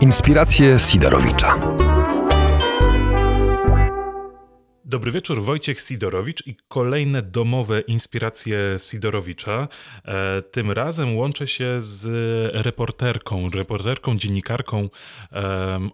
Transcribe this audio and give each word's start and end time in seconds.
Inspiracje 0.00 0.78
Sidorowicza. 0.78 1.58
Dobry 4.84 5.12
wieczór, 5.12 5.42
Wojciech 5.42 5.80
Sidorowicz 5.80 6.46
i 6.46 6.56
kolejne 6.68 7.22
domowe 7.22 7.80
inspiracje 7.80 8.58
Sidorowicza. 8.90 9.68
E, 10.04 10.42
tym 10.42 10.70
razem 10.70 11.16
łączę 11.16 11.46
się 11.46 11.76
z 11.78 12.06
reporterką, 12.54 13.50
reporterką, 13.50 14.16
dziennikarką 14.16 14.88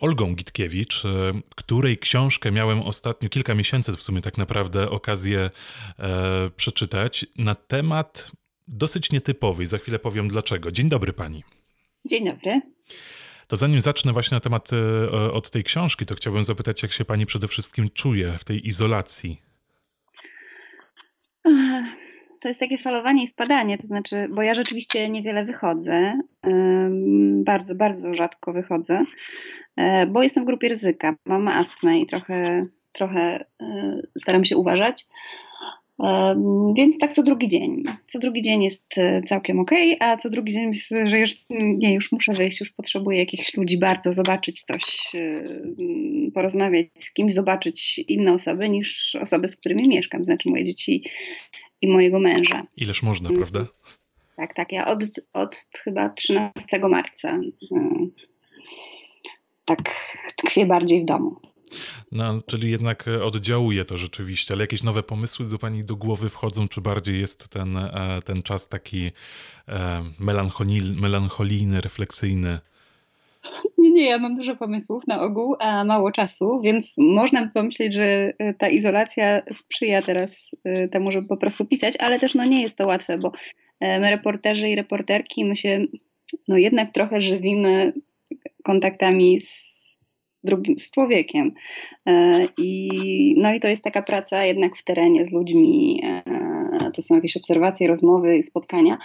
Olgą 0.01 0.35
Gitkiewicz, 0.35 1.05
e, 1.05 1.09
której 1.57 1.99
książkę 1.99 2.51
miałem 2.51 2.83
ostatnio, 2.83 3.29
kilka 3.29 3.55
miesięcy 3.55 3.93
w 3.97 4.03
sumie 4.03 4.23
tak 4.23 4.39
naprawdę, 4.39 4.91
okazję 4.91 5.51
e, 5.99 6.51
przeczytać 6.57 7.27
na 7.39 7.55
temat 7.55 8.31
dosyć 8.69 9.13
nietypowy. 9.13 9.67
Za 9.67 9.79
chwilę 9.79 9.99
powiem 9.99 10.29
dlaczego. 10.29 10.73
Dzień 10.73 10.89
dobry 10.89 11.13
pani. 11.13 11.45
Dzień 12.05 12.25
dobry. 12.25 12.61
To 13.53 13.57
zanim 13.57 13.81
zacznę 13.81 14.13
właśnie 14.13 14.35
na 14.35 14.41
temat 14.41 14.71
e, 14.73 15.33
od 15.33 15.51
tej 15.51 15.65
książki, 15.65 16.07
to 16.07 16.15
chciałbym 16.15 16.43
zapytać, 16.43 16.83
jak 16.83 16.93
się 16.93 17.05
pani 17.05 17.27
przede 17.27 17.49
wszystkim 17.49 17.91
czuje 17.91 18.39
w 18.39 18.45
tej 18.45 18.67
izolacji? 18.67 19.43
To 22.41 22.49
jest 22.49 22.61
takie 22.61 22.79
falowanie 22.79 23.23
i 23.23 23.27
spadanie, 23.27 23.79
to 23.79 23.87
znaczy, 23.87 24.29
bo 24.31 24.43
ja 24.43 24.55
rzeczywiście 24.55 25.11
niewiele 25.11 25.45
wychodzę, 25.45 26.19
bardzo, 27.45 27.75
bardzo 27.75 28.15
rzadko 28.15 28.53
wychodzę, 28.53 29.05
e, 29.77 30.07
bo 30.07 30.23
jestem 30.23 30.45
w 30.45 30.47
grupie 30.47 30.69
ryzyka. 30.69 31.15
Mam 31.27 31.49
astmę 31.49 31.99
i 31.99 32.07
trochę, 32.07 32.67
trochę 32.93 33.45
e, 33.61 34.01
staram 34.19 34.45
się 34.45 34.57
uważać. 34.57 35.05
Więc 36.77 36.99
tak 36.99 37.13
co 37.13 37.23
drugi 37.23 37.49
dzień. 37.49 37.83
Co 38.07 38.19
drugi 38.19 38.43
dzień 38.43 38.63
jest 38.63 38.99
e, 38.99 39.23
całkiem 39.23 39.61
ok, 39.61 39.71
a 40.01 40.17
co 40.17 40.31
drugi 40.31 40.53
dzień 40.53 40.67
myślę, 40.67 41.11
że 41.11 41.19
już, 41.19 41.35
nie, 41.51 41.95
już 41.95 42.13
muszę 42.13 42.33
wyjść, 42.33 42.61
już 42.61 42.71
potrzebuję 42.71 43.19
jakichś 43.19 43.55
ludzi 43.55 43.79
bardzo, 43.79 44.13
zobaczyć 44.13 44.63
coś, 44.63 45.15
e, 45.15 45.45
porozmawiać 46.35 46.87
z 46.99 47.13
kimś, 47.13 47.35
zobaczyć 47.35 47.99
inne 47.99 48.33
osoby 48.33 48.69
niż 48.69 49.15
osoby, 49.15 49.49
z 49.49 49.57
którymi 49.57 49.83
mieszkam, 49.89 50.25
znaczy 50.25 50.51
moje 50.51 50.65
dzieci 50.65 51.05
i 51.83 51.89
mojego 51.89 52.19
męża. 52.19 52.67
Ileż 52.77 53.03
można, 53.03 53.29
mm. 53.29 53.41
prawda? 53.41 53.67
Tak, 54.37 54.55
tak. 54.55 54.73
Ja 54.73 54.87
od, 54.87 55.05
od 55.33 55.57
chyba 55.85 56.09
13 56.09 56.79
marca 56.91 57.41
e, 57.73 58.07
tak 59.65 59.79
tkwię 60.37 60.67
bardziej 60.67 61.03
w 61.03 61.05
domu. 61.05 61.52
No, 62.13 62.39
czyli 62.47 62.71
jednak 62.71 63.09
e, 63.09 63.25
oddziałuje 63.25 63.85
to 63.85 63.97
rzeczywiście, 63.97 64.55
ale 64.55 64.63
jakieś 64.63 64.83
nowe 64.83 65.03
pomysły 65.03 65.47
do 65.47 65.59
pani 65.59 65.85
do 65.85 65.97
głowy 65.97 66.29
wchodzą, 66.29 66.69
czy 66.69 66.81
bardziej 66.81 67.21
jest 67.21 67.49
ten, 67.49 67.77
e, 67.77 68.21
ten 68.25 68.43
czas 68.43 68.69
taki 68.69 69.13
e, 69.69 70.03
melancholijny, 70.97 71.81
refleksyjny? 71.81 72.59
Nie, 73.79 73.91
nie, 73.91 74.09
ja 74.09 74.19
mam 74.19 74.35
dużo 74.35 74.57
pomysłów 74.57 75.07
na 75.07 75.23
ogół, 75.23 75.57
a 75.61 75.85
mało 75.85 76.13
czasu, 76.13 76.61
więc 76.65 76.95
można 76.97 77.47
by 77.47 77.53
pomyśleć, 77.53 77.95
że 77.95 78.33
ta 78.59 78.69
izolacja 78.69 79.43
sprzyja 79.53 80.03
teraz 80.03 80.51
temu, 80.91 81.13
żeby 81.13 81.29
po 81.29 81.37
prostu 81.37 81.67
pisać, 81.67 81.95
ale 81.97 82.19
też 82.19 82.35
no 82.35 82.45
nie 82.45 82.63
jest 82.63 82.77
to 82.77 82.87
łatwe, 82.87 83.19
bo 83.19 83.33
my 83.81 84.11
reporterzy 84.11 84.69
i 84.69 84.75
reporterki, 84.75 85.45
my 85.45 85.57
się 85.57 85.87
no 86.49 86.57
jednak 86.57 86.93
trochę 86.93 87.21
żywimy 87.21 87.93
kontaktami 88.65 89.41
z 89.41 89.72
drugim, 90.45 90.79
z 90.79 90.91
człowiekiem. 90.91 91.53
E, 92.07 92.47
I, 92.59 93.35
no 93.39 93.55
i 93.55 93.61
to 93.61 93.69
jest 93.69 93.85
taka 93.85 94.03
praca 94.03 94.45
jednak 94.45 94.77
w 94.77 94.85
terenie 94.85 95.27
z 95.27 95.31
ludźmi. 95.31 96.01
E, 96.05 96.91
to 96.95 97.03
są 97.03 97.15
jakieś 97.15 97.37
obserwacje, 97.37 97.89
rozmowy, 97.89 98.43
spotkania. 98.43 98.99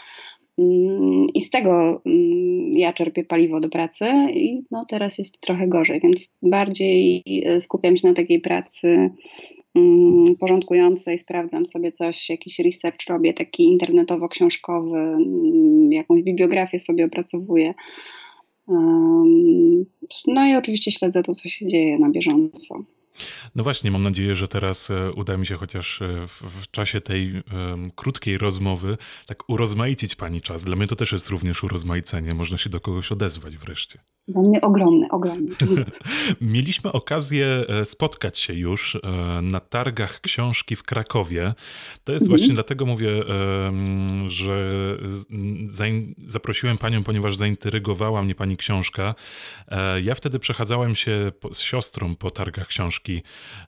Mm, 0.60 1.28
I 1.34 1.42
z 1.42 1.50
tego 1.50 2.02
mm, 2.06 2.72
ja 2.74 2.94
czerpię 2.94 3.24
paliwo 3.24 3.60
do 3.60 3.70
pracy 3.70 4.06
i 4.34 4.64
no 4.72 4.86
teraz 4.86 5.18
jest 5.18 5.42
trochę 5.42 5.68
gorzej, 5.68 6.00
więc 6.00 6.30
bardziej 6.42 7.24
e, 7.46 7.62
skupiam 7.62 7.98
się 7.98 8.08
na 8.08 8.14
takiej 8.14 8.42
pracy 8.42 9.12
mm, 9.76 10.36
porządkującej, 10.36 11.18
sprawdzam 11.18 11.66
sobie 11.66 11.92
coś, 11.92 12.30
jakiś 12.30 12.60
research 12.60 13.10
robię 13.10 13.34
taki 13.34 13.78
internetowo-książkowy, 13.78 15.18
jakąś 15.90 16.24
bibliografię 16.24 16.80
sobie 16.80 17.06
opracowuję. 17.06 17.74
No 20.28 20.46
i 20.48 20.56
oczywiście 20.56 20.92
śledzę 20.92 21.24
to, 21.24 21.34
co 21.34 21.50
się 21.50 21.68
dzieje 21.68 22.00
na 22.00 22.10
bieżąco. 22.10 22.84
No 23.56 23.64
właśnie, 23.64 23.92
mam 23.92 24.04
nadzieję, 24.04 24.36
że 24.36 24.48
teraz 24.48 24.92
e, 24.92 25.12
uda 25.12 25.38
mi 25.38 25.46
się 25.46 25.56
chociaż 25.56 26.02
e, 26.02 26.28
w, 26.28 26.42
w 26.62 26.72
czasie 26.72 27.02
tej 27.02 27.34
um, 27.34 27.92
krótkiej 27.92 28.38
rozmowy 28.38 28.98
tak 29.26 29.50
urozmaicić 29.50 30.16
pani 30.16 30.42
czas. 30.42 30.64
Dla 30.64 30.76
mnie 30.76 30.88
to 30.88 30.96
też 30.96 31.12
jest 31.12 31.30
również 31.30 31.64
urozmaicenie. 31.64 32.34
Można 32.34 32.58
się 32.58 32.70
do 32.70 32.80
kogoś 32.80 33.12
odezwać 33.12 33.58
wreszcie. 33.58 34.00
Dla 34.28 34.42
mnie 34.42 34.62
ogromny, 34.62 35.08
ogromny. 35.12 35.56
Mieliśmy 36.42 36.92
okazję 36.92 37.48
e, 37.68 37.86
spotkać 37.86 38.40
się 38.40 38.54
już 38.54 38.98
na 39.42 39.60
targach 39.60 40.22
książki 40.22 40.76
w 40.76 40.84
Krakowie. 40.84 41.54
To 42.04 42.14
jest 42.14 42.24
mhm. 42.24 42.38
właśnie 42.38 42.54
dlatego 42.54 42.86
mówię, 42.86 43.24
że 44.28 44.72
zaprosiłem 46.26 46.78
panią, 46.78 47.04
ponieważ 47.04 47.36
zaintrygowała 47.36 48.24
mnie 48.24 48.36
pani 48.36 48.58
książka. 48.58 49.16
Ja 50.04 50.16
wtedy 50.16 50.40
przechadzałem 50.40 50.96
się 50.96 51.32
z 51.52 51.60
siostrą 51.60 52.16
po 52.16 52.32
targach 52.32 52.68
książki 52.68 53.22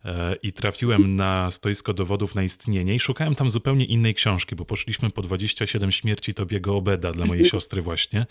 e, 0.05 0.35
i 0.35 0.53
trafiłem 0.53 1.15
na 1.15 1.51
stoisko 1.51 1.93
dowodów 1.93 2.35
na 2.35 2.43
istnienie 2.43 2.95
i 2.95 2.99
szukałem 2.99 3.35
tam 3.35 3.49
zupełnie 3.49 3.85
innej 3.85 4.13
książki, 4.13 4.55
bo 4.55 4.65
poszliśmy 4.65 5.09
po 5.09 5.21
27 5.21 5.91
śmierci 5.91 6.33
Tobiego 6.33 6.75
Obeda 6.75 7.11
dla 7.11 7.25
mojej 7.25 7.45
siostry 7.45 7.81
właśnie. 7.81 8.25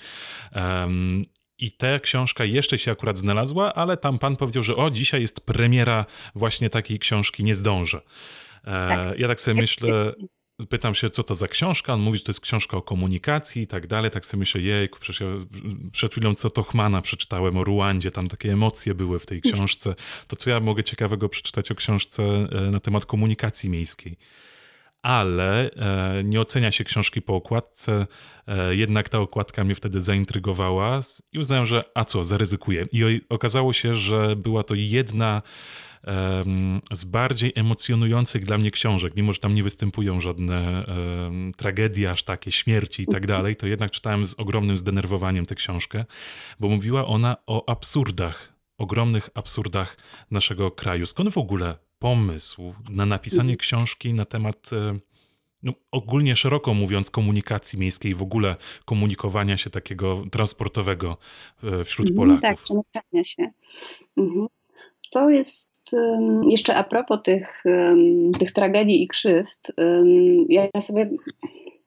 I 1.59 1.73
ta 1.73 1.99
książka 1.99 2.45
jeszcze 2.45 2.79
się 2.79 2.91
akurat 2.91 3.19
znalazła, 3.19 3.75
ale 3.75 3.97
tam 3.97 4.19
pan 4.19 4.37
powiedział, 4.37 4.63
że 4.63 4.77
o, 4.77 4.91
dzisiaj 4.91 5.21
jest 5.21 5.41
premiera 5.41 6.07
właśnie 6.35 6.71
takiej 6.71 6.99
książki, 6.99 7.45
nie 7.45 7.55
zdążę. 7.55 8.01
E, 8.65 8.65
tak. 8.65 9.19
Ja 9.19 9.29
tak 9.29 9.41
sobie 9.41 9.61
myślę, 9.61 10.15
pytam 10.69 10.95
się, 10.95 11.11
co 11.11 11.23
to 11.23 11.35
za 11.35 11.49
książka. 11.49 11.95
On 11.95 12.01
mówi, 12.01 12.19
że 12.19 12.25
to 12.25 12.31
jest 12.31 12.41
książka 12.41 12.77
o 12.77 12.83
komunikacji 12.83 13.63
i 13.63 13.67
tak 13.67 13.87
dalej. 13.87 14.11
Tak 14.11 14.27
sobie 14.27 14.39
myślę, 14.39 14.61
jejku, 14.61 14.99
przecież 15.01 15.21
ja 15.21 15.27
przed 15.93 16.13
chwilą 16.13 16.35
co 16.35 16.51
Tochmana 16.51 17.03
przeczytałem 17.03 17.57
o 17.57 17.65
Ruandzie, 17.65 18.11
tam 18.11 18.29
takie 18.29 18.53
emocje 18.53 18.95
były 18.95 19.19
w 19.19 19.27
tej 19.27 19.41
książce. 19.41 19.95
To 20.27 20.37
co 20.37 20.51
ja 20.51 20.61
mogę 20.61 20.85
ciekawego 20.85 21.29
przeczytać 21.29 21.71
o 21.71 21.75
książce 21.75 22.23
e, 22.23 22.61
na 22.71 22.81
temat 22.81 23.07
komunikacji 23.07 23.71
miejskiej. 23.71 24.17
Ale 25.03 25.71
e, 25.71 26.25
nie 26.25 26.41
ocenia 26.41 26.71
się 26.71 26.85
książki 26.85 27.23
po 27.23 27.35
okładce, 27.35 28.07
e, 28.47 28.75
jednak 28.75 29.09
ta 29.09 29.19
okładka 29.19 29.65
mnie 29.65 29.75
wtedy 29.75 30.01
zaintrygowała 30.01 31.01
i 31.33 31.39
uznałem, 31.39 31.67
że 31.67 31.83
a 31.95 32.05
co, 32.05 32.25
zaryzykuję. 32.25 32.87
I 32.93 33.21
okazało 33.29 33.73
się, 33.73 33.95
że 33.95 34.37
była 34.37 34.63
to 34.63 34.75
jedna 34.75 35.43
z 36.91 37.05
bardziej 37.05 37.53
emocjonujących 37.55 38.45
dla 38.45 38.59
mnie 38.59 38.71
książek, 38.71 39.17
mimo 39.17 39.33
że 39.33 39.39
tam 39.39 39.55
nie 39.55 39.63
występują 39.63 40.21
żadne 40.21 40.87
um, 40.87 41.53
tragedie 41.57 42.11
aż 42.11 42.23
takie, 42.23 42.53
śmierci 42.53 43.03
i 43.03 43.07
tak 43.07 43.27
dalej, 43.27 43.57
to 43.57 43.67
jednak 43.67 43.91
czytałem 43.91 44.27
z 44.27 44.35
ogromnym 44.35 44.79
zdenerwowaniem 44.79 45.47
tę 45.47 45.55
książkę, 45.55 46.05
bo 46.61 46.69
mówiła 46.69 47.07
ona 47.07 47.37
o 47.47 47.69
absurdach, 47.69 48.53
ogromnych 48.79 49.31
absurdach 49.35 49.97
naszego 50.31 50.71
kraju. 50.71 51.07
Skąd 51.07 51.31
w 51.31 51.39
ogóle 51.39 51.77
pomysł 51.99 52.75
na 52.91 53.07
napisanie 53.07 53.41
mhm. 53.43 53.59
książki 53.59 54.15
na 54.15 54.25
temat 54.25 54.71
no, 55.63 55.73
ogólnie 55.91 56.37
szeroko 56.37 56.75
mówiąc, 56.75 57.11
komunikacji 57.11 57.79
miejskiej, 57.79 58.15
w 58.15 58.23
ogóle 58.23 58.57
komunikowania 58.85 59.57
się 59.57 59.71
takiego 59.71 60.25
transportowego 60.33 61.17
e, 61.65 61.85
wśród 61.85 62.11
mhm, 62.11 62.29
Polaków. 62.29 62.43
Tak, 62.43 62.59
przemieszczania 62.63 63.25
się. 63.25 63.51
Mhm. 64.17 64.47
To 65.11 65.31
jest 65.31 65.69
jeszcze 66.49 66.77
a 66.77 66.85
propos 66.85 67.23
tych, 67.23 67.65
tych 68.39 68.53
tragedii 68.53 69.03
i 69.03 69.09
krzywd, 69.09 69.73
ja 70.49 70.81
sobie, 70.81 71.11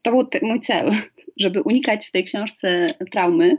to 0.02 0.12
był 0.12 0.28
mój 0.42 0.60
cel, 0.60 0.92
żeby 1.42 1.62
unikać 1.62 2.08
w 2.08 2.12
tej 2.12 2.24
książce 2.24 2.88
traumy, 3.12 3.58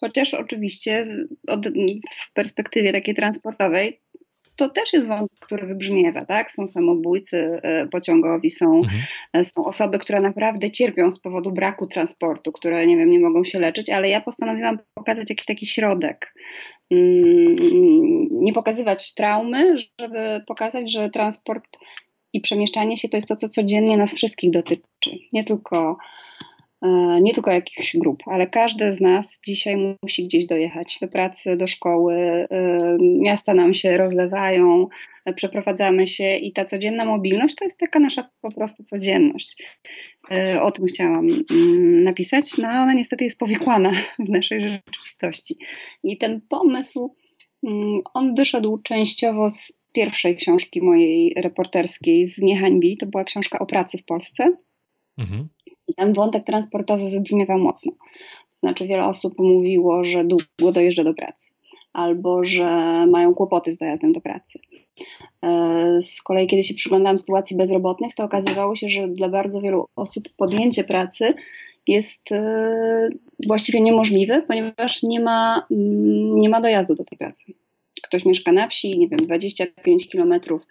chociaż 0.00 0.34
oczywiście 0.34 1.06
od, 1.46 1.66
w 2.10 2.32
perspektywie 2.32 2.92
takiej 2.92 3.14
transportowej 3.14 4.00
to 4.56 4.68
też 4.68 4.92
jest 4.92 5.08
wątek, 5.08 5.38
który 5.40 5.66
wybrzmiewa, 5.66 6.24
tak? 6.24 6.50
Są 6.50 6.66
samobójcy 6.66 7.60
e, 7.62 7.88
pociągowi, 7.88 8.50
są, 8.50 8.66
mhm. 8.76 9.02
E, 9.32 9.44
są 9.44 9.64
osoby, 9.64 9.98
które 9.98 10.20
naprawdę 10.20 10.70
cierpią 10.70 11.10
z 11.10 11.20
powodu 11.20 11.52
braku 11.52 11.86
transportu, 11.86 12.52
które, 12.52 12.86
nie 12.86 12.96
wiem, 12.96 13.10
nie 13.10 13.20
mogą 13.20 13.44
się 13.44 13.58
leczyć, 13.58 13.90
ale 13.90 14.08
ja 14.08 14.20
postanowiłam 14.20 14.78
pokazać 14.94 15.30
jakiś 15.30 15.46
taki 15.46 15.66
środek. 15.66 16.34
Mm, 16.90 17.56
nie 18.30 18.52
pokazywać 18.52 19.14
traumy, 19.14 19.76
żeby 20.00 20.44
pokazać, 20.46 20.92
że 20.92 21.10
transport 21.10 21.68
i 22.32 22.40
przemieszczanie 22.40 22.96
się 22.96 23.08
to 23.08 23.16
jest 23.16 23.28
to, 23.28 23.36
co 23.36 23.48
codziennie 23.48 23.96
nas 23.96 24.14
wszystkich 24.14 24.50
dotyczy. 24.50 25.10
Nie 25.32 25.44
tylko 25.44 25.96
nie 27.20 27.34
tylko 27.34 27.50
jakichś 27.50 27.96
grup, 27.96 28.22
ale 28.26 28.46
każdy 28.46 28.92
z 28.92 29.00
nas 29.00 29.40
dzisiaj 29.46 29.96
musi 30.02 30.24
gdzieś 30.24 30.46
dojechać 30.46 30.98
do 31.00 31.08
pracy, 31.08 31.56
do 31.56 31.66
szkoły. 31.66 32.14
E, 32.14 32.48
miasta 33.00 33.54
nam 33.54 33.74
się 33.74 33.96
rozlewają, 33.96 34.86
e, 35.24 35.34
przeprowadzamy 35.34 36.06
się 36.06 36.36
i 36.36 36.52
ta 36.52 36.64
codzienna 36.64 37.04
mobilność 37.04 37.54
to 37.54 37.64
jest 37.64 37.78
taka 37.80 37.98
nasza 37.98 38.30
po 38.40 38.52
prostu 38.52 38.84
codzienność. 38.84 39.62
O 40.62 40.70
tym 40.70 40.86
chciałam 40.86 41.28
mm, 41.50 42.04
napisać, 42.04 42.58
no 42.58 42.68
ona 42.68 42.94
niestety 42.94 43.24
jest 43.24 43.38
powikłana 43.38 43.90
w 44.26 44.28
naszej 44.28 44.60
rzeczywistości. 44.60 45.56
I 46.02 46.18
ten 46.18 46.40
pomysł, 46.48 47.14
mm, 47.62 48.00
on 48.14 48.34
wyszedł 48.34 48.78
częściowo 48.78 49.48
z 49.48 49.82
pierwszej 49.92 50.36
książki 50.36 50.82
mojej 50.82 51.34
reporterskiej 51.36 52.26
z 52.26 52.42
Niehańbi. 52.42 52.96
To 52.96 53.06
była 53.06 53.24
książka 53.24 53.58
o 53.58 53.66
pracy 53.66 53.98
w 53.98 54.04
Polsce. 54.04 54.56
Mhm. 55.18 55.48
I 55.88 55.94
tam 55.94 56.12
wątek 56.12 56.44
transportowy 56.44 57.10
wybrzmiewał 57.10 57.58
mocno. 57.58 57.92
To 58.56 58.60
znaczy, 58.60 58.86
wiele 58.86 59.04
osób 59.04 59.34
mówiło, 59.38 60.04
że 60.04 60.24
długo 60.24 60.72
dojeżdża 60.72 61.04
do 61.04 61.14
pracy, 61.14 61.50
albo 61.92 62.44
że 62.44 62.66
mają 63.06 63.34
kłopoty 63.34 63.72
z 63.72 63.78
dojazdem 63.78 64.12
do 64.12 64.20
pracy. 64.20 64.58
E, 65.42 66.02
z 66.02 66.22
kolei, 66.22 66.46
kiedy 66.46 66.62
się 66.62 66.74
przyglądałam 66.74 67.18
sytuacji 67.18 67.56
bezrobotnych, 67.56 68.14
to 68.14 68.24
okazywało 68.24 68.76
się, 68.76 68.88
że 68.88 69.08
dla 69.08 69.28
bardzo 69.28 69.60
wielu 69.60 69.86
osób 69.96 70.28
podjęcie 70.36 70.84
pracy 70.84 71.34
jest 71.86 72.32
e, 72.32 73.08
właściwie 73.46 73.80
niemożliwe, 73.80 74.42
ponieważ 74.42 75.02
nie 75.02 75.20
ma, 75.20 75.66
mm, 75.70 76.38
nie 76.38 76.48
ma 76.48 76.60
dojazdu 76.60 76.94
do 76.94 77.04
tej 77.04 77.18
pracy 77.18 77.54
ktoś 78.02 78.24
mieszka 78.24 78.52
na 78.52 78.68
wsi, 78.68 78.98
nie 78.98 79.08
wiem, 79.08 79.20
25 79.20 80.08
kilometrów 80.08 80.62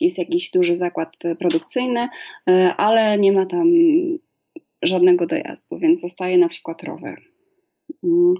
jest 0.00 0.18
jakiś 0.18 0.50
duży 0.50 0.74
zakład 0.74 1.16
produkcyjny, 1.38 2.08
e, 2.48 2.74
ale 2.76 3.18
nie 3.18 3.32
ma 3.32 3.46
tam 3.46 3.68
żadnego 4.86 5.26
dojazdu, 5.26 5.78
więc 5.78 6.00
zostaje 6.00 6.38
na 6.38 6.48
przykład 6.48 6.82
rower. 6.82 7.22
Mm, 8.04 8.34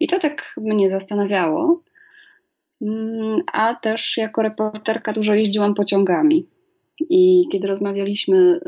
I 0.00 0.06
to 0.06 0.18
tak 0.18 0.54
mnie 0.56 0.90
zastanawiało. 0.90 1.82
Mm, 2.82 3.40
a 3.52 3.74
też 3.74 4.16
jako 4.16 4.42
reporterka 4.42 5.12
dużo 5.12 5.34
jeździłam 5.34 5.74
pociągami. 5.74 6.48
I 7.10 7.48
kiedy 7.52 7.66
rozmawialiśmy 7.68 8.36
e, 8.36 8.60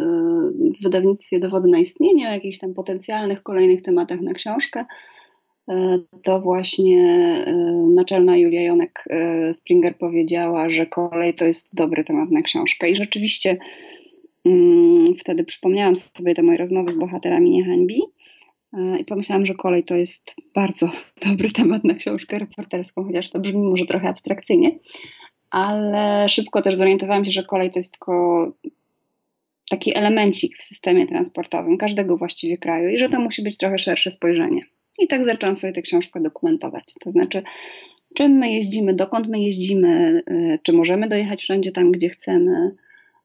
w 0.81 0.83
wydawnictwie 0.83 1.41
Dowody 1.41 1.69
na 1.69 1.79
istnienie 1.79 2.29
o 2.29 2.33
jakichś 2.33 2.59
tam 2.59 2.75
potencjalnych 2.75 3.43
kolejnych 3.43 3.83
tematach 3.83 4.21
na 4.21 4.33
książkę, 4.33 4.85
e, 5.69 5.99
to 6.23 6.41
właśnie 6.41 7.03
e, 7.47 7.55
naczelna 7.95 8.37
Julia 8.37 8.63
Jonek 8.63 9.05
Springer 9.53 9.99
powiedziała, 9.99 10.71
że 10.71 10.87
kolej 10.87 11.35
to 11.35 11.45
jest 11.45 11.75
dobry 11.75 12.05
temat 12.05 12.31
na 12.31 12.43
książkę. 12.43 12.91
I 12.91 12.97
rzeczywiście 12.97 13.59
wtedy 15.19 15.45
przypomniałam 15.45 15.97
sobie 15.97 16.35
te 16.35 16.43
moje 16.43 16.59
rozmowy 16.59 16.93
z 16.93 16.97
bohaterami 16.97 17.51
Niehańbi 17.51 18.03
e, 18.73 18.99
i 18.99 19.05
pomyślałam, 19.05 19.47
że 19.47 19.55
kolej 19.55 19.85
to 19.85 19.95
jest 19.95 20.35
bardzo 20.55 20.91
dobry 21.27 21.51
temat 21.51 21.85
na 21.85 21.95
książkę 21.95 22.39
reporterską, 22.39 23.05
chociaż 23.05 23.31
to 23.31 23.41
brzmi 23.41 23.63
może 23.63 23.87
trochę 23.87 24.09
abstrakcyjnie, 24.09 24.71
ale 25.51 26.29
szybko 26.29 26.63
też 26.63 26.77
zorientowałam 26.77 27.25
się, 27.25 27.31
że 27.31 27.45
kolej 27.45 27.71
to 27.71 27.79
jest 27.79 27.93
tylko 27.93 28.53
taki 29.71 29.97
elemencik 29.97 30.59
w 30.59 30.65
systemie 30.65 31.07
transportowym 31.07 31.79
każdego 31.79 32.17
właściwie 32.17 32.59
kraju 32.59 32.89
i 32.89 32.99
że 32.99 33.09
to 33.09 33.21
musi 33.21 33.43
być 33.43 33.59
trochę 33.59 33.79
szersze 33.79 34.11
spojrzenie. 34.11 34.63
I 34.99 35.09
tak 35.09 35.25
zaczęłam 35.25 35.57
sobie 35.57 35.73
tę 35.73 35.83
książkę 35.83 36.21
dokumentować. 36.21 36.85
To 37.01 37.11
znaczy, 37.11 37.43
czym 38.15 38.33
my 38.33 38.53
jeździmy, 38.53 38.95
dokąd 38.95 39.29
my 39.29 39.41
jeździmy, 39.41 40.23
e, 40.27 40.59
czy 40.63 40.73
możemy 40.73 41.09
dojechać 41.09 41.41
wszędzie 41.43 41.73
tam, 41.73 41.93
gdzie 41.93 42.09
chcemy, 42.09 42.77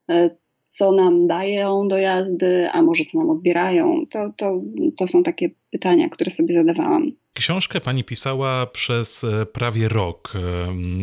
e, 0.09 0.29
co 0.73 0.91
nam 0.91 1.27
dają 1.27 1.87
do 1.87 1.97
jazdy, 1.97 2.69
a 2.71 2.81
może 2.81 3.05
co 3.05 3.19
nam 3.19 3.29
odbierają. 3.29 4.05
To, 4.11 4.33
to, 4.37 4.61
to 4.97 5.07
są 5.07 5.23
takie 5.23 5.49
pytania, 5.71 6.09
które 6.09 6.31
sobie 6.31 6.53
zadawałam. 6.55 7.11
Książkę 7.33 7.81
pani 7.81 8.03
pisała 8.03 8.65
przez 8.65 9.23
e, 9.23 9.45
prawie 9.45 9.89
rok. 9.89 10.33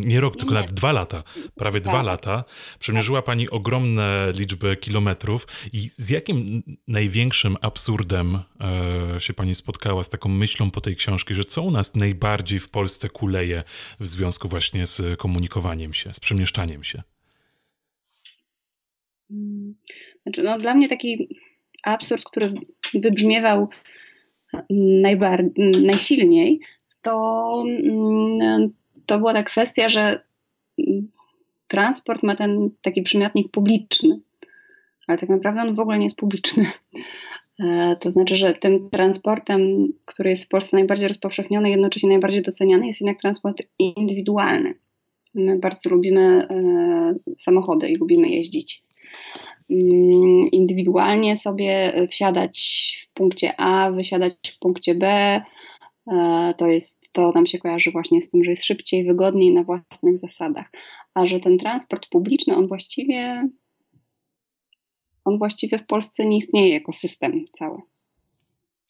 Nie 0.05 0.21
rok, 0.21 0.37
tylko 0.37 0.55
nawet 0.55 0.73
dwa 0.73 0.93
lata. 0.93 1.23
Prawie 1.55 1.81
dwa 1.81 1.93
tak. 1.93 2.05
lata. 2.05 2.45
Przemierzyła 2.79 3.23
pani 3.23 3.51
ogromne 3.51 4.33
liczby 4.35 4.77
kilometrów. 4.77 5.47
I 5.73 5.91
z 5.93 6.11
jakim 6.11 6.63
największym 6.89 7.57
absurdem 7.61 8.39
e, 9.17 9.21
się 9.21 9.35
pani 9.35 9.55
spotkała 9.55 10.03
z 10.03 10.09
taką 10.09 10.29
myślą 10.29 10.71
po 10.71 10.81
tej 10.81 10.97
książce, 10.97 11.35
że 11.35 11.45
co 11.45 11.63
u 11.63 11.71
nas 11.71 11.95
najbardziej 11.95 12.59
w 12.59 12.69
Polsce 12.69 13.09
kuleje 13.09 13.65
w 14.01 14.07
związku 14.07 14.49
właśnie 14.49 14.87
z 14.87 15.19
komunikowaniem 15.19 15.93
się, 15.93 16.13
z 16.13 16.21
przemieszczaniem 16.21 16.85
się? 16.85 17.03
Znaczy, 20.23 20.43
no, 20.43 20.59
dla 20.59 20.75
mnie 20.75 20.89
taki 20.89 21.29
absurd, 21.83 22.25
który 22.25 22.53
wybrzmiewał 22.95 23.69
najbar- 25.03 25.51
najsilniej, 25.83 26.61
to, 27.03 27.65
mm, 27.69 28.71
to 29.07 29.19
była 29.19 29.35
ta 29.35 29.43
kwestia, 29.43 29.89
że 29.89 30.23
transport 31.69 32.23
ma 32.23 32.37
ten 32.37 32.71
taki 32.83 33.03
przymiotnik 33.03 33.51
publiczny, 33.51 34.21
ale 35.07 35.19
tak 35.19 35.29
naprawdę 35.29 35.63
on 35.63 35.75
w 35.75 35.81
ogóle 35.81 35.99
nie 35.99 36.05
jest 36.05 36.17
publiczny. 36.17 36.67
E, 37.65 37.97
to 38.01 38.11
znaczy, 38.11 38.37
że 38.37 38.55
tym 38.55 38.91
transportem, 38.91 39.93
który 40.05 40.31
jest 40.31 40.45
w 40.45 40.49
Polsce 40.49 40.77
najbardziej 40.77 41.09
rozpowszechniony, 41.09 41.71
jednocześnie 41.71 42.09
najbardziej 42.09 42.43
doceniany, 42.43 42.87
jest 42.87 43.01
jednak 43.01 43.21
transport 43.21 43.63
indywidualny. 43.79 44.75
My 45.35 45.59
bardzo 45.59 45.91
lubimy 45.91 46.21
e, 46.51 47.15
samochody 47.37 47.89
i 47.89 47.97
lubimy 47.97 48.29
jeździć. 48.29 48.83
Mm, 49.71 50.41
indywidualnie 50.53 51.37
sobie 51.37 51.93
wsiadać 52.11 53.09
w 53.11 53.13
punkcie 53.15 53.61
A, 53.61 53.91
wysiadać 53.91 54.35
w 54.57 54.59
punkcie 54.59 54.95
B. 54.95 55.07
E, 56.13 56.55
to 56.59 56.67
jest, 56.67 57.01
to 57.13 57.33
nam 57.33 57.47
się 57.47 57.59
kojarzy 57.59 57.91
właśnie 57.91 58.23
z 58.23 58.31
tym, 58.31 58.45
że 58.45 58.51
jest 58.51 58.65
szybciej, 58.65 59.07
wygodniej 59.07 59.55
na 59.55 59.63
własnych 59.63 60.19
zasadach. 60.19 60.71
A 61.15 61.27
że 61.27 61.41
ten 61.41 61.59
transport 61.59 62.07
publiczny, 62.11 62.57
on 62.57 62.69
właściwie 62.69 63.49
on 65.25 65.39
właściwie 65.39 65.79
w 65.79 65.87
Polsce 65.87 66.27
nie 66.27 66.37
istnieje 66.37 66.75
jako 66.75 66.93
system 66.93 67.45
cały. 67.53 67.79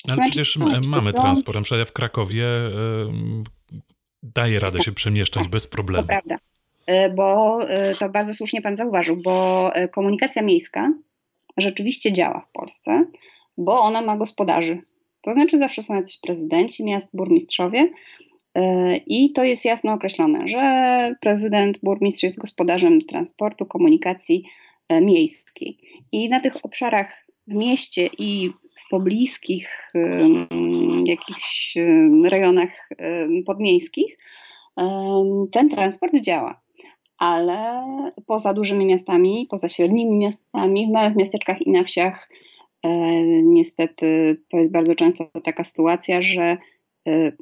Ale 0.04 0.14
znaczy, 0.14 0.30
przecież 0.30 0.58
mamy 0.82 1.12
transport. 1.12 1.56
Na 1.56 1.62
przykład 1.62 1.88
w 1.88 1.92
Krakowie 1.92 2.46
daje 4.22 4.58
radę 4.58 4.82
się 4.82 4.92
przemieszczać 4.92 5.48
bez 5.48 5.66
problemu. 5.66 6.02
To 6.02 6.08
prawda. 6.08 6.38
E, 6.86 7.10
bo 7.10 7.58
e, 7.68 7.94
to 7.94 8.08
bardzo 8.08 8.34
słusznie 8.34 8.62
Pan 8.62 8.76
zauważył, 8.76 9.16
bo 9.16 9.70
e, 9.74 9.88
komunikacja 9.88 10.42
miejska 10.42 10.92
rzeczywiście 11.56 12.12
działa 12.12 12.40
w 12.40 12.52
Polsce, 12.52 13.04
bo 13.58 13.80
ona 13.80 14.02
ma 14.02 14.16
gospodarzy. 14.16 14.82
To 15.20 15.34
znaczy 15.34 15.58
zawsze 15.58 15.82
są 15.82 15.94
jacyś 15.94 16.20
prezydenci 16.20 16.84
miast, 16.84 17.08
burmistrzowie 17.12 17.88
i 19.06 19.32
to 19.32 19.44
jest 19.44 19.64
jasno 19.64 19.92
określone, 19.92 20.48
że 20.48 21.14
prezydent, 21.20 21.78
burmistrz 21.82 22.22
jest 22.22 22.38
gospodarzem 22.38 23.00
transportu, 23.00 23.66
komunikacji 23.66 24.44
miejskiej. 25.02 25.78
I 26.12 26.28
na 26.28 26.40
tych 26.40 26.64
obszarach 26.64 27.26
w 27.46 27.54
mieście 27.54 28.10
i 28.18 28.50
w 28.86 28.90
pobliskich 28.90 29.92
jakichś 31.06 31.74
rejonach 32.24 32.88
podmiejskich 33.46 34.18
ten 35.52 35.68
transport 35.70 36.14
działa 36.14 36.60
ale 37.20 37.82
poza 38.26 38.54
dużymi 38.54 38.86
miastami, 38.86 39.46
poza 39.50 39.68
średnimi 39.68 40.18
miastami, 40.18 40.86
w 40.86 40.90
małych 40.90 41.16
miasteczkach 41.16 41.62
i 41.62 41.70
na 41.70 41.84
wsiach 41.84 42.28
e, 42.82 42.90
niestety 43.42 44.36
to 44.50 44.56
jest 44.56 44.70
bardzo 44.70 44.94
często 44.94 45.30
taka 45.44 45.64
sytuacja, 45.64 46.22
że 46.22 46.56
e, 47.08 47.32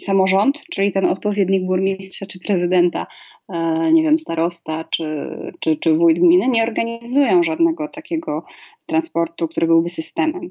samorząd, 0.00 0.62
czyli 0.70 0.92
ten 0.92 1.04
odpowiednik 1.04 1.66
burmistrza 1.66 2.26
czy 2.26 2.40
prezydenta, 2.40 3.06
e, 3.48 3.92
nie 3.92 4.02
wiem, 4.02 4.18
starosta 4.18 4.84
czy, 4.84 5.06
czy, 5.60 5.76
czy 5.76 5.94
wójt 5.94 6.18
gminy, 6.18 6.48
nie 6.48 6.62
organizują 6.62 7.42
żadnego 7.42 7.88
takiego 7.88 8.44
transportu, 8.86 9.48
który 9.48 9.66
byłby 9.66 9.90
systemem. 9.90 10.50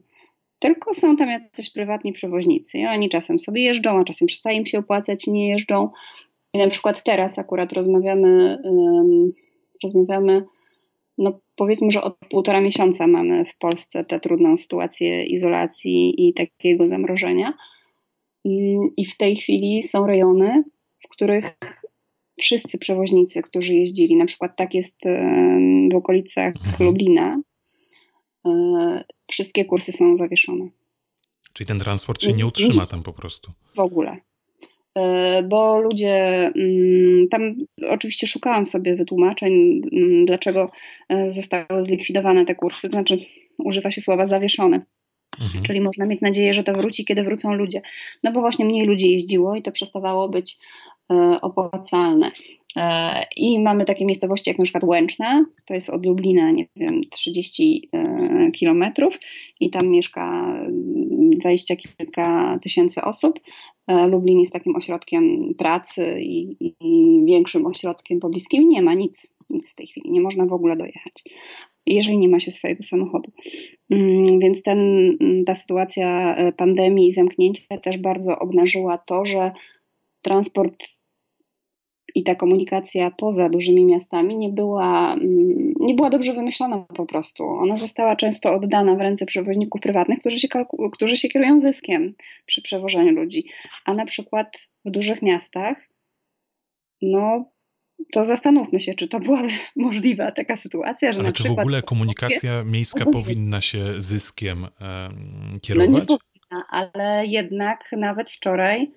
Tylko 0.60 0.94
są 0.94 1.16
tam 1.16 1.30
jacyś 1.30 1.70
prywatni 1.70 2.14
przewoźnicy 2.14 2.78
i 2.78 2.86
oni 2.86 3.10
czasem 3.10 3.40
sobie 3.40 3.64
jeżdżą, 3.64 4.00
a 4.00 4.04
czasem 4.04 4.28
przestaje 4.28 4.58
im 4.58 4.66
się 4.66 4.80
opłacać 4.80 5.28
i 5.28 5.32
nie 5.32 5.50
jeżdżą. 5.50 5.90
I 6.54 6.58
na 6.58 6.70
przykład 6.70 7.04
teraz 7.04 7.40
akurat 7.40 7.74
rozmawiamy, 7.74 8.58
rozmawiamy, 9.84 10.46
no 11.18 11.40
powiedzmy, 11.56 11.92
że 11.92 12.02
od 12.02 12.18
półtora 12.30 12.62
miesiąca 12.62 13.08
mamy 13.08 13.46
w 13.46 13.58
Polsce 13.58 14.06
tę 14.06 14.20
trudną 14.20 14.58
sytuację 14.58 15.24
izolacji 15.24 16.28
i 16.28 16.34
takiego 16.34 16.88
zamrożenia. 16.88 17.54
I 18.98 19.06
w 19.06 19.18
tej 19.18 19.36
chwili 19.36 19.84
są 19.84 20.08
rejony, 20.08 20.64
w 21.06 21.08
których 21.10 21.58
wszyscy 22.42 22.78
przewoźnicy, 22.78 23.42
którzy 23.42 23.74
jeździli, 23.74 24.16
na 24.16 24.26
przykład 24.26 24.58
tak 24.58 24.74
jest 24.74 24.98
w 25.92 25.96
okolicach 25.96 26.54
mhm. 26.56 26.86
Lublina, 26.86 27.42
e, 28.46 29.04
wszystkie 29.28 29.66
kursy 29.66 29.92
są 29.92 30.18
zawieszone. 30.18 30.70
Czyli 31.54 31.68
ten 31.68 31.80
transport 31.80 32.22
się 32.22 32.34
nie 32.34 32.46
utrzyma 32.46 32.86
tam 32.86 33.04
po 33.04 33.14
prostu. 33.14 33.52
W 33.76 33.80
ogóle. 33.80 34.18
E, 34.98 35.44
bo 35.44 35.80
ludzie 35.80 36.16
mm, 36.56 37.28
tam 37.30 37.56
oczywiście 37.90 38.28
szukałam 38.28 38.66
sobie 38.66 38.96
wytłumaczeń, 38.96 39.82
mm, 39.92 40.26
dlaczego 40.26 40.72
e, 41.10 41.32
zostały 41.32 41.84
zlikwidowane 41.84 42.46
te 42.46 42.56
kursy, 42.56 42.88
znaczy 42.88 43.18
używa 43.58 43.92
się 43.92 44.02
słowa 44.02 44.28
zawieszone. 44.28 44.82
Mhm. 45.42 45.64
Czyli 45.64 45.82
można 45.82 46.06
mieć 46.06 46.22
nadzieję, 46.22 46.54
że 46.54 46.64
to 46.64 46.74
wróci, 46.74 47.06
kiedy 47.06 47.24
wrócą 47.24 47.54
ludzie. 47.54 47.82
No 48.24 48.32
bo 48.32 48.40
właśnie 48.40 48.66
mniej 48.66 48.86
ludzi 48.88 49.12
jeździło 49.12 49.56
i 49.56 49.62
to 49.62 49.72
przestawało 49.72 50.30
być 50.30 50.58
e, 51.12 51.42
opłacalne. 51.42 52.32
E, 52.76 53.26
I 53.36 53.60
mamy 53.60 53.86
takie 53.86 54.06
miejscowości 54.06 54.50
jak 54.50 54.58
na 54.58 54.64
przykład 54.64 54.84
Łęczna, 54.84 55.46
to 55.66 55.74
jest 55.74 55.90
od 55.90 56.06
Lublina, 56.06 56.52
nie 56.52 56.68
wiem, 56.76 57.02
30 57.12 57.90
e, 57.94 58.52
kilometrów 58.52 59.18
i 59.60 59.70
tam 59.70 59.88
mieszka 59.88 60.56
20 61.38 61.76
kilka 61.76 62.60
tysięcy 62.62 63.02
osób. 63.02 63.40
E, 63.88 64.08
Lublin 64.08 64.40
jest 64.40 64.54
takim 64.54 64.76
ośrodkiem 64.76 65.54
pracy 65.58 66.18
i, 66.22 66.58
i 66.60 67.24
większym 67.26 67.66
ośrodkiem 67.66 68.20
pobliskim. 68.20 68.70
Nie 68.70 68.82
ma 68.82 68.94
nic, 68.94 69.34
nic 69.50 69.72
w 69.72 69.76
tej 69.76 69.88
chwili, 69.88 70.12
nie 70.12 70.22
można 70.22 70.46
w 70.46 70.54
ogóle 70.54 70.78
dojechać 70.78 71.24
jeżeli 71.86 72.18
nie 72.18 72.30
ma 72.30 72.40
się 72.40 72.52
swojego 72.52 72.84
samochodu. 72.84 73.32
Mm, 73.90 74.40
więc 74.40 74.62
ten, 74.62 74.80
ta 75.46 75.56
sytuacja 75.56 76.36
pandemii 76.58 77.08
i 77.08 77.12
zamknięcia 77.12 77.78
też 77.78 77.98
bardzo 77.98 78.40
obnażyła 78.40 78.98
to, 78.98 79.26
że 79.26 79.52
transport 80.22 80.84
i 82.16 82.24
ta 82.24 82.36
komunikacja 82.36 83.12
poza 83.12 83.50
dużymi 83.50 83.86
miastami 83.86 84.38
nie 84.38 84.50
była, 84.50 85.14
mm, 85.14 85.74
nie 85.80 85.96
była 85.96 86.10
dobrze 86.10 86.34
wymyślona 86.34 86.78
po 86.78 87.06
prostu. 87.06 87.44
Ona 87.44 87.78
została 87.78 88.16
często 88.16 88.54
oddana 88.54 88.96
w 88.96 89.02
ręce 89.02 89.26
przewoźników 89.26 89.82
prywatnych, 89.82 90.20
którzy 90.20 90.40
się, 90.40 90.48
którzy 90.92 91.18
się 91.18 91.30
kierują 91.30 91.60
zyskiem 91.60 92.14
przy 92.46 92.62
przewożeniu 92.62 93.14
ludzi. 93.14 93.46
A 93.86 93.94
na 93.94 94.06
przykład 94.06 94.70
w 94.86 94.92
dużych 94.92 95.22
miastach, 95.22 95.90
no 97.02 97.54
to 98.12 98.26
zastanówmy 98.26 98.80
się, 98.80 98.94
czy 98.94 99.08
to 99.08 99.20
byłaby 99.20 99.50
możliwa 99.76 100.32
taka 100.32 100.56
sytuacja, 100.56 101.12
że 101.12 101.20
Ale 101.20 101.28
na 101.28 101.34
czy 101.34 101.44
przykład... 101.44 101.58
w 101.58 101.62
ogóle 101.62 101.82
komunikacja 101.82 102.64
miejska 102.74 103.06
powinna 103.06 103.62
się 103.62 103.94
zyskiem 103.98 104.64
um, 104.64 105.60
kierować? 105.62 105.90
No 105.90 106.00
nie 106.00 106.06
powinna, 106.06 106.68
ale 106.70 107.26
jednak 107.26 107.90
nawet 107.98 108.30
wczoraj 108.30 108.92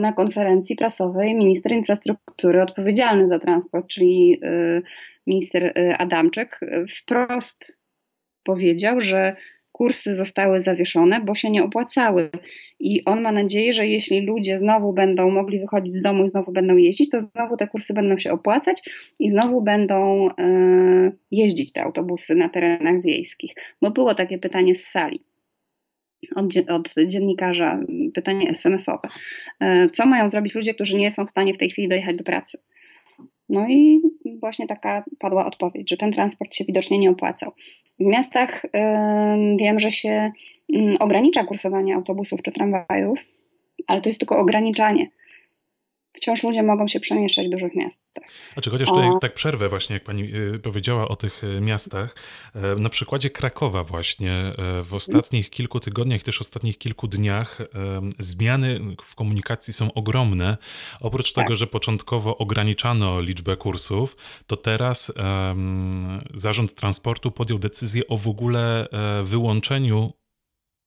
na 0.00 0.12
konferencji 0.12 0.76
prasowej 0.76 1.34
minister 1.34 1.72
infrastruktury 1.72 2.62
odpowiedzialny 2.62 3.28
za 3.28 3.38
transport, 3.38 3.86
czyli 3.86 4.40
e, 4.42 4.82
minister 5.26 5.64
e, 5.64 5.98
Adamczyk, 5.98 6.60
wprost 6.96 7.78
powiedział, 8.44 9.00
że 9.00 9.36
kursy 9.72 10.16
zostały 10.16 10.60
zawieszone, 10.60 11.20
bo 11.20 11.34
się 11.34 11.50
nie 11.50 11.64
opłacały. 11.64 12.30
I 12.80 13.04
on 13.04 13.22
ma 13.22 13.32
nadzieję, 13.32 13.72
że 13.72 13.86
jeśli 13.86 14.20
ludzie 14.20 14.58
znowu 14.58 14.92
będą 14.92 15.30
mogli 15.30 15.60
wychodzić 15.60 15.96
z 15.96 16.02
domu 16.02 16.24
i 16.24 16.28
znowu 16.28 16.52
będą 16.52 16.76
jeździć, 16.76 17.10
to 17.10 17.20
znowu 17.20 17.56
te 17.56 17.66
kursy 17.66 17.94
będą 17.94 18.18
się 18.18 18.32
opłacać 18.32 18.82
i 19.20 19.28
znowu 19.28 19.62
będą 19.62 20.28
jeździć 21.30 21.72
te 21.72 21.82
autobusy 21.82 22.34
na 22.34 22.48
terenach 22.48 23.02
wiejskich. 23.02 23.54
Bo 23.82 23.90
było 23.90 24.14
takie 24.14 24.38
pytanie 24.38 24.74
z 24.74 24.86
sali 24.86 25.20
od, 26.68 26.94
dziennikarza, 27.06 27.80
pytanie 28.14 28.48
SMS-owe. 28.48 29.08
E, 29.60 29.88
co 29.88 30.06
mają 30.06 30.30
zrobić 30.30 30.54
ludzie, 30.54 30.74
którzy 30.74 30.96
nie 30.96 31.10
są 31.10 31.26
w 31.26 31.30
stanie 31.30 31.54
w 31.54 31.58
tej 31.58 31.70
chwili 31.70 31.88
dojechać 31.88 32.16
do 32.16 32.24
pracy? 32.24 32.58
No 33.48 33.68
i 33.68 34.00
właśnie 34.40 34.66
taka 34.66 35.04
padła 35.18 35.46
odpowiedź, 35.46 35.90
że 35.90 35.96
ten 35.96 36.12
transport 36.12 36.54
się 36.54 36.64
widocznie 36.64 36.98
nie 36.98 37.10
opłacał. 37.10 37.52
W 38.00 38.04
miastach 38.04 38.66
wiem, 39.58 39.78
że 39.78 39.92
się 39.92 40.32
y, 40.74 40.98
ogranicza 40.98 41.44
kursowanie 41.44 41.94
autobusów 41.94 42.42
czy 42.42 42.52
tramwajów, 42.52 43.24
ale 43.86 44.00
to 44.00 44.08
jest 44.08 44.18
tylko 44.20 44.38
ograniczanie 44.38 45.10
wciąż 46.14 46.42
ludzie 46.42 46.62
mogą 46.62 46.88
się 46.88 47.00
przemieszczać 47.00 47.46
w 47.46 47.50
dużych 47.50 47.74
miastach. 47.74 48.24
Znaczy, 48.52 48.70
chociaż 48.70 48.88
tutaj 48.88 49.08
tak 49.20 49.34
przerwę 49.34 49.68
właśnie, 49.68 49.94
jak 49.94 50.04
pani 50.04 50.34
y, 50.54 50.58
powiedziała 50.58 51.08
o 51.08 51.16
tych 51.16 51.44
y, 51.44 51.60
miastach, 51.60 52.14
e, 52.54 52.60
na 52.82 52.88
przykładzie 52.88 53.30
Krakowa 53.30 53.84
właśnie 53.84 54.32
e, 54.32 54.82
w 54.82 54.94
ostatnich 54.94 55.50
kilku 55.50 55.80
tygodniach, 55.80 56.22
też 56.22 56.40
ostatnich 56.40 56.78
kilku 56.78 57.08
dniach 57.08 57.60
e, 57.60 57.66
zmiany 58.18 58.80
w 59.02 59.14
komunikacji 59.14 59.72
są 59.72 59.92
ogromne. 59.92 60.56
Oprócz 61.00 61.32
tak. 61.32 61.44
tego, 61.44 61.56
że 61.56 61.66
początkowo 61.66 62.38
ograniczano 62.38 63.20
liczbę 63.20 63.56
kursów, 63.56 64.16
to 64.46 64.56
teraz 64.56 65.12
Zarząd 66.34 66.74
Transportu 66.74 67.30
podjął 67.30 67.58
decyzję 67.58 68.06
o 68.08 68.16
w 68.16 68.28
ogóle 68.28 68.88
wyłączeniu 69.24 70.12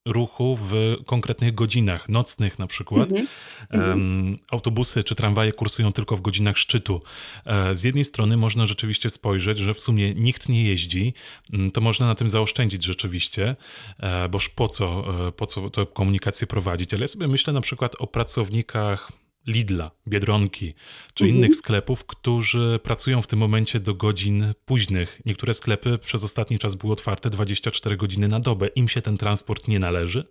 ruchu 0.07 0.57
w 0.61 0.95
konkretnych 1.05 1.55
godzinach, 1.55 2.09
nocnych 2.09 2.59
na 2.59 2.67
przykład. 2.67 3.09
Mm 3.11 3.27
-hmm. 3.71 4.37
Autobusy 4.51 5.03
czy 5.03 5.15
tramwaje 5.15 5.53
kursują 5.53 5.91
tylko 5.91 6.15
w 6.15 6.21
godzinach 6.21 6.57
szczytu. 6.57 7.01
E, 7.45 7.75
z 7.75 7.83
jednej 7.83 8.03
strony 8.03 8.37
można 8.37 8.65
rzeczywiście 8.65 9.09
spojrzeć, 9.09 9.57
że 9.57 9.73
w 9.73 9.81
sumie 9.81 10.13
nikt 10.13 10.49
nie 10.49 10.63
jeździ, 10.63 11.13
mm, 11.53 11.71
to 11.71 11.81
można 11.81 12.07
na 12.07 12.15
tym 12.15 12.29
zaoszczędzić 12.29 12.83
rzeczywiście, 12.83 13.55
e, 13.99 14.29
boż 14.29 14.49
po 14.49 14.67
co, 14.67 15.03
e, 15.27 15.31
po 15.31 15.45
co 15.45 15.69
tę 15.69 15.85
komunikację 15.93 16.47
prowadzić, 16.47 16.93
ale 16.93 17.01
ja 17.01 17.07
sobie 17.07 17.27
myślę 17.27 17.53
na 17.53 17.61
przykład 17.61 17.95
o 17.99 18.07
pracownikach 18.07 19.11
Lidla, 19.48 19.92
Biedronki 20.08 20.74
czy 21.13 21.24
mhm. 21.24 21.38
innych 21.38 21.56
sklepów, 21.56 22.06
którzy 22.06 22.80
pracują 22.84 23.22
w 23.22 23.27
tym 23.27 23.39
momencie 23.39 23.80
do 23.80 23.94
godzin 23.94 24.54
późnych. 24.66 25.22
Niektóre 25.25 25.54
sklepy 25.54 25.98
przez 25.98 26.24
ostatni 26.24 26.60
czas 26.60 26.75
były 26.75 26.94
otwarte 26.94 27.30
24 27.30 27.98
godziny 27.98 28.27
na 28.27 28.39
dobę. 28.39 28.68
Im 28.68 28.88
się 28.88 29.01
ten 29.01 29.18
transport 29.18 29.68
nie 29.68 29.80
należy. 29.80 30.27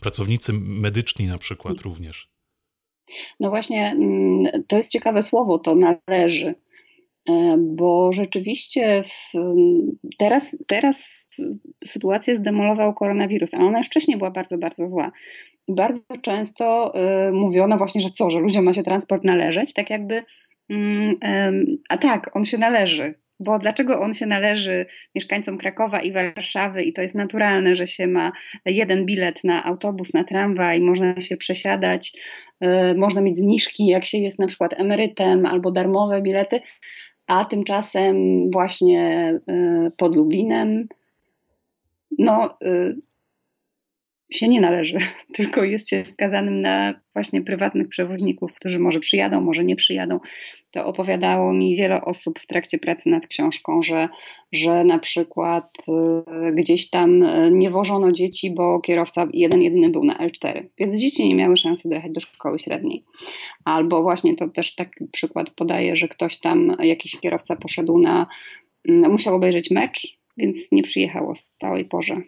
Pracownicy 0.00 0.52
medyczni 0.52 1.26
na 1.26 1.38
przykład 1.38 1.72
mhm. 1.72 1.84
również. 1.84 2.30
No 3.40 3.50
właśnie, 3.50 3.90
mm, 3.90 4.62
to 4.66 4.76
jest 4.76 4.92
ciekawe 4.92 5.22
słowo, 5.22 5.58
to 5.58 5.74
należy 5.76 6.54
e, 7.28 7.56
bo 7.58 8.12
rzeczywiście 8.12 9.04
w, 9.04 9.38
teraz, 10.18 10.56
teraz 10.66 11.26
sytuację 11.84 12.34
zdemolował 12.34 12.94
koronawirus, 12.94 13.54
ale 13.54 13.64
ona 13.64 13.78
już 13.78 13.86
wcześniej 13.86 14.18
była 14.18 14.30
bardzo, 14.30 14.58
bardzo 14.58 14.88
zła 14.88 15.12
bardzo 15.74 16.16
często 16.22 16.92
y, 17.28 17.32
mówiono 17.32 17.78
właśnie, 17.78 18.00
że 18.00 18.10
co, 18.10 18.30
że 18.30 18.40
ludziom 18.40 18.64
ma 18.64 18.74
się 18.74 18.82
transport 18.82 19.24
należeć, 19.24 19.72
tak 19.72 19.90
jakby, 19.90 20.14
y, 20.14 20.74
y, 20.74 21.78
a 21.88 21.98
tak, 21.98 22.36
on 22.36 22.44
się 22.44 22.58
należy. 22.58 23.14
Bo 23.40 23.58
dlaczego 23.58 24.00
on 24.00 24.14
się 24.14 24.26
należy 24.26 24.86
mieszkańcom 25.14 25.58
Krakowa 25.58 26.00
i 26.00 26.12
Warszawy? 26.12 26.82
I 26.82 26.92
to 26.92 27.02
jest 27.02 27.14
naturalne, 27.14 27.74
że 27.74 27.86
się 27.86 28.06
ma 28.06 28.32
jeden 28.64 29.06
bilet 29.06 29.44
na 29.44 29.64
autobus, 29.64 30.14
na 30.14 30.24
tramwaj, 30.24 30.80
można 30.80 31.20
się 31.20 31.36
przesiadać, 31.36 32.12
y, 32.64 32.68
można 32.96 33.20
mieć 33.20 33.38
zniżki, 33.38 33.86
jak 33.86 34.04
się 34.04 34.18
jest 34.18 34.38
na 34.38 34.46
przykład 34.46 34.80
emerytem 34.80 35.46
albo 35.46 35.70
darmowe 35.70 36.22
bilety, 36.22 36.60
a 37.26 37.44
tymczasem 37.44 38.16
właśnie 38.50 39.34
y, 39.50 39.90
pod 39.96 40.16
Lublinem 40.16 40.88
no, 42.18 42.58
y, 42.64 42.96
się 44.30 44.48
nie 44.48 44.60
należy, 44.60 44.96
tylko 45.36 45.64
jest 45.64 45.88
się 45.88 46.04
skazanym 46.04 46.54
na 46.54 46.94
właśnie 47.14 47.42
prywatnych 47.42 47.88
przewoźników, 47.88 48.54
którzy 48.54 48.78
może 48.78 49.00
przyjadą, 49.00 49.40
może 49.40 49.64
nie 49.64 49.76
przyjadą. 49.76 50.20
To 50.70 50.86
opowiadało 50.86 51.52
mi 51.52 51.76
wiele 51.76 52.04
osób 52.04 52.38
w 52.38 52.46
trakcie 52.46 52.78
pracy 52.78 53.10
nad 53.10 53.26
książką, 53.26 53.82
że, 53.82 54.08
że 54.52 54.84
na 54.84 54.98
przykład 54.98 55.78
y, 56.48 56.52
gdzieś 56.52 56.90
tam 56.90 57.22
y, 57.22 57.50
nie 57.52 57.70
wożono 57.70 58.12
dzieci, 58.12 58.50
bo 58.54 58.80
kierowca 58.80 59.28
jeden 59.32 59.62
jedyny 59.62 59.90
był 59.90 60.04
na 60.04 60.18
L4, 60.18 60.62
więc 60.78 60.96
dzieci 60.96 61.28
nie 61.28 61.34
miały 61.34 61.56
szansy 61.56 61.88
dojechać 61.88 62.12
do 62.12 62.20
szkoły 62.20 62.58
średniej. 62.58 63.04
Albo 63.64 64.02
właśnie 64.02 64.36
to 64.36 64.48
też 64.48 64.74
taki 64.74 65.04
przykład 65.12 65.50
podaje, 65.50 65.96
że 65.96 66.08
ktoś 66.08 66.38
tam, 66.38 66.76
jakiś 66.82 67.20
kierowca 67.20 67.56
poszedł 67.56 67.98
na, 67.98 68.26
mm, 68.88 69.12
musiał 69.12 69.34
obejrzeć 69.34 69.70
mecz, 69.70 70.18
więc 70.36 70.72
nie 70.72 70.82
przyjechał 70.82 71.30
o 71.30 71.34
stałej 71.34 71.84
porze 71.84 72.22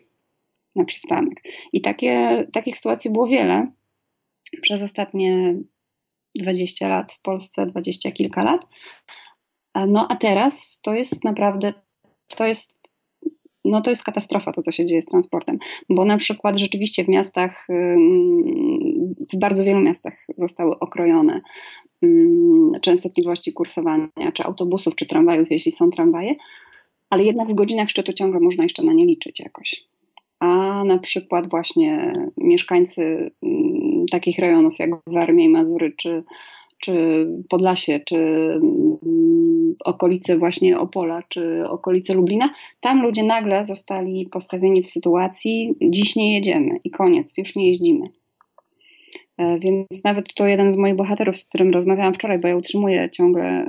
na 0.77 0.85
przystanek. 0.85 1.43
I 1.73 1.81
takie, 1.81 2.47
takich 2.53 2.77
sytuacji 2.77 3.11
było 3.11 3.27
wiele 3.27 3.73
przez 4.63 4.83
ostatnie 4.83 5.55
20 6.35 6.89
lat 6.89 7.13
w 7.13 7.23
Polsce, 7.23 7.67
20 7.67 8.11
kilka 8.11 8.45
lat. 8.45 8.67
No 9.89 10.07
a 10.09 10.17
teraz 10.17 10.81
to 10.83 10.95
jest 10.95 11.25
naprawdę, 11.25 11.75
to 12.37 12.47
jest, 12.47 12.89
no 13.65 13.81
to 13.81 13.91
jest 13.91 14.05
katastrofa 14.05 14.53
to, 14.53 14.63
co 14.63 14.73
się 14.73 14.87
dzieje 14.87 15.03
z 15.03 15.07
transportem, 15.07 15.59
bo 15.89 16.05
na 16.05 16.19
przykład 16.19 16.59
rzeczywiście 16.59 17.05
w 17.05 17.09
miastach, 17.09 17.67
w 19.33 19.39
bardzo 19.39 19.65
wielu 19.65 19.81
miastach 19.81 20.27
zostały 20.37 20.79
okrojone 20.79 21.41
częstotliwości 22.83 23.53
kursowania, 23.53 24.33
czy 24.35 24.45
autobusów, 24.45 24.95
czy 24.95 25.07
tramwajów, 25.07 25.51
jeśli 25.51 25.73
są 25.73 25.91
tramwaje, 25.91 26.35
ale 27.11 27.25
jednak 27.25 27.49
w 27.49 27.55
godzinach 27.55 27.91
szczytu 27.91 28.13
ciągle 28.13 28.41
można 28.41 28.63
jeszcze 28.63 28.83
na 28.83 28.93
nie 28.93 29.07
liczyć 29.07 29.41
jakoś 29.41 29.92
na 30.85 30.99
przykład 30.99 31.51
właśnie 31.51 32.13
mieszkańcy 32.37 33.31
mm, 33.43 34.07
takich 34.11 34.39
rejonów 34.39 34.79
jak 34.79 34.91
Warmia 35.07 35.45
i 35.45 35.49
Mazury, 35.49 35.93
czy, 35.97 36.23
czy 36.79 37.27
Podlasie, 37.49 38.01
czy 38.01 38.17
mm, 38.17 39.75
okolice 39.85 40.39
właśnie 40.39 40.79
Opola, 40.79 41.23
czy 41.29 41.69
okolice 41.69 42.15
Lublina, 42.15 42.51
tam 42.81 43.03
ludzie 43.03 43.25
nagle 43.25 43.65
zostali 43.65 44.29
postawieni 44.33 44.83
w 44.83 44.91
sytuacji, 44.91 45.75
dziś 45.83 46.17
nie 46.17 46.35
jedziemy 46.35 46.81
i 46.85 46.91
koniec, 46.91 47.39
już 47.39 47.57
nie 47.57 47.69
jeździmy. 47.69 48.09
E, 49.39 49.59
więc 49.59 50.05
nawet 50.05 50.35
to 50.35 50.47
jeden 50.47 50.73
z 50.73 50.77
moich 50.77 50.97
bohaterów, 50.97 51.37
z 51.37 51.45
którym 51.45 51.73
rozmawiałam 51.73 52.15
wczoraj, 52.15 52.39
bo 52.39 52.49
ja 52.49 52.57
utrzymuję 52.57 53.11
ciągle 53.11 53.67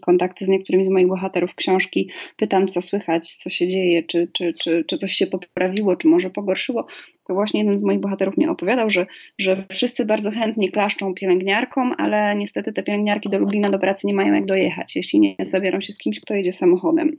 kontakty 0.00 0.44
z 0.44 0.48
niektórymi 0.48 0.84
z 0.84 0.88
moich 0.88 1.08
bohaterów 1.08 1.54
książki, 1.54 2.10
pytam, 2.36 2.68
co 2.68 2.82
słychać, 2.82 3.34
co 3.34 3.50
się 3.50 3.68
dzieje, 3.68 4.02
czy, 4.02 4.28
czy, 4.32 4.54
czy, 4.54 4.84
czy 4.86 4.98
coś 4.98 5.12
się 5.12 5.26
poprawiło, 5.26 5.96
czy 5.96 6.08
może 6.08 6.30
pogorszyło, 6.30 6.86
to 7.26 7.34
właśnie 7.34 7.60
jeden 7.60 7.78
z 7.78 7.82
moich 7.82 8.00
bohaterów 8.00 8.36
mi 8.36 8.46
opowiadał, 8.46 8.90
że, 8.90 9.06
że 9.38 9.64
wszyscy 9.70 10.04
bardzo 10.04 10.30
chętnie 10.30 10.70
klaszczą 10.70 11.14
pielęgniarkom, 11.14 11.94
ale 11.98 12.34
niestety 12.36 12.72
te 12.72 12.82
pielęgniarki 12.82 13.28
do 13.28 13.38
Lublina 13.38 13.70
do 13.70 13.78
pracy 13.78 14.06
nie 14.06 14.14
mają 14.14 14.34
jak 14.34 14.46
dojechać, 14.46 14.96
jeśli 14.96 15.20
nie 15.20 15.36
zabiorą 15.40 15.80
się 15.80 15.92
z 15.92 15.98
kimś, 15.98 16.20
kto 16.20 16.34
jedzie 16.34 16.52
samochodem. 16.52 17.16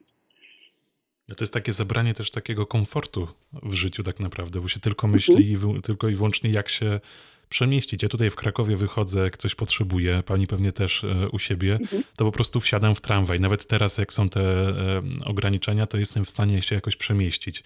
To 1.27 1.43
jest 1.43 1.53
takie 1.53 1.71
zabranie 1.71 2.13
też 2.13 2.31
takiego 2.31 2.65
komfortu 2.65 3.27
w 3.63 3.73
życiu 3.73 4.03
tak 4.03 4.19
naprawdę, 4.19 4.61
bo 4.61 4.67
się 4.67 4.79
tylko 4.79 5.07
myśli 5.07 5.53
mhm. 5.53 5.81
tylko 5.81 6.09
i 6.09 6.15
wyłącznie 6.15 6.49
jak 6.49 6.69
się 6.69 6.99
przemieścić. 7.53 8.03
Ja 8.03 8.09
tutaj 8.09 8.29
w 8.29 8.35
Krakowie 8.35 8.77
wychodzę, 8.77 9.19
jak 9.23 9.37
coś 9.37 9.55
potrzebuję, 9.55 10.23
pani 10.25 10.47
pewnie 10.47 10.71
też 10.71 11.03
e, 11.03 11.29
u 11.29 11.39
siebie, 11.39 11.73
mhm. 11.81 12.03
to 12.15 12.25
po 12.25 12.31
prostu 12.31 12.59
wsiadam 12.59 12.95
w 12.95 13.01
tramwaj. 13.01 13.39
Nawet 13.39 13.67
teraz, 13.67 13.97
jak 13.97 14.13
są 14.13 14.29
te 14.29 14.41
e, 14.41 15.01
ograniczenia, 15.25 15.87
to 15.87 15.97
jestem 15.97 16.25
w 16.25 16.29
stanie 16.29 16.61
się 16.61 16.75
jakoś 16.75 16.95
przemieścić. 16.95 17.63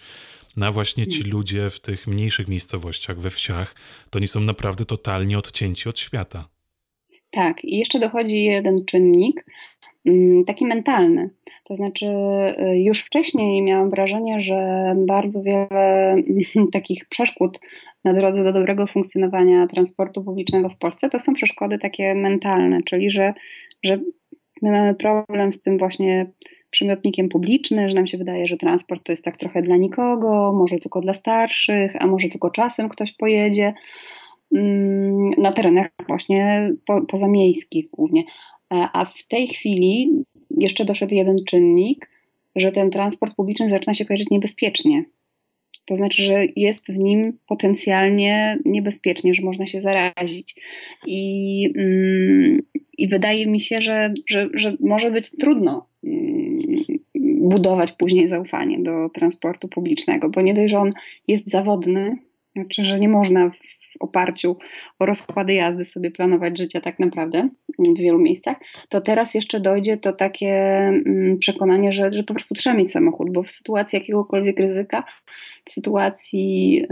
Na 0.56 0.66
no 0.66 0.72
właśnie 0.72 1.06
ci 1.06 1.18
mhm. 1.18 1.32
ludzie 1.32 1.70
w 1.70 1.80
tych 1.80 2.06
mniejszych 2.06 2.48
miejscowościach, 2.48 3.20
we 3.20 3.30
wsiach, 3.30 3.74
to 4.10 4.18
nie 4.18 4.28
są 4.28 4.40
naprawdę 4.40 4.84
totalnie 4.84 5.38
odcięci 5.38 5.88
od 5.88 5.98
świata. 5.98 6.48
Tak, 7.30 7.64
i 7.64 7.78
jeszcze 7.78 7.98
dochodzi 7.98 8.44
jeden 8.44 8.84
czynnik, 8.84 9.44
taki 10.46 10.66
mentalny. 10.66 11.30
To 11.64 11.74
znaczy, 11.74 12.06
y, 12.06 12.78
już 12.78 13.00
wcześniej 13.00 13.62
miałam 13.62 13.90
wrażenie, 13.90 14.40
że 14.40 14.56
bardzo 14.96 15.42
wiele 15.42 16.16
takich 16.72 17.08
przeszkód 17.08 17.60
na 18.04 18.14
drodze 18.14 18.44
do 18.44 18.52
dobrego 18.52 18.86
funkcjonowania 18.86 19.66
transportu 19.66 20.24
publicznego 20.24 20.68
w 20.68 20.78
Polsce 20.78 21.08
to 21.08 21.18
są 21.18 21.34
przeszkody 21.34 21.78
takie 21.78 22.14
mentalne, 22.14 22.82
czyli 22.82 23.10
że, 23.10 23.34
że 23.84 24.00
my 24.62 24.70
mamy 24.70 24.94
problem 24.94 25.52
z 25.52 25.62
tym 25.62 25.78
właśnie 25.78 26.26
przymiotnikiem 26.70 27.28
publicznym, 27.28 27.88
że 27.88 27.94
nam 27.94 28.06
się 28.06 28.18
wydaje, 28.18 28.46
że 28.46 28.56
transport 28.56 29.04
to 29.04 29.12
jest 29.12 29.24
tak 29.24 29.36
trochę 29.36 29.62
dla 29.62 29.76
nikogo, 29.76 30.52
może 30.52 30.78
tylko 30.78 31.00
dla 31.00 31.14
starszych, 31.14 31.92
a 31.98 32.06
może 32.06 32.28
tylko 32.28 32.50
czasem 32.50 32.88
ktoś 32.88 33.12
pojedzie 33.12 33.74
mm, 34.54 35.30
na 35.38 35.52
terenach 35.52 35.88
właśnie 36.08 36.70
po, 36.86 37.06
pozamiejskich 37.06 37.90
głównie. 37.90 38.22
A 38.70 39.04
w 39.04 39.28
tej 39.28 39.48
chwili 39.48 40.24
jeszcze 40.50 40.84
doszedł 40.84 41.14
jeden 41.14 41.36
czynnik, 41.44 42.10
że 42.56 42.72
ten 42.72 42.90
transport 42.90 43.34
publiczny 43.34 43.70
zaczyna 43.70 43.94
się 43.94 44.04
kojarzyć 44.04 44.30
niebezpiecznie. 44.30 45.04
To 45.86 45.96
znaczy, 45.96 46.22
że 46.22 46.46
jest 46.56 46.92
w 46.92 46.98
nim 46.98 47.38
potencjalnie 47.46 48.58
niebezpiecznie, 48.64 49.34
że 49.34 49.42
można 49.42 49.66
się 49.66 49.80
zarazić. 49.80 50.54
I, 51.06 51.72
mm, 51.76 52.62
i 52.98 53.08
wydaje 53.08 53.46
mi 53.46 53.60
się, 53.60 53.78
że, 53.78 54.14
że, 54.30 54.48
że 54.54 54.76
może 54.80 55.10
być 55.10 55.30
trudno 55.30 55.86
mm, 56.04 56.58
budować 57.40 57.92
później 57.92 58.28
zaufanie 58.28 58.82
do 58.82 59.08
transportu 59.08 59.68
publicznego, 59.68 60.30
bo 60.30 60.42
nie 60.42 60.54
dość, 60.54 60.70
że 60.70 60.78
on 60.78 60.92
jest 61.28 61.50
zawodny, 61.50 62.16
znaczy, 62.56 62.84
że 62.84 63.00
nie 63.00 63.08
można 63.08 63.50
w 63.90 64.02
oparciu 64.02 64.56
o 64.98 65.06
rozkłady 65.06 65.54
jazdy 65.54 65.84
sobie 65.84 66.10
planować 66.10 66.58
życia 66.58 66.80
tak 66.80 66.98
naprawdę 66.98 67.48
w 67.78 67.98
wielu 67.98 68.18
miejscach, 68.18 68.56
to 68.88 69.00
teraz 69.00 69.34
jeszcze 69.34 69.60
dojdzie 69.60 69.96
to 69.96 70.12
takie 70.12 70.54
mm, 70.54 71.38
przekonanie, 71.38 71.92
że, 71.92 72.12
że 72.12 72.22
po 72.22 72.34
prostu 72.34 72.54
trzeba 72.54 72.76
mieć 72.76 72.90
samochód, 72.90 73.32
bo 73.32 73.42
w 73.42 73.50
sytuacji 73.50 73.98
jakiegokolwiek 73.98 74.60
ryzyka, 74.60 75.04
w 75.64 75.72
sytuacji 75.72 76.82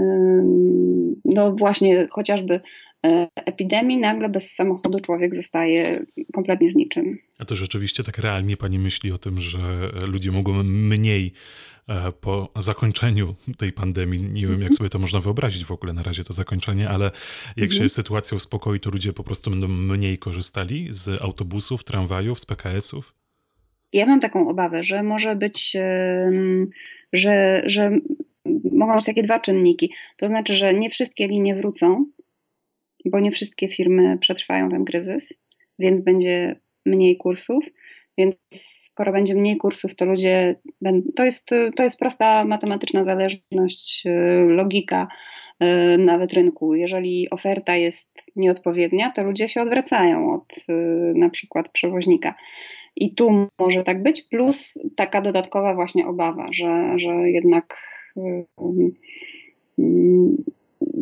no 1.24 1.52
właśnie 1.52 2.06
chociażby 2.10 2.60
e, 3.06 3.28
epidemii, 3.34 3.98
nagle 3.98 4.28
bez 4.28 4.54
samochodu 4.54 5.00
człowiek 5.00 5.34
zostaje 5.34 6.06
kompletnie 6.32 6.68
z 6.68 6.76
niczym. 6.76 7.18
A 7.38 7.44
to 7.44 7.54
rzeczywiście 7.54 8.04
tak 8.04 8.18
realnie 8.18 8.56
pani 8.56 8.78
myśli 8.78 9.12
o 9.12 9.18
tym, 9.18 9.40
że 9.40 9.58
ludzie 10.06 10.32
mogą 10.32 10.62
mniej 10.62 11.32
po 12.20 12.52
zakończeniu 12.56 13.34
tej 13.58 13.72
pandemii. 13.72 14.22
Nie 14.22 14.46
wiem, 14.46 14.62
jak 14.62 14.74
sobie 14.74 14.90
to 14.90 14.98
można 14.98 15.20
wyobrazić 15.20 15.64
w 15.64 15.70
ogóle 15.70 15.92
na 15.92 16.02
razie 16.02 16.24
to 16.24 16.32
zakończenie, 16.32 16.88
ale 16.88 17.10
jak 17.56 17.70
się 17.70 17.76
mhm. 17.76 17.88
sytuacja 17.88 18.36
uspokoi, 18.36 18.80
to 18.80 18.90
ludzie 18.90 19.12
po 19.12 19.24
prostu 19.24 19.50
będą 19.50 19.68
mniej 19.68 20.18
korzystali 20.18 20.86
z 20.90 21.22
autobusów, 21.22 21.84
tramwajów, 21.84 22.40
z 22.40 22.46
PKS-ów? 22.46 23.14
Ja 23.92 24.06
mam 24.06 24.20
taką 24.20 24.48
obawę, 24.48 24.82
że 24.82 25.02
może 25.02 25.36
być, 25.36 25.76
że, 27.12 27.62
że 27.66 27.98
mogą 28.72 28.94
być 28.94 29.04
takie 29.04 29.22
dwa 29.22 29.40
czynniki. 29.40 29.92
To 30.16 30.28
znaczy, 30.28 30.54
że 30.54 30.74
nie 30.74 30.90
wszystkie 30.90 31.28
linie 31.28 31.56
wrócą, 31.56 32.06
bo 33.04 33.20
nie 33.20 33.30
wszystkie 33.30 33.68
firmy 33.68 34.18
przetrwają 34.18 34.68
ten 34.68 34.84
kryzys, 34.84 35.32
więc 35.78 36.00
będzie 36.00 36.60
mniej 36.86 37.16
kursów. 37.16 37.64
Więc 38.18 38.36
skoro 38.96 39.12
będzie 39.12 39.34
mniej 39.34 39.56
kursów, 39.56 39.94
to 39.94 40.04
ludzie. 40.04 40.56
To 41.16 41.24
jest, 41.24 41.50
to 41.76 41.82
jest 41.82 41.98
prosta 41.98 42.44
matematyczna 42.44 43.04
zależność, 43.04 44.06
y, 44.06 44.44
logika 44.48 45.08
y, 45.62 45.98
nawet 45.98 46.32
rynku. 46.32 46.74
Jeżeli 46.74 47.30
oferta 47.30 47.76
jest 47.76 48.08
nieodpowiednia, 48.36 49.10
to 49.10 49.22
ludzie 49.22 49.48
się 49.48 49.62
odwracają 49.62 50.32
od 50.32 50.58
y, 50.58 51.12
na 51.16 51.30
przykład 51.30 51.68
przewoźnika. 51.68 52.34
I 52.96 53.14
tu 53.14 53.48
może 53.58 53.82
tak 53.82 54.02
być, 54.02 54.22
plus 54.22 54.78
taka 54.96 55.20
dodatkowa 55.20 55.74
właśnie 55.74 56.06
obawa, 56.06 56.46
że, 56.52 56.92
że 56.96 57.30
jednak 57.30 57.76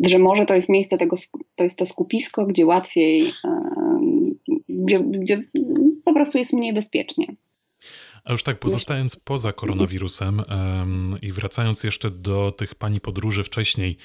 że 0.03 0.19
może 0.19 0.45
to 0.45 0.55
jest 0.55 0.69
miejsce 0.69 0.97
tego, 0.97 1.15
to 1.55 1.63
jest 1.63 1.77
to 1.77 1.85
skupisko, 1.85 2.45
gdzie 2.45 2.65
łatwiej, 2.65 3.23
gdzie, 4.69 4.99
gdzie 4.99 5.43
po 6.05 6.13
prostu 6.13 6.37
jest 6.37 6.53
mniej 6.53 6.73
bezpiecznie. 6.73 7.35
A 8.25 8.31
już 8.31 8.43
tak 8.43 8.59
pozostając 8.59 9.15
poza 9.15 9.53
koronawirusem 9.53 10.39
um, 10.39 11.21
i 11.21 11.31
wracając 11.31 11.83
jeszcze 11.83 12.11
do 12.11 12.51
tych 12.51 12.75
pani 12.75 13.01
podróży 13.01 13.43
wcześniej, 13.43 13.97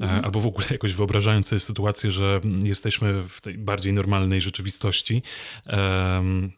e, 0.00 0.02
mhm. 0.02 0.24
albo 0.24 0.40
w 0.40 0.46
ogóle 0.46 0.66
jakoś 0.70 0.94
wyobrażając 0.94 1.46
sobie 1.48 1.60
sytuację, 1.60 2.10
że 2.10 2.40
jesteśmy 2.64 3.22
w 3.28 3.40
tej 3.40 3.58
bardziej 3.58 3.92
normalnej 3.92 4.40
rzeczywistości, 4.40 5.22
um, 5.66 6.52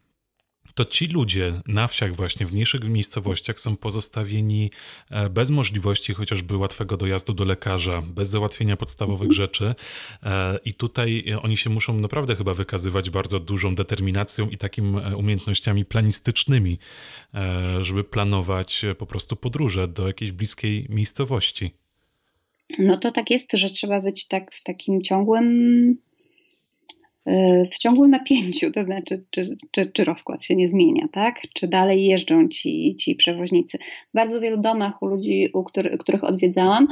to 0.75 0.85
ci 0.85 1.07
ludzie 1.07 1.53
na 1.67 1.87
wsiach, 1.89 2.17
właśnie 2.17 2.47
w 2.47 2.53
mniejszych 2.53 2.85
miejscowościach, 2.85 3.61
są 3.61 3.77
pozostawieni 3.77 4.71
e, 5.11 5.31
bez 5.31 5.51
możliwości 5.51 6.15
chociażby 6.15 6.57
łatwego 6.57 6.97
dojazdu 6.97 7.35
do 7.35 7.45
lekarza, 7.45 8.03
bez 8.03 8.29
załatwienia 8.29 8.77
podstawowych 8.77 9.29
mhm. 9.29 9.33
rzeczy. 9.33 9.75
E, 10.23 10.59
I 10.65 10.75
tutaj 10.75 11.25
oni 11.43 11.57
się 11.57 11.71
muszą 11.71 11.95
naprawdę 11.95 12.37
chyba 12.37 12.55
wykazywać 12.55 13.11
bardzo 13.11 13.41
dużą 13.41 13.75
determinacją 13.75 14.49
i 14.49 14.59
takimi 14.59 14.99
e, 14.99 15.17
umiejętnościami 15.17 15.85
planistycznymi, 15.85 16.79
żeby 17.81 18.05
planować 18.05 18.85
po 18.99 19.07
prostu 19.07 19.37
podróże 19.37 19.89
do 19.89 20.07
jakiejś 20.07 20.33
bliskiej 20.33 20.87
miejscowości. 20.89 21.71
No 22.79 22.99
to 22.99 23.13
tak 23.13 23.31
jest, 23.31 23.53
że 23.53 23.71
trzeba 23.71 24.01
być 24.01 24.27
tak 24.27 24.55
w 24.55 24.63
takim 24.63 25.03
ciągłym 25.03 25.97
w 27.73 27.79
ciągłym 27.79 28.11
napięciu, 28.11 28.71
to 28.71 28.83
znaczy, 28.83 29.23
czy, 29.31 29.57
czy, 29.71 29.87
czy 29.87 30.05
rozkład 30.05 30.45
się 30.45 30.57
nie 30.57 30.69
zmienia, 30.69 31.09
tak? 31.13 31.41
Czy 31.55 31.69
dalej 31.69 32.05
jeżdżą 32.05 32.49
ci, 32.49 32.97
ci 32.97 33.15
przewoźnicy. 33.15 33.79
W 33.79 34.15
bardzo 34.15 34.41
wielu 34.41 34.57
domach 34.61 35.03
u 35.03 35.07
ludzi, 35.07 35.49
u 35.55 35.65
który, 35.65 35.99
których 35.99 36.25
odwiedzałam, 36.25 36.89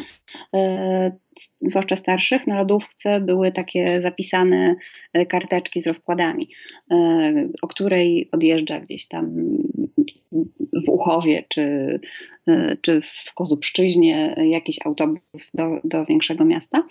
e, 0.55 1.17
zwłaszcza 1.61 1.97
starszych, 1.97 2.47
na 2.47 2.59
lodówce 2.59 3.21
były 3.21 3.53
takie 3.53 4.01
zapisane 4.01 4.77
e, 5.13 5.27
karteczki 5.27 5.81
z 5.81 5.87
rozkładami, 5.87 6.49
e, 6.91 7.49
o 7.63 7.69
której 7.69 8.29
odjeżdża 8.33 8.81
gdzieś 8.81 9.09
tam 9.09 9.35
w 10.87 10.89
Uchowie 10.89 11.45
czy, 11.49 12.01
e, 12.49 12.77
czy 12.81 13.01
w 13.01 13.33
Kozubszczyźnie 13.35 14.35
jakiś 14.49 14.79
autobus 14.85 15.53
do, 15.55 15.81
do 15.85 16.05
większego 16.05 16.45
miasta. 16.45 16.87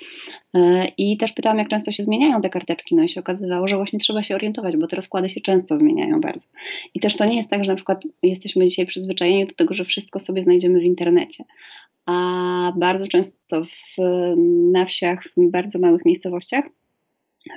I 0.98 1.18
też 1.18 1.34
pytałam, 1.34 1.58
jak 1.60 1.68
często 1.68 1.92
się 1.92 2.04
zmieniają 2.04 2.42
te 2.42 2.50
karteczki, 2.50 2.96
no 2.96 3.04
i 3.04 3.10
się 3.10 3.20
okazywało, 3.20 3.68
że 3.68 3.78
właśnie 3.78 4.00
trzeba 4.00 4.24
się 4.24 4.36
orientować, 4.36 4.78
bo 4.78 4.88
te 4.88 4.96
rozkłady 4.96 5.30
się 5.30 5.42
często 5.42 5.78
zmieniają 5.78 6.22
bardzo. 6.22 6.48
I 6.94 7.00
też 7.00 7.16
to 7.16 7.26
nie 7.26 7.36
jest 7.36 7.50
tak, 7.50 7.64
że 7.64 7.72
na 7.72 7.76
przykład 7.76 8.04
jesteśmy 8.24 8.68
dzisiaj 8.68 8.86
przyzwyczajeni 8.86 9.46
do 9.46 9.54
tego, 9.54 9.74
że 9.74 9.86
wszystko 9.86 10.20
sobie 10.20 10.42
znajdziemy 10.42 10.80
w 10.80 10.84
internecie, 10.84 11.44
a 12.08 12.74
bardzo 12.76 13.08
często 13.08 13.64
w, 13.64 13.96
na 14.72 14.86
wsiach, 14.86 15.24
w 15.38 15.52
bardzo 15.52 15.80
małych 15.80 16.06
miejscowościach 16.06 16.66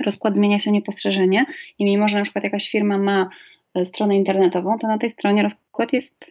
rozkład 0.04 0.34
zmienia 0.34 0.58
się 0.58 0.72
niepostrzeżenie 0.72 1.46
i 1.78 1.84
mimo, 1.84 2.08
że 2.08 2.18
na 2.18 2.22
przykład 2.22 2.44
jakaś 2.44 2.70
firma 2.70 2.98
ma 2.98 3.28
e, 3.74 3.84
stronę 3.84 4.16
internetową, 4.16 4.78
to 4.78 4.86
na 4.86 4.98
tej 4.98 5.10
stronie 5.10 5.42
rozkład 5.42 5.92
jest 5.92 6.24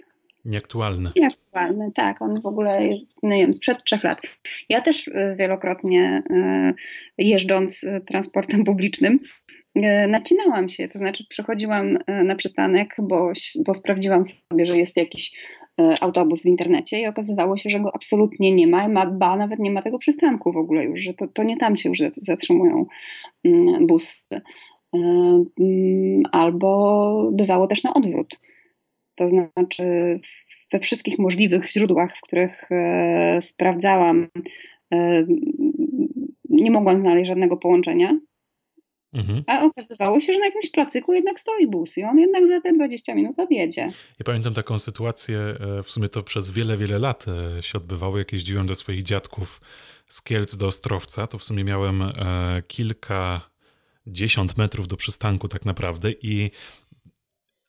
Nieaktualny. 0.46 1.12
Nieaktualny, 1.16 1.92
tak. 1.96 2.22
On 2.22 2.42
w 2.42 2.46
ogóle 2.46 2.88
jest, 2.88 3.24
nie 3.24 3.38
wiem, 3.38 3.54
sprzed 3.54 3.84
trzech 3.84 4.04
lat. 4.04 4.22
Ja 4.70 4.82
też 4.82 5.08
e, 5.08 5.36
wielokrotnie 5.36 6.24
e, 6.30 6.74
jeżdżąc 7.18 7.86
transportem 8.08 8.64
publicznym 8.64 9.20
nacinałam 10.08 10.70
się, 10.70 10.88
to 10.88 11.00
znaczy 11.00 11.26
przychodziłam 11.30 11.98
e, 12.08 12.24
na 12.24 12.36
przystanek, 12.36 12.96
bo, 13.04 13.32
bo 13.66 13.74
sprawdziłam 13.74 14.26
sobie, 14.26 14.66
że 14.66 14.78
jest 14.78 14.98
jakiś 14.98 15.32
e, 15.82 15.94
autobus 16.02 16.44
w 16.44 16.46
internecie 16.46 17.02
i 17.02 17.08
okazywało 17.08 17.58
się, 17.58 17.70
że 17.70 17.80
go 17.80 17.96
absolutnie 17.96 18.56
nie 18.56 18.68
ma, 18.68 18.88
ma 18.88 19.06
ba, 19.06 19.38
nawet 19.38 19.60
nie 19.60 19.72
ma 19.72 19.82
tego 19.82 20.00
przystanku 20.00 20.54
w 20.54 20.58
ogóle 20.58 20.84
już, 20.84 21.00
że 21.00 21.14
to, 21.14 21.28
to 21.28 21.44
nie 21.44 21.58
tam 21.58 21.78
się 21.78 21.90
już 21.90 22.00
zatrzymują 22.18 22.86
mm, 23.44 23.88
busy. 23.88 24.24
albo 26.32 27.32
bywało 27.34 27.68
też 27.68 27.84
na 27.84 27.94
odwrót. 27.94 28.40
To 29.16 29.28
znaczy, 29.28 29.84
we 30.72 30.80
wszystkich 30.80 31.20
możliwych 31.20 31.72
źródłach, 31.72 32.18
w 32.18 32.22
których 32.22 32.72
e, 32.72 33.42
sprawdzałam, 33.42 34.28
e, 34.94 35.26
nie 36.50 36.72
mogłam 36.72 37.00
znaleźć 37.00 37.28
żadnego 37.28 37.58
połączenia. 37.58 38.20
Mhm. 39.14 39.44
A 39.48 39.64
okazywało 39.64 40.22
się, 40.22 40.34
że 40.34 40.40
na 40.40 40.46
jakimś 40.46 40.70
placyku 40.70 41.14
jednak 41.14 41.40
stoi 41.40 41.68
bus 41.68 41.98
i 41.98 42.04
on 42.04 42.20
jednak 42.20 42.48
za 42.48 42.62
te 42.62 42.74
20 42.74 43.16
minut 43.16 43.40
odjedzie. 43.40 43.82
Ja 44.20 44.24
pamiętam 44.26 44.54
taką 44.54 44.80
sytuację, 44.80 45.40
e, 45.40 45.84
w 45.84 45.92
sumie 45.92 46.10
to 46.10 46.24
przez 46.24 46.50
wiele, 46.50 46.78
wiele 46.78 47.00
lat 47.00 47.26
się 47.62 47.78
odbywało, 47.78 48.18
jak 48.18 48.34
jeździłem 48.34 48.68
do 48.68 48.76
swoich 48.76 49.04
dziadków 49.04 49.62
z 50.06 50.22
Kielc 50.22 50.58
do 50.58 50.68
Ostrowca, 50.68 51.28
to 51.28 51.38
w 51.38 51.44
sumie 51.44 51.64
miałem 51.64 52.04
kilka 52.68 53.50
dziesiąt 54.08 54.58
metrów 54.58 54.88
do 54.88 54.98
przystanku 54.98 55.48
tak 55.48 55.66
naprawdę 55.66 56.12
i 56.12 56.52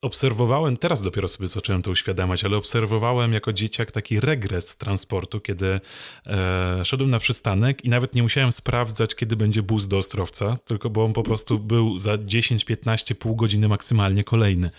obserwowałem, 0.02 0.76
teraz 0.76 1.02
dopiero 1.02 1.28
sobie 1.28 1.48
zacząłem 1.48 1.82
to 1.82 1.90
uświadamiać, 1.90 2.44
ale 2.44 2.56
obserwowałem 2.56 3.32
jako 3.32 3.52
dzieciak 3.52 3.92
taki 3.92 4.20
regres 4.20 4.76
transportu, 4.76 5.40
kiedy 5.40 5.80
e, 6.26 6.84
szedłem 6.84 7.10
na 7.10 7.18
przystanek 7.18 7.84
i 7.84 7.88
nawet 7.88 8.14
nie 8.14 8.22
musiałem 8.22 8.52
sprawdzać, 8.52 9.14
kiedy 9.14 9.36
będzie 9.36 9.62
bus 9.62 9.88
do 9.88 9.98
Ostrowca, 9.98 10.56
tylko 10.64 10.90
bo 10.90 11.04
on 11.04 11.12
po 11.12 11.22
prostu 11.22 11.58
był 11.58 11.98
za 11.98 12.14
10-15, 12.14 13.14
pół 13.14 13.36
godziny 13.36 13.68
maksymalnie 13.68 14.24
kolejny. 14.24 14.70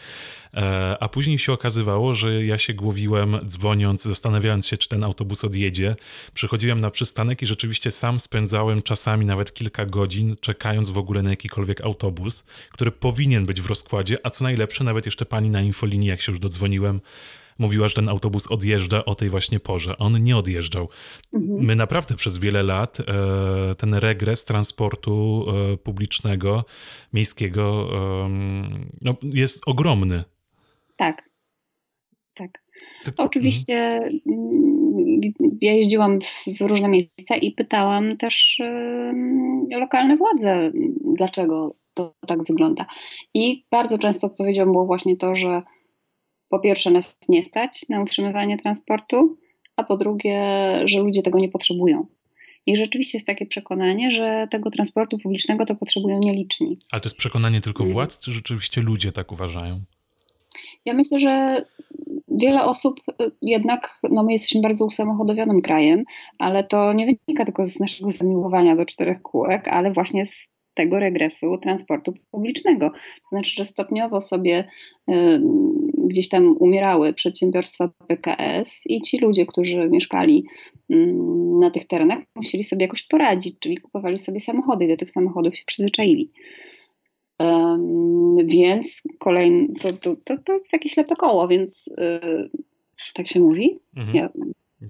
E, 0.53 0.97
a 0.99 1.09
później 1.09 1.39
się 1.39 1.53
okazywało, 1.53 2.13
że 2.13 2.45
ja 2.45 2.57
się 2.57 2.73
głowiłem 2.73 3.37
dzwoniąc, 3.45 4.03
zastanawiając 4.03 4.67
się, 4.67 4.77
czy 4.77 4.89
ten 4.89 5.03
autobus 5.03 5.43
odjedzie. 5.43 5.95
Przychodziłem 6.33 6.79
na 6.79 6.91
przystanek 6.91 7.41
i 7.41 7.45
rzeczywiście 7.45 7.91
sam 7.91 8.19
spędzałem 8.19 8.81
czasami 8.81 9.25
nawet 9.25 9.53
kilka 9.53 9.85
godzin, 9.85 10.35
czekając 10.41 10.89
w 10.89 10.97
ogóle 10.97 11.21
na 11.21 11.29
jakikolwiek 11.29 11.81
autobus, 11.81 12.43
który 12.71 12.91
powinien 12.91 13.45
być 13.45 13.61
w 13.61 13.65
rozkładzie, 13.65 14.17
a 14.23 14.29
co 14.29 14.43
najlepsze, 14.43 14.83
nawet 14.83 15.05
jeszcze 15.05 15.25
pani 15.25 15.49
na 15.49 15.61
infolinii, 15.61 16.09
jak 16.09 16.21
się 16.21 16.31
już 16.31 16.39
dodzwoniłem, 16.39 17.01
mówiła, 17.59 17.87
że 17.87 17.95
ten 17.95 18.09
autobus 18.09 18.47
odjeżdża 18.47 19.05
o 19.05 19.15
tej 19.15 19.29
właśnie 19.29 19.59
porze. 19.59 19.97
On 19.97 20.23
nie 20.23 20.37
odjeżdżał. 20.37 20.89
Mhm. 21.33 21.65
My 21.65 21.75
naprawdę 21.75 22.15
przez 22.15 22.37
wiele 22.37 22.63
lat 22.63 22.99
e, 22.99 23.75
ten 23.75 23.93
regres 23.93 24.45
transportu 24.45 25.45
e, 25.73 25.77
publicznego, 25.77 26.65
miejskiego 27.13 27.89
no, 29.01 29.15
jest 29.23 29.61
ogromny. 29.65 30.23
Tak. 31.01 31.29
Tak. 32.33 32.63
Oczywiście 33.17 33.75
mm, 34.27 35.21
ja 35.61 35.73
jeździłam 35.73 36.19
w 36.59 36.61
różne 36.61 36.87
miejsca 36.87 37.35
i 37.35 37.51
pytałam 37.51 38.17
też 38.17 38.61
lokalne 39.71 40.17
władze, 40.17 40.71
dlaczego 41.17 41.75
to 41.93 42.13
tak 42.27 42.43
wygląda. 42.43 42.85
I 43.33 43.65
bardzo 43.71 43.97
często 43.97 44.27
odpowiedzią 44.27 44.65
było 44.65 44.85
właśnie 44.85 45.17
to, 45.17 45.35
że 45.35 45.61
po 46.49 46.59
pierwsze 46.59 46.91
nas 46.91 47.17
nie 47.29 47.43
stać 47.43 47.85
na 47.89 48.01
utrzymywanie 48.01 48.57
transportu, 48.57 49.37
a 49.75 49.83
po 49.83 49.97
drugie, 49.97 50.39
że 50.85 50.99
ludzie 50.99 51.21
tego 51.21 51.39
nie 51.39 51.49
potrzebują. 51.49 52.05
I 52.65 52.75
rzeczywiście 52.75 53.17
jest 53.17 53.27
takie 53.27 53.45
przekonanie, 53.45 54.11
że 54.11 54.47
tego 54.51 54.71
transportu 54.71 55.17
publicznego 55.17 55.65
to 55.65 55.75
potrzebują 55.75 56.19
nieliczni. 56.19 56.77
Ale 56.91 57.01
to 57.01 57.09
jest 57.09 57.17
przekonanie 57.17 57.61
tylko 57.61 57.83
władz, 57.83 58.19
czy 58.19 58.31
rzeczywiście 58.31 58.81
ludzie 58.81 59.11
tak 59.11 59.31
uważają? 59.31 59.81
Ja 60.85 60.93
myślę, 60.93 61.19
że 61.19 61.65
wiele 62.27 62.63
osób 62.63 62.99
y, 63.21 63.31
jednak, 63.41 63.99
no 64.11 64.23
my 64.23 64.31
jesteśmy 64.31 64.61
bardzo 64.61 64.85
usamochodowionym 64.85 65.61
krajem, 65.61 66.03
ale 66.39 66.63
to 66.63 66.93
nie 66.93 67.05
wynika 67.05 67.45
tylko 67.45 67.65
z 67.65 67.79
naszego 67.79 68.11
zamiłowania 68.11 68.75
do 68.75 68.85
czterech 68.85 69.21
kółek, 69.21 69.67
ale 69.67 69.93
właśnie 69.93 70.25
z 70.25 70.47
tego 70.73 70.99
regresu 70.99 71.57
transportu 71.57 72.13
publicznego. 72.31 72.89
To 72.89 73.27
znaczy, 73.31 73.51
że 73.55 73.65
stopniowo 73.65 74.21
sobie 74.21 74.67
y, 75.09 75.41
gdzieś 75.97 76.29
tam 76.29 76.55
umierały 76.59 77.13
przedsiębiorstwa 77.13 77.89
PKS 78.07 78.83
i 78.85 79.01
ci 79.01 79.17
ludzie, 79.17 79.45
którzy 79.45 79.89
mieszkali 79.89 80.45
y, 80.91 81.13
na 81.59 81.71
tych 81.71 81.87
terenach, 81.87 82.19
musieli 82.35 82.63
sobie 82.63 82.85
jakoś 82.85 83.03
poradzić, 83.03 83.59
czyli 83.59 83.77
kupowali 83.77 84.19
sobie 84.19 84.39
samochody 84.39 84.85
i 84.85 84.87
do 84.87 84.97
tych 84.97 85.11
samochodów 85.11 85.55
się 85.55 85.63
przyzwyczaili. 85.65 86.31
Więc 88.45 89.03
kolejny, 89.19 89.67
to, 89.81 89.93
to, 89.93 90.15
to, 90.23 90.37
to 90.37 90.53
jest 90.53 90.71
takie 90.71 90.89
ślepe 90.89 91.15
koło, 91.15 91.47
więc 91.47 91.89
yy, 91.97 92.49
tak 93.13 93.27
się 93.27 93.39
mówi. 93.39 93.79
Mhm. 93.95 94.17
Ja, 94.17 94.29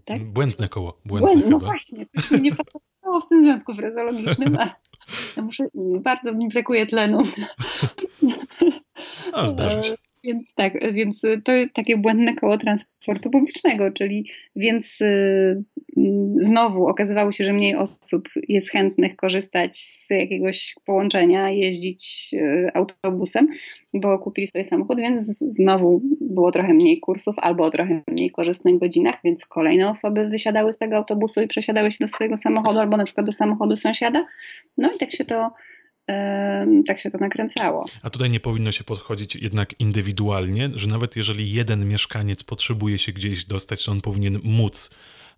tak? 0.06 0.24
Błędne 0.24 0.70
koło. 0.70 0.98
Błędne 1.06 1.32
Błęd, 1.32 1.50
no 1.50 1.60
właśnie, 1.60 2.06
coś 2.06 2.32
mi 2.32 2.42
nie 2.42 2.56
podobało 2.56 3.22
w 3.22 3.28
tym 3.28 3.42
związku 3.42 3.74
fryzologicznym. 3.74 4.58
Ja 5.38 5.44
muszę, 5.44 5.68
bardzo 6.02 6.34
mi 6.34 6.50
brakuje 6.50 6.86
tlenu. 6.86 7.22
A, 9.34 9.48
zdarzy 9.48 9.84
się. 9.84 9.96
Więc 10.24 10.54
tak, 10.56 10.94
więc 10.94 11.22
to 11.22 11.52
takie 11.74 11.98
błędne 11.98 12.36
koło 12.36 12.58
transportu 12.58 13.30
publicznego, 13.30 13.92
czyli 13.92 14.30
więc 14.56 15.02
y, 15.02 15.64
znowu 16.38 16.88
okazywało 16.88 17.32
się, 17.32 17.44
że 17.44 17.54
mniej 17.54 17.76
osób 17.76 18.30
jest 18.48 18.70
chętnych 18.70 19.16
korzystać 19.16 19.78
z 19.78 20.10
jakiegoś 20.10 20.76
połączenia, 20.86 21.50
jeździć 21.50 22.30
y, 22.34 22.72
autobusem, 22.74 23.48
bo 23.94 24.20
kupili 24.20 24.48
sobie 24.48 24.66
samochód, 24.66 24.98
więc 24.98 25.22
znowu 25.40 26.02
było 26.22 26.52
trochę 26.52 26.74
mniej 26.74 27.00
kursów 27.00 27.36
albo 27.38 27.64
o 27.64 27.70
trochę 27.70 28.02
mniej 28.08 28.32
korzystnych 28.32 28.80
godzinach, 28.80 29.16
więc 29.24 29.46
kolejne 29.46 29.90
osoby 29.90 30.30
wysiadały 30.30 30.74
z 30.74 30.78
tego 30.78 30.96
autobusu 30.96 31.42
i 31.42 31.48
przesiadały 31.48 31.92
się 31.92 31.98
do 32.00 32.08
swojego 32.08 32.38
samochodu 32.38 32.80
albo 32.80 32.98
na 32.98 33.04
przykład 33.04 33.26
do 33.26 33.32
samochodu 33.32 33.76
sąsiada. 33.76 34.26
No 34.78 34.94
i 34.96 34.98
tak 34.98 35.12
się 35.12 35.26
to 35.26 35.52
tak 36.88 37.00
się 37.00 37.12
to 37.12 37.18
nakręcało. 37.18 37.86
A 38.04 38.10
tutaj 38.10 38.30
nie 38.30 38.40
powinno 38.40 38.72
się 38.72 38.84
podchodzić 38.84 39.36
jednak 39.36 39.80
indywidualnie, 39.80 40.70
że 40.74 40.88
nawet 40.88 41.16
jeżeli 41.16 41.52
jeden 41.52 41.88
mieszkaniec 41.88 42.44
potrzebuje 42.44 42.98
się 42.98 43.12
gdzieś 43.12 43.46
dostać, 43.46 43.86
to 43.86 43.92
on 43.92 44.02
powinien 44.02 44.40
móc 44.44 44.90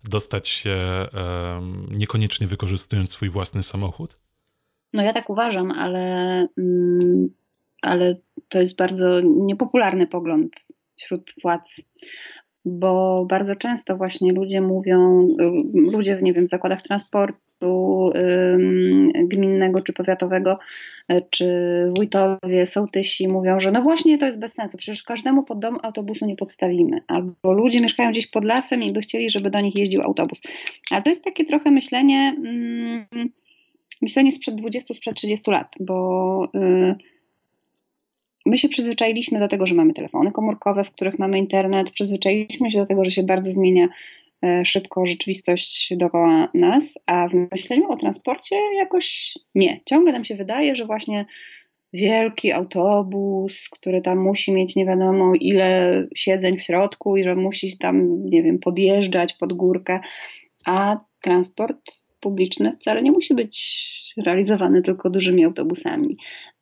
dostać 0.04 0.48
się 0.48 1.06
niekoniecznie 1.90 2.46
wykorzystując 2.46 3.10
swój 3.10 3.28
własny 3.28 3.62
samochód? 3.62 4.18
No 4.92 5.02
ja 5.02 5.12
tak 5.12 5.30
uważam, 5.30 5.70
ale, 5.70 6.06
mm, 6.58 7.28
ale 7.82 8.16
to 8.48 8.58
jest 8.60 8.76
bardzo 8.76 9.20
niepopularny 9.20 10.06
pogląd 10.06 10.66
wśród 10.96 11.34
władz 11.42 11.80
bo 12.64 13.24
bardzo 13.28 13.56
często 13.56 13.96
właśnie 13.96 14.32
ludzie 14.32 14.60
mówią, 14.60 15.28
ludzie 15.74 16.16
w, 16.16 16.22
nie 16.22 16.32
wiem, 16.32 16.46
zakładach 16.46 16.82
transportu, 17.58 18.12
gminnego 19.24 19.80
czy 19.80 19.92
powiatowego, 19.92 20.58
e, 21.08 21.22
czy 21.22 21.48
wójtowie, 21.96 22.66
sołtysi 22.66 23.28
mówią, 23.28 23.60
że 23.60 23.72
no 23.72 23.82
właśnie 23.82 24.18
to 24.18 24.26
jest 24.26 24.40
bez 24.40 24.54
sensu, 24.54 24.78
przecież 24.78 25.02
każdemu 25.02 25.42
pod 25.42 25.58
dom 25.58 25.78
autobusu 25.82 26.26
nie 26.26 26.36
podstawimy. 26.36 27.00
Albo 27.08 27.52
ludzie 27.52 27.80
mieszkają 27.80 28.10
gdzieś 28.10 28.26
pod 28.26 28.44
lasem 28.44 28.82
i 28.82 28.92
by 28.92 29.00
chcieli, 29.00 29.30
żeby 29.30 29.50
do 29.50 29.60
nich 29.60 29.78
jeździł 29.78 30.02
autobus. 30.02 30.40
Ale 30.90 31.02
to 31.02 31.10
jest 31.10 31.24
takie 31.24 31.44
trochę 31.44 31.70
myślenie, 31.70 32.36
mm, 32.38 33.06
myślenie 34.02 34.32
sprzed 34.32 34.54
20, 34.54 34.94
sprzed 34.94 35.14
30 35.14 35.50
lat, 35.50 35.74
bo 35.80 36.48
y, 36.54 36.94
my 38.46 38.58
się 38.58 38.68
przyzwyczailiśmy 38.68 39.38
do 39.38 39.48
tego, 39.48 39.66
że 39.66 39.74
mamy 39.74 39.92
telefony 39.92 40.32
komórkowe, 40.32 40.84
w 40.84 40.90
których 40.90 41.18
mamy 41.18 41.38
internet, 41.38 41.90
przyzwyczailiśmy 41.90 42.70
się 42.70 42.78
do 42.78 42.86
tego, 42.86 43.04
że 43.04 43.10
się 43.10 43.22
bardzo 43.22 43.50
zmienia 43.50 43.88
szybko 44.64 45.06
rzeczywistość 45.06 45.94
dookoła 45.96 46.48
nas, 46.54 46.94
a 47.06 47.28
w 47.28 47.34
myśleniu 47.52 47.90
o 47.90 47.96
transporcie 47.96 48.56
jakoś 48.76 49.34
nie. 49.54 49.80
Ciągle 49.84 50.12
nam 50.12 50.24
się 50.24 50.34
wydaje, 50.34 50.76
że 50.76 50.86
właśnie 50.86 51.26
wielki 51.92 52.52
autobus, 52.52 53.68
który 53.68 54.02
tam 54.02 54.18
musi 54.18 54.52
mieć 54.52 54.76
nie 54.76 54.86
wiadomo 54.86 55.32
ile 55.40 56.06
siedzeń 56.14 56.58
w 56.58 56.62
środku 56.62 57.16
i 57.16 57.22
że 57.22 57.34
musi 57.34 57.78
tam, 57.78 58.24
nie 58.24 58.42
wiem, 58.42 58.58
podjeżdżać 58.58 59.34
pod 59.34 59.52
górkę, 59.52 60.00
a 60.64 61.00
transport 61.20 61.90
publiczny 62.20 62.72
wcale 62.72 63.02
nie 63.02 63.12
musi 63.12 63.34
być 63.34 63.84
realizowany 64.16 64.82
tylko 64.82 65.10
dużymi 65.10 65.44
autobusami. 65.44 66.16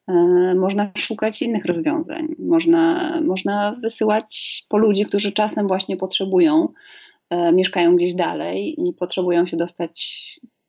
E, 0.08 0.12
można 0.54 0.90
szukać 0.98 1.42
innych 1.42 1.64
rozwiązań. 1.64 2.28
Można, 2.38 3.20
można 3.20 3.76
wysyłać 3.82 4.64
po 4.68 4.78
ludzi, 4.78 5.04
którzy 5.04 5.32
czasem 5.32 5.68
właśnie 5.68 5.96
potrzebują 5.96 6.68
E, 6.68 7.11
mieszkają 7.52 7.96
gdzieś 7.96 8.14
dalej 8.14 8.74
i 8.88 8.92
potrzebują 8.92 9.46
się 9.46 9.56
dostać, 9.56 10.00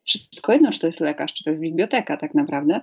wszystko 0.03 0.53
jedno, 0.53 0.71
czy 0.71 0.79
to 0.79 0.87
jest 0.87 0.99
lekarz, 0.99 1.33
czy 1.33 1.43
to 1.43 1.49
jest 1.49 1.61
biblioteka 1.61 2.17
tak 2.17 2.35
naprawdę, 2.35 2.81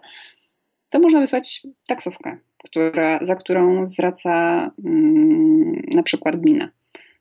to 0.90 1.00
można 1.00 1.20
wysłać 1.20 1.62
taksówkę, 1.86 2.38
która, 2.64 3.18
za 3.22 3.36
którą 3.36 3.86
zwraca 3.86 4.30
mm, 4.84 5.82
na 5.94 6.02
przykład 6.02 6.36
gmina. 6.36 6.68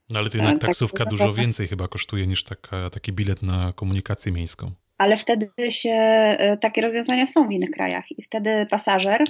No 0.09 0.19
ale 0.19 0.29
to 0.29 0.37
jednak 0.37 0.55
e, 0.55 0.59
taksówka 0.59 1.05
dużo 1.05 1.33
więcej 1.33 1.67
chyba 1.67 1.87
kosztuje 1.87 2.27
niż 2.27 2.43
taka, 2.43 2.89
taki 2.89 3.13
bilet 3.13 3.43
na 3.43 3.73
komunikację 3.75 4.31
miejską. 4.31 4.71
Ale 4.97 5.17
wtedy 5.17 5.51
się, 5.69 5.89
e, 5.89 6.57
takie 6.57 6.81
rozwiązania 6.81 7.25
są 7.25 7.47
w 7.47 7.51
innych 7.51 7.71
krajach 7.71 8.11
i 8.11 8.23
wtedy 8.23 8.67
pasażer 8.69 9.23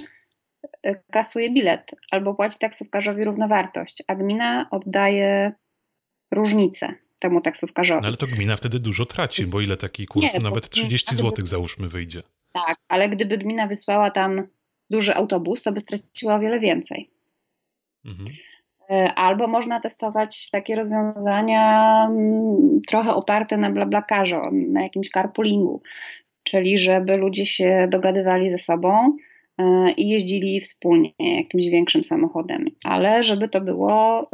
kasuje 1.12 1.50
bilet 1.50 1.90
albo 2.10 2.34
płaci 2.34 2.58
taksówkarzowi 2.58 3.24
równowartość, 3.24 4.02
a 4.06 4.14
gmina 4.14 4.66
oddaje 4.70 5.52
różnicę 6.30 6.94
temu 7.20 7.40
taksówkarzowi. 7.40 8.00
No 8.02 8.08
ale 8.08 8.16
to 8.16 8.26
gmina 8.26 8.56
wtedy 8.56 8.80
dużo 8.80 9.06
traci, 9.06 9.46
bo 9.46 9.60
ile 9.60 9.76
taki 9.76 10.06
kurs, 10.06 10.34
nie, 10.34 10.40
nawet 10.40 10.68
30 10.68 11.16
zł 11.16 11.46
załóżmy 11.46 11.88
wyjdzie. 11.88 12.22
Tak, 12.52 12.78
ale 12.88 13.08
gdyby 13.08 13.38
gmina 13.38 13.66
wysłała 13.66 14.10
tam 14.10 14.46
duży 14.90 15.14
autobus, 15.14 15.62
to 15.62 15.72
by 15.72 15.80
straciła 15.80 16.34
o 16.34 16.40
wiele 16.40 16.60
więcej. 16.60 17.10
Mhm. 18.04 18.28
E, 18.90 19.14
albo 19.14 19.46
można 19.46 19.80
testować 19.80 20.50
takie 20.50 20.76
rozwiązania 20.76 22.06
mm, 22.10 22.80
trochę 22.88 23.14
oparte 23.14 23.56
na 23.56 23.70
blablakarze, 23.70 24.40
na 24.52 24.82
jakimś 24.82 25.08
carpoolingu, 25.08 25.82
czyli 26.42 26.78
żeby 26.78 27.16
ludzie 27.16 27.46
się 27.46 27.88
dogadywali 27.90 28.50
ze 28.50 28.58
sobą 28.58 29.16
e, 29.58 29.92
i 29.92 30.08
jeździli 30.08 30.60
wspólnie 30.60 31.10
jakimś 31.18 31.66
większym 31.66 32.04
samochodem, 32.04 32.64
ale 32.84 33.22
żeby 33.22 33.48
to 33.48 33.60
było 33.60 34.30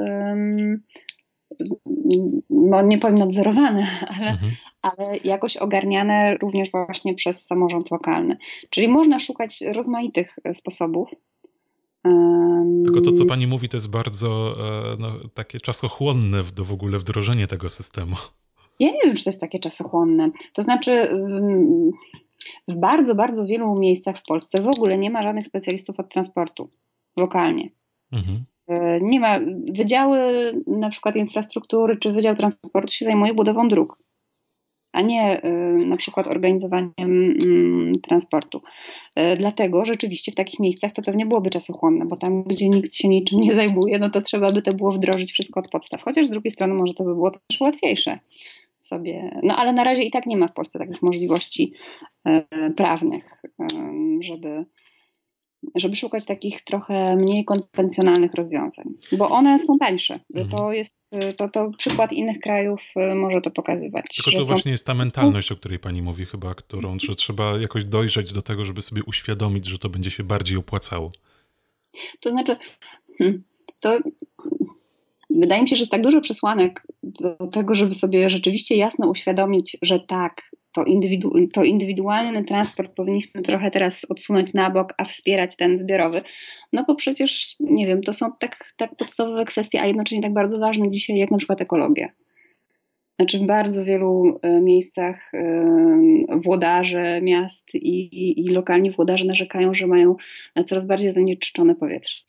no 2.50 2.82
nie 2.82 2.98
powiem 2.98 3.18
nadzorowane, 3.18 3.86
ale, 4.18 4.30
mhm. 4.30 4.52
ale 4.82 5.16
jakoś 5.24 5.56
ogarniane 5.56 6.36
również 6.36 6.70
właśnie 6.70 7.14
przez 7.14 7.46
samorząd 7.46 7.90
lokalny. 7.90 8.36
Czyli 8.70 8.88
można 8.88 9.20
szukać 9.20 9.60
rozmaitych 9.60 10.36
sposobów. 10.52 11.10
Tylko 12.84 13.00
to, 13.00 13.12
co 13.12 13.26
pani 13.26 13.46
mówi, 13.46 13.68
to 13.68 13.76
jest 13.76 13.90
bardzo 13.90 14.56
e, 14.92 14.96
no, 14.98 15.12
takie 15.34 15.60
czasochłonne 15.60 16.42
do 16.56 16.64
w 16.64 16.72
ogóle 16.72 16.98
wdrożenie 16.98 17.46
tego 17.46 17.68
systemu. 17.68 18.16
Ja 18.80 18.90
nie 18.90 19.00
wiem, 19.04 19.16
czy 19.16 19.24
to 19.24 19.30
jest 19.30 19.40
takie 19.40 19.58
czasochłonne. 19.58 20.30
To 20.52 20.62
znaczy, 20.62 21.08
w 22.68 22.74
bardzo, 22.74 23.14
bardzo 23.14 23.46
wielu 23.46 23.74
miejscach 23.78 24.18
w 24.18 24.22
Polsce 24.22 24.62
w 24.62 24.66
ogóle 24.66 24.98
nie 24.98 25.10
ma 25.10 25.22
żadnych 25.22 25.46
specjalistów 25.46 26.00
od 26.00 26.08
transportu 26.08 26.70
lokalnie. 27.16 27.70
Mhm. 28.12 28.44
E, 28.68 29.00
nie 29.00 29.20
ma. 29.20 29.40
Wydziały 29.72 30.18
na 30.66 30.90
przykład 30.90 31.16
infrastruktury 31.16 31.96
czy 31.96 32.12
Wydział 32.12 32.34
Transportu 32.34 32.92
się 32.92 33.04
zajmuje 33.04 33.34
budową 33.34 33.68
dróg, 33.68 33.98
a 34.92 35.02
nie 35.02 35.42
e, 35.42 35.50
na 35.72 35.96
przykład 35.96 36.26
organizowaniem 36.26 36.92
mm, 36.98 37.92
transportu. 37.92 38.62
E, 39.16 39.36
dlatego 39.36 39.84
rzeczywiście 39.84 40.32
w 40.32 40.34
takich 40.34 40.60
miejscach 40.60 40.92
to 40.92 41.02
pewnie 41.02 41.26
byłoby 41.26 41.50
czasochłonne, 41.50 42.06
bo 42.06 42.16
tam, 42.16 42.42
gdzie 42.42 42.68
nikt 42.68 42.94
się 42.94 43.08
niczym 43.08 43.40
nie 43.40 43.54
zajmuje, 43.54 43.98
no 43.98 44.10
to 44.10 44.20
trzeba 44.20 44.52
by 44.52 44.62
to 44.62 44.74
było 44.74 44.92
wdrożyć 44.92 45.32
wszystko 45.32 45.60
od 45.60 45.68
podstaw. 45.68 46.02
Chociaż 46.02 46.26
z 46.26 46.30
drugiej 46.30 46.50
strony 46.50 46.74
może 46.74 46.94
to 46.94 47.04
by 47.04 47.14
było 47.14 47.30
też 47.30 47.60
łatwiejsze 47.60 48.18
sobie. 48.80 49.40
No 49.42 49.56
ale 49.56 49.72
na 49.72 49.84
razie 49.84 50.02
i 50.02 50.10
tak 50.10 50.26
nie 50.26 50.36
ma 50.36 50.48
w 50.48 50.52
Polsce 50.52 50.78
takich 50.78 51.02
możliwości 51.02 51.72
prawnych, 52.76 53.42
żeby 54.20 54.66
żeby 55.74 55.96
szukać 55.96 56.26
takich 56.26 56.64
trochę 56.64 57.16
mniej 57.16 57.44
konwencjonalnych 57.44 58.34
rozwiązań, 58.34 58.84
bo 59.12 59.30
one 59.30 59.58
są 59.58 59.78
tańsze. 59.78 60.20
Mhm. 60.34 60.48
To 60.48 60.72
jest 60.72 61.02
to, 61.36 61.48
to 61.48 61.70
przykład 61.78 62.12
innych 62.12 62.40
krajów 62.40 62.92
y, 63.12 63.14
może 63.14 63.40
to 63.40 63.50
pokazywać. 63.50 64.04
Tylko 64.24 64.40
to 64.40 64.46
właśnie 64.46 64.72
jest 64.72 64.86
ta 64.86 64.94
mentalność, 64.94 65.52
o 65.52 65.56
której 65.56 65.78
pani 65.78 66.02
mówi 66.02 66.26
chyba, 66.26 66.54
którą, 66.54 66.98
że 66.98 67.14
trzeba 67.14 67.58
jakoś 67.58 67.84
dojrzeć 67.84 68.32
do 68.32 68.42
tego, 68.42 68.64
żeby 68.64 68.82
sobie 68.82 69.02
uświadomić, 69.06 69.66
że 69.66 69.78
to 69.78 69.88
będzie 69.88 70.10
się 70.10 70.22
bardziej 70.22 70.56
opłacało. 70.56 71.10
To 72.20 72.30
znaczy, 72.30 72.56
hmm, 73.18 73.42
to 73.80 73.98
wydaje 75.30 75.62
mi 75.62 75.68
się, 75.68 75.76
że 75.76 75.80
jest 75.80 75.92
tak 75.92 76.02
dużo 76.02 76.20
przesłanek 76.20 76.86
do 77.02 77.46
tego, 77.52 77.74
żeby 77.74 77.94
sobie 77.94 78.30
rzeczywiście 78.30 78.76
jasno 78.76 79.08
uświadomić, 79.08 79.76
że 79.82 80.00
tak, 80.00 80.42
to, 80.76 80.84
indywidu 80.84 81.32
to 81.52 81.64
indywidualny 81.64 82.44
transport 82.44 82.92
powinniśmy 82.94 83.42
trochę 83.42 83.70
teraz 83.70 84.06
odsunąć 84.08 84.54
na 84.54 84.70
bok, 84.70 84.94
a 84.98 85.04
wspierać 85.04 85.56
ten 85.56 85.78
zbiorowy. 85.78 86.22
No 86.72 86.84
bo 86.88 86.94
przecież, 86.94 87.56
nie 87.60 87.86
wiem, 87.86 88.02
to 88.02 88.12
są 88.12 88.26
tak, 88.40 88.74
tak 88.76 88.96
podstawowe 88.96 89.44
kwestie, 89.44 89.80
a 89.80 89.86
jednocześnie 89.86 90.22
tak 90.22 90.32
bardzo 90.32 90.58
ważne 90.58 90.90
dzisiaj, 90.90 91.16
jak 91.16 91.30
na 91.30 91.38
przykład 91.38 91.60
ekologia. 91.60 92.08
Znaczy 93.18 93.38
w 93.38 93.46
bardzo 93.46 93.84
wielu 93.84 94.38
e, 94.42 94.60
miejscach 94.60 95.34
e, 95.34 96.38
włodarze 96.44 97.20
miast 97.22 97.74
i, 97.74 98.40
i 98.40 98.48
lokalni 98.48 98.90
włodarze 98.90 99.24
narzekają, 99.24 99.74
że 99.74 99.86
mają 99.86 100.16
coraz 100.66 100.86
bardziej 100.86 101.12
zanieczyszczone 101.12 101.74
powietrze 101.74 102.24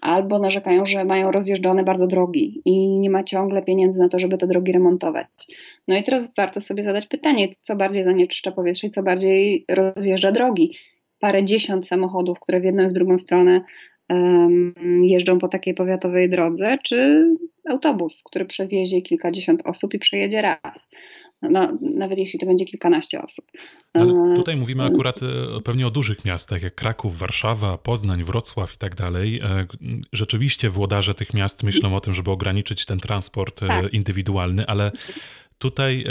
albo 0.00 0.38
narzekają, 0.38 0.86
że 0.86 1.04
mają 1.04 1.32
rozjeżdżone 1.32 1.84
bardzo 1.84 2.06
drogi 2.06 2.62
i 2.64 2.98
nie 2.98 3.10
ma 3.10 3.24
ciągle 3.24 3.62
pieniędzy 3.62 4.00
na 4.00 4.08
to, 4.08 4.18
żeby 4.18 4.38
te 4.38 4.46
drogi 4.46 4.72
remontować. 4.72 5.26
No 5.88 5.96
i 5.96 6.02
teraz 6.02 6.34
warto 6.36 6.60
sobie 6.60 6.82
zadać 6.82 7.06
pytanie, 7.06 7.48
co 7.60 7.76
bardziej 7.76 8.04
zanieczyszcza 8.04 8.52
powietrze 8.52 8.86
i 8.86 8.90
co 8.90 9.02
bardziej 9.02 9.64
rozjeżdża 9.68 10.32
drogi. 10.32 10.76
Parę 11.18 11.44
dziesiąt 11.44 11.88
samochodów, 11.88 12.40
które 12.40 12.60
w 12.60 12.64
jedną 12.64 12.82
i 12.82 12.88
w 12.88 12.92
drugą 12.92 13.18
stronę 13.18 13.60
jeżdżą 15.02 15.38
po 15.38 15.48
takiej 15.48 15.74
powiatowej 15.74 16.28
drodze, 16.28 16.78
czy 16.84 17.28
autobus, 17.70 18.22
który 18.24 18.44
przewiezie 18.44 19.02
kilkadziesiąt 19.02 19.62
osób 19.64 19.94
i 19.94 19.98
przejedzie 19.98 20.42
raz 20.42 20.88
no, 21.42 21.78
nawet 21.80 22.18
jeśli 22.18 22.38
to 22.38 22.46
będzie 22.46 22.64
kilkanaście 22.64 23.22
osób. 23.22 23.44
Ale 23.92 24.12
e, 24.12 24.36
tutaj 24.36 24.56
mówimy 24.56 24.84
akurat 24.84 25.20
e, 25.22 25.26
pewnie 25.64 25.86
o 25.86 25.90
dużych 25.90 26.24
miastach, 26.24 26.62
jak 26.62 26.74
Kraków, 26.74 27.18
Warszawa, 27.18 27.78
Poznań, 27.78 28.24
Wrocław 28.24 28.74
i 28.74 28.78
tak 28.78 28.94
dalej. 28.94 29.40
E, 29.40 29.66
rzeczywiście 30.12 30.70
włodarze 30.70 31.14
tych 31.14 31.34
miast 31.34 31.62
myślą 31.62 31.96
o 31.96 32.00
tym, 32.00 32.14
żeby 32.14 32.30
ograniczyć 32.30 32.84
ten 32.84 33.00
transport 33.00 33.60
tak. 33.60 33.92
indywidualny, 33.92 34.66
ale 34.66 34.92
tutaj 35.58 36.04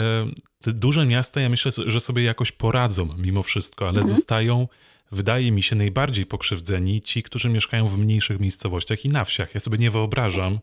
te 0.62 0.74
duże 0.74 1.06
miasta, 1.06 1.42
ja 1.42 1.50
myślę, 1.50 1.72
że 1.88 2.00
sobie 2.00 2.24
jakoś 2.24 2.52
poradzą 2.52 3.10
mimo 3.18 3.44
wszystko, 3.44 3.88
ale 3.88 4.00
mhm. 4.00 4.16
zostają 4.16 4.68
wydaje 5.16 5.52
mi 5.52 5.64
się, 5.64 5.76
najbardziej 5.76 6.26
pokrzywdzeni 6.26 7.02
ci, 7.02 7.24
którzy 7.24 7.50
mieszkają 7.50 7.88
w 7.88 7.98
mniejszych 7.98 8.40
miejscowościach 8.40 9.06
i 9.06 9.10
na 9.10 9.26
wsiach. 9.26 9.54
Ja 9.54 9.60
sobie 9.60 9.78
nie 9.78 9.92
wyobrażam, 9.92 10.60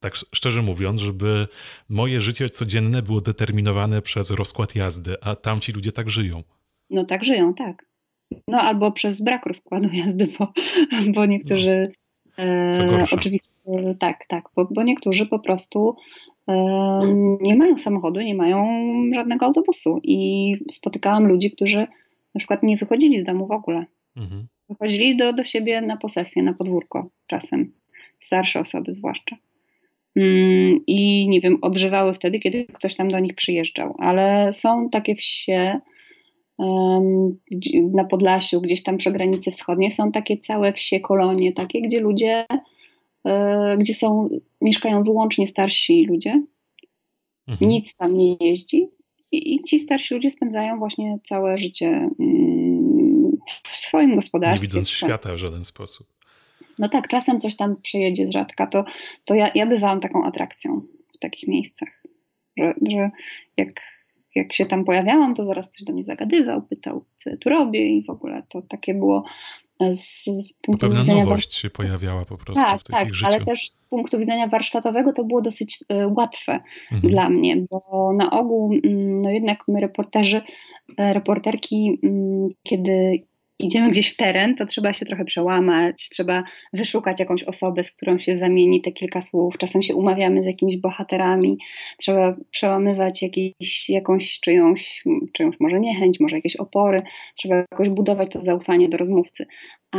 tak 0.00 0.14
szczerze 0.16 0.62
mówiąc, 0.62 1.00
żeby 1.00 1.48
moje 1.88 2.20
życie 2.20 2.48
codzienne 2.48 3.02
było 3.02 3.20
determinowane 3.20 4.02
przez 4.02 4.30
rozkład 4.30 4.74
jazdy, 4.74 5.16
a 5.20 5.36
tamci 5.36 5.72
ludzie 5.72 5.92
tak 5.92 6.10
żyją. 6.10 6.42
No 6.90 7.04
tak 7.04 7.24
żyją, 7.24 7.54
tak. 7.54 7.86
No 8.48 8.60
albo 8.60 8.92
przez 8.92 9.22
brak 9.22 9.46
rozkładu 9.46 9.88
jazdy, 9.92 10.28
bo, 10.38 10.52
bo 11.14 11.26
niektórzy. 11.26 11.92
No. 12.38 12.44
E, 12.44 13.04
oczywiście 13.12 13.52
tak, 13.98 14.26
tak, 14.28 14.44
bo, 14.56 14.68
bo 14.74 14.82
niektórzy 14.82 15.26
po 15.26 15.38
prostu 15.38 15.96
e, 16.48 16.54
nie 17.40 17.56
mają 17.56 17.78
samochodu, 17.78 18.20
nie 18.20 18.34
mają 18.34 18.66
żadnego 19.14 19.46
autobusu. 19.46 20.00
I 20.02 20.56
spotykałam 20.70 21.26
ludzi, 21.26 21.50
którzy 21.50 21.86
na 22.34 22.38
przykład 22.38 22.62
nie 22.62 22.76
wychodzili 22.76 23.18
z 23.18 23.24
domu 23.24 23.46
w 23.46 23.50
ogóle. 23.50 23.84
Mhm. 24.16 24.46
Wychodzili 24.68 25.16
do, 25.16 25.32
do 25.32 25.44
siebie 25.44 25.80
na 25.80 25.96
posesję, 25.96 26.42
na 26.42 26.54
podwórko 26.54 27.10
czasem. 27.26 27.72
Starsze 28.20 28.60
osoby 28.60 28.94
zwłaszcza. 28.94 29.36
Mm, 30.16 30.80
i 30.86 31.28
nie 31.28 31.40
wiem, 31.40 31.58
odżywały 31.62 32.14
wtedy, 32.14 32.38
kiedy 32.38 32.64
ktoś 32.64 32.96
tam 32.96 33.08
do 33.08 33.18
nich 33.18 33.34
przyjeżdżał. 33.34 33.94
Ale 33.98 34.52
są 34.52 34.90
takie 34.90 35.14
wsie 35.14 35.80
na 37.92 38.04
Podlasiu, 38.04 38.60
gdzieś 38.60 38.82
tam 38.82 38.96
przy 38.96 39.12
granicy 39.12 39.50
wschodniej, 39.50 39.90
są 39.90 40.12
takie 40.12 40.36
całe 40.38 40.72
wsie, 40.72 41.00
kolonie 41.00 41.52
takie, 41.52 41.82
gdzie 41.82 42.00
ludzie, 42.00 42.46
e, 43.26 43.76
gdzie 43.78 43.94
są, 43.94 44.28
mieszkają 44.60 45.02
wyłącznie 45.02 45.46
starsi 45.46 46.04
ludzie. 46.04 46.42
Mhm. 47.48 47.70
Nic 47.70 47.96
tam 47.96 48.16
nie 48.16 48.36
jeździ. 48.40 48.88
I, 49.32 49.54
I 49.54 49.62
ci 49.62 49.78
starsi 49.78 50.14
ludzie 50.14 50.30
spędzają 50.30 50.78
właśnie 50.78 51.18
całe 51.24 51.58
życie 51.58 52.10
mm, 52.20 53.36
w 53.62 53.76
swoim 53.76 54.14
gospodarstwie. 54.14 54.66
Nie 54.66 54.68
widząc 54.68 54.88
świata 54.88 55.34
w 55.34 55.36
żaden 55.36 55.64
sposób. 55.64 56.06
No 56.78 56.88
tak, 56.88 57.08
czasem 57.08 57.40
coś 57.40 57.56
tam 57.56 57.76
przejedzie 57.76 58.26
z 58.26 58.30
rzadka, 58.30 58.66
to, 58.66 58.84
to 59.24 59.34
ja, 59.34 59.50
ja 59.54 59.66
bywałam 59.66 60.00
taką 60.00 60.24
atrakcją 60.24 60.82
w 61.14 61.18
takich 61.18 61.48
miejscach, 61.48 61.88
że, 62.58 62.74
że 62.90 63.10
jak, 63.56 63.80
jak 64.34 64.52
się 64.52 64.66
tam 64.66 64.84
pojawiałam, 64.84 65.34
to 65.34 65.44
zaraz 65.44 65.68
ktoś 65.68 65.84
do 65.84 65.92
mnie 65.92 66.04
zagadywał, 66.04 66.62
pytał, 66.62 67.04
co 67.16 67.30
ja 67.30 67.36
tu 67.36 67.48
robię 67.48 67.86
i 67.88 68.04
w 68.04 68.10
ogóle 68.10 68.42
to 68.48 68.62
takie 68.62 68.94
było 68.94 69.24
z, 69.92 70.24
z 70.24 70.52
punktu 70.62 70.86
Pewna 70.86 71.00
widzenia... 71.00 71.24
nowość 71.24 71.54
się 71.54 71.70
pojawiała 71.70 72.24
po 72.24 72.38
prostu 72.38 72.54
tak, 72.54 72.80
w 72.80 72.84
tak, 72.84 73.14
życiu. 73.14 73.26
ale 73.26 73.44
też 73.44 73.68
z 73.70 73.80
punktu 73.80 74.18
widzenia 74.18 74.48
warsztatowego 74.48 75.12
to 75.12 75.24
było 75.24 75.42
dosyć 75.42 75.84
y, 75.92 76.06
łatwe 76.06 76.60
mhm. 76.92 77.12
dla 77.12 77.28
mnie, 77.30 77.56
bo 77.70 78.12
na 78.16 78.30
ogół 78.30 78.72
mm, 78.72 79.22
no 79.22 79.30
jednak 79.30 79.58
my 79.68 79.80
reporterzy, 79.80 80.42
e, 80.98 81.12
reporterki, 81.12 81.98
mm, 82.02 82.48
kiedy 82.62 83.22
idziemy 83.58 83.90
gdzieś 83.90 84.12
w 84.12 84.16
teren, 84.16 84.54
to 84.54 84.66
trzeba 84.66 84.92
się 84.92 85.06
trochę 85.06 85.24
przełamać, 85.24 86.08
trzeba 86.08 86.44
wyszukać 86.72 87.20
jakąś 87.20 87.44
osobę, 87.44 87.84
z 87.84 87.92
którą 87.92 88.18
się 88.18 88.36
zamieni 88.36 88.82
te 88.82 88.92
kilka 88.92 89.22
słów. 89.22 89.58
Czasem 89.58 89.82
się 89.82 89.94
umawiamy 89.94 90.42
z 90.42 90.46
jakimiś 90.46 90.76
bohaterami, 90.76 91.58
trzeba 91.98 92.36
przełamywać 92.50 93.22
jakieś, 93.22 93.88
jakąś 93.88 94.40
czyjąś, 94.40 95.04
czyjąś 95.32 95.56
może 95.60 95.80
niechęć, 95.80 96.20
może 96.20 96.36
jakieś 96.36 96.56
opory, 96.56 97.02
trzeba 97.38 97.56
jakoś 97.56 97.88
budować 97.88 98.32
to 98.32 98.40
zaufanie 98.40 98.88
do 98.88 98.96
rozmówcy. 98.96 99.46
A 99.92 99.98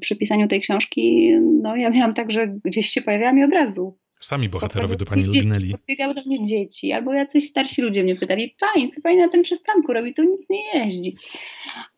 przy 0.00 0.16
pisaniu 0.16 0.48
tej 0.48 0.60
książki, 0.60 1.32
no 1.62 1.76
ja 1.76 1.90
miałam 1.90 2.14
tak, 2.14 2.30
że 2.32 2.46
gdzieś 2.64 2.88
się 2.88 3.02
pojawiałam 3.02 3.38
i 3.38 3.44
od 3.44 3.52
razu 3.52 3.98
Sami 4.18 4.48
bohaterowie 4.48 4.96
do 4.96 5.04
pani 5.04 5.22
lgnęli. 5.22 5.72
Podbiegały 5.72 6.14
do 6.14 6.22
mnie 6.26 6.44
dzieci, 6.44 6.92
albo 6.92 7.12
jacyś 7.12 7.50
starsi 7.50 7.82
ludzie 7.82 8.02
mnie 8.02 8.16
pytali, 8.16 8.54
pani, 8.60 8.88
co 8.88 9.00
pani 9.00 9.16
na 9.16 9.28
tym 9.28 9.42
przystanku 9.42 9.92
robi, 9.92 10.14
tu 10.14 10.22
nic 10.22 10.50
nie 10.50 10.64
jeździ. 10.74 11.16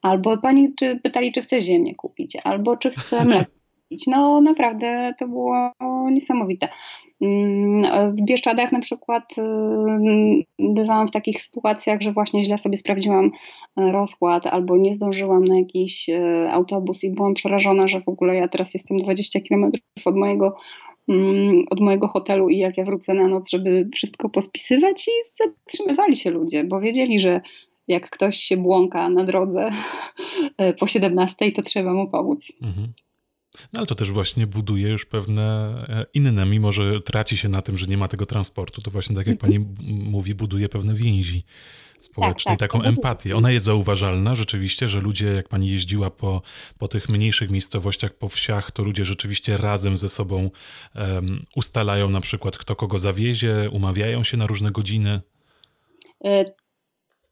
Albo 0.03 0.39
pani 0.39 0.75
czy, 0.75 1.01
pytali, 1.03 1.33
czy 1.33 1.43
chce 1.43 1.63
ziemię 1.63 1.95
kupić, 1.95 2.37
albo 2.45 2.77
czy 2.77 2.91
chce 2.91 3.25
mleko 3.25 3.51
kupić. 3.83 4.07
No 4.07 4.41
naprawdę 4.41 5.15
to 5.19 5.29
było 5.29 5.73
niesamowite. 6.13 6.69
Mm, 7.23 8.17
w 8.17 8.23
Bieszczadach 8.23 8.73
na 8.73 8.81
przykład 8.81 9.25
bywałam 10.59 11.09
w 11.09 11.11
takich 11.11 11.43
sytuacjach, 11.43 12.01
że 12.01 12.13
właśnie 12.13 12.45
źle 12.45 12.59
sobie 12.59 12.77
sprawdziłam 12.77 13.31
rozkład 13.77 14.47
albo 14.47 14.77
nie 14.77 14.93
zdążyłam 14.93 15.45
na 15.45 15.59
jakiś 15.59 16.07
autobus 16.51 17.05
i 17.05 17.15
byłam 17.15 17.35
przerażona, 17.35 17.89
że 17.89 18.01
w 18.01 18.09
ogóle 18.09 18.35
ja 18.35 18.49
teraz 18.49 18.75
jestem 18.75 18.97
20 18.97 19.41
km 19.49 19.71
od 20.05 20.17
mojego 20.17 20.57
Mm, 20.57 20.90
od 21.71 21.81
mojego 21.81 22.09
hotelu 22.09 22.49
i 22.49 22.59
jak 22.59 22.77
ja 22.77 22.85
wrócę 22.85 23.15
na 23.15 23.29
noc, 23.29 23.51
żeby 23.51 23.89
wszystko 23.95 24.29
pospisywać 24.29 25.09
i 25.09 25.11
zatrzymywali 25.45 26.17
się 26.17 26.31
ludzie, 26.31 26.65
bo 26.65 26.81
wiedzieli, 26.81 27.19
że 27.19 27.41
jak 27.89 28.11
ktoś 28.11 28.37
się 28.37 28.57
błąka 28.57 29.09
na 29.09 29.25
drodze 29.25 29.71
po 30.81 30.87
17, 30.87 31.53
to 31.53 31.63
trzeba 31.63 31.95
mu 31.95 32.11
pomóc. 32.11 32.53
Mhm. 32.63 32.93
No 33.73 33.79
ale 33.79 33.87
to 33.87 33.95
też 33.95 34.11
właśnie 34.11 34.47
buduje 34.47 34.89
już 34.89 35.07
pewne 35.07 35.43
e, 35.89 36.07
inne, 36.15 36.47
mimo 36.47 36.73
że 36.73 37.01
traci 37.01 37.37
się 37.37 37.49
na 37.49 37.63
tym, 37.63 37.79
że 37.79 37.87
nie 37.87 37.97
ma 37.97 38.09
tego 38.09 38.27
transportu, 38.27 38.83
to 38.83 38.91
właśnie 38.91 39.17
tak 39.17 39.27
jak 39.27 39.39
pani 39.39 39.59
mówi, 39.87 40.35
buduje 40.35 40.69
pewne 40.69 40.95
więzi 40.95 41.45
społecznej, 41.99 42.57
tak, 42.57 42.71
tak, 42.71 42.71
taką 42.71 42.85
empatię. 42.85 43.37
Ona 43.37 43.51
jest 43.51 43.67
zauważalna 43.67 44.35
rzeczywiście, 44.35 44.89
że 44.89 45.01
ludzie, 45.01 45.27
jak 45.27 45.49
pani 45.49 45.71
jeździła 45.71 46.11
po, 46.11 46.43
po 46.79 46.89
tych 46.89 47.09
mniejszych 47.09 47.51
miejscowościach, 47.51 48.15
po 48.15 48.29
wsiach, 48.29 48.71
to 48.71 48.83
ludzie 48.83 49.05
rzeczywiście 49.05 49.57
razem 49.57 49.97
ze 49.97 50.09
sobą 50.09 50.51
um, 50.95 51.45
ustalają 51.57 52.09
na 52.09 52.21
przykład, 52.21 52.59
kto 52.59 52.77
kogo 52.77 52.99
zawiezie, 52.99 53.69
umawiają 53.73 54.25
się 54.25 54.37
na 54.37 54.47
różne 54.47 54.71
godziny. 54.71 55.21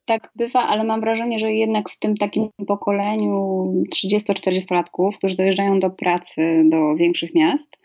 Tak 0.08 0.32
bywa, 0.36 0.60
ale 0.60 0.84
mam 0.84 1.00
wrażenie, 1.00 1.38
że 1.38 1.52
jednak 1.52 1.90
w 1.90 1.98
tym 1.98 2.16
takim 2.16 2.48
pokoleniu 2.66 3.64
30-40-latków, 3.94 5.18
którzy 5.18 5.36
dojeżdżają 5.36 5.80
do 5.80 5.90
pracy 5.90 6.62
do 6.64 6.96
większych 6.96 7.34
miast, 7.34 7.76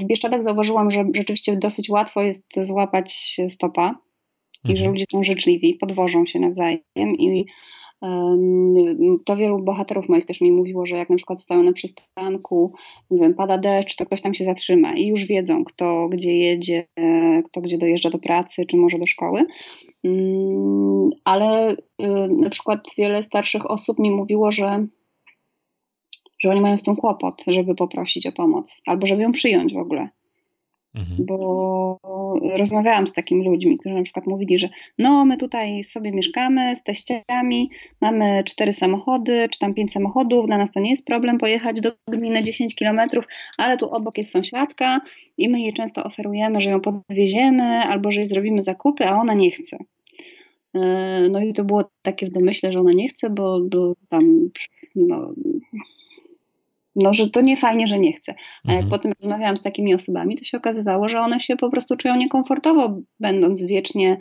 w 0.00 0.04
Bieszczadach 0.04 0.42
zauważyłam, 0.42 0.90
że 0.90 1.04
rzeczywiście 1.14 1.56
dosyć 1.56 1.90
łatwo 1.90 2.22
jest 2.22 2.46
złapać 2.56 3.36
stopa 3.48 3.94
i 4.64 4.76
że 4.76 4.82
mhm. 4.82 4.90
ludzie 4.90 5.04
są 5.10 5.22
życzliwi, 5.22 5.74
podwożą 5.74 6.26
się 6.26 6.40
nawzajem 6.40 6.80
i 6.96 7.46
to 9.24 9.36
wielu 9.36 9.62
bohaterów 9.62 10.08
moich 10.08 10.26
też 10.26 10.40
mi 10.40 10.52
mówiło, 10.52 10.86
że 10.86 10.96
jak 10.96 11.10
na 11.10 11.16
przykład 11.16 11.40
stoją 11.40 11.62
na 11.62 11.72
przystanku, 11.72 12.72
nie 13.10 13.20
wiem, 13.20 13.34
pada 13.34 13.58
deszcz, 13.58 13.96
to 13.96 14.06
ktoś 14.06 14.22
tam 14.22 14.34
się 14.34 14.44
zatrzyma 14.44 14.94
i 14.94 15.06
już 15.06 15.24
wiedzą, 15.24 15.64
kto 15.64 16.08
gdzie 16.08 16.36
jedzie, 16.36 16.86
kto 17.44 17.60
gdzie 17.60 17.78
dojeżdża 17.78 18.10
do 18.10 18.18
pracy, 18.18 18.66
czy 18.66 18.76
może 18.76 18.98
do 18.98 19.06
szkoły. 19.06 19.46
Ale 21.24 21.72
y, 21.72 21.76
na 22.42 22.50
przykład 22.50 22.88
wiele 22.98 23.22
starszych 23.22 23.70
osób 23.70 23.98
mi 23.98 24.10
mówiło, 24.10 24.50
że 24.50 24.86
że 26.40 26.50
oni 26.50 26.60
mają 26.60 26.78
z 26.78 26.82
tym 26.82 26.96
kłopot, 26.96 27.42
żeby 27.46 27.74
poprosić 27.74 28.26
o 28.26 28.32
pomoc, 28.32 28.82
albo 28.86 29.06
żeby 29.06 29.22
ją 29.22 29.32
przyjąć 29.32 29.74
w 29.74 29.78
ogóle. 29.78 30.08
Mhm. 30.98 31.26
Bo 31.26 31.98
rozmawiałam 32.56 33.06
z 33.06 33.12
takimi 33.12 33.44
ludźmi, 33.44 33.78
którzy 33.78 33.94
na 33.94 34.02
przykład 34.02 34.26
mówili, 34.26 34.58
że 34.58 34.68
no 34.98 35.24
my 35.24 35.36
tutaj 35.36 35.84
sobie 35.84 36.12
mieszkamy 36.12 36.76
z 36.76 36.82
teściami, 36.82 37.70
mamy 38.00 38.44
cztery 38.44 38.72
samochody, 38.72 39.48
czy 39.52 39.58
tam 39.58 39.74
pięć 39.74 39.92
samochodów, 39.92 40.46
dla 40.46 40.58
nas 40.58 40.72
to 40.72 40.80
nie 40.80 40.90
jest 40.90 41.06
problem 41.06 41.38
pojechać 41.38 41.80
do 41.80 41.92
gminy 42.08 42.42
10 42.42 42.74
kilometrów, 42.74 43.24
ale 43.58 43.76
tu 43.76 43.90
obok 43.90 44.18
jest 44.18 44.32
sąsiadka 44.32 45.00
i 45.38 45.48
my 45.48 45.60
jej 45.60 45.72
często 45.72 46.04
oferujemy, 46.04 46.60
że 46.60 46.70
ją 46.70 46.80
podwieziemy 46.80 47.64
albo 47.64 48.12
że 48.12 48.20
jej 48.20 48.26
zrobimy 48.26 48.62
zakupy, 48.62 49.06
a 49.06 49.20
ona 49.20 49.34
nie 49.34 49.50
chce. 49.50 49.78
E, 50.74 51.28
no 51.30 51.40
i 51.40 51.52
to 51.52 51.64
było 51.64 51.84
takie 52.02 52.26
w 52.26 52.32
domyśle, 52.32 52.72
że 52.72 52.80
ona 52.80 52.92
nie 52.92 53.08
chce, 53.08 53.30
bo, 53.30 53.60
bo 53.60 53.94
tam 54.08 54.50
no, 54.96 55.32
no, 56.96 57.14
że 57.14 57.30
to 57.30 57.40
nie 57.40 57.56
fajnie, 57.56 57.86
że 57.86 57.98
nie 57.98 58.12
chce. 58.12 58.34
A 58.64 58.72
jak 58.72 58.82
mhm. 58.82 58.90
potem 58.90 59.12
rozmawiałam 59.20 59.56
z 59.56 59.62
takimi 59.62 59.94
osobami, 59.94 60.36
to 60.36 60.44
się 60.44 60.58
okazywało, 60.58 61.08
że 61.08 61.20
one 61.20 61.40
się 61.40 61.56
po 61.56 61.70
prostu 61.70 61.96
czują 61.96 62.16
niekomfortowo, 62.16 62.98
będąc 63.20 63.64
wiecznie 63.64 64.18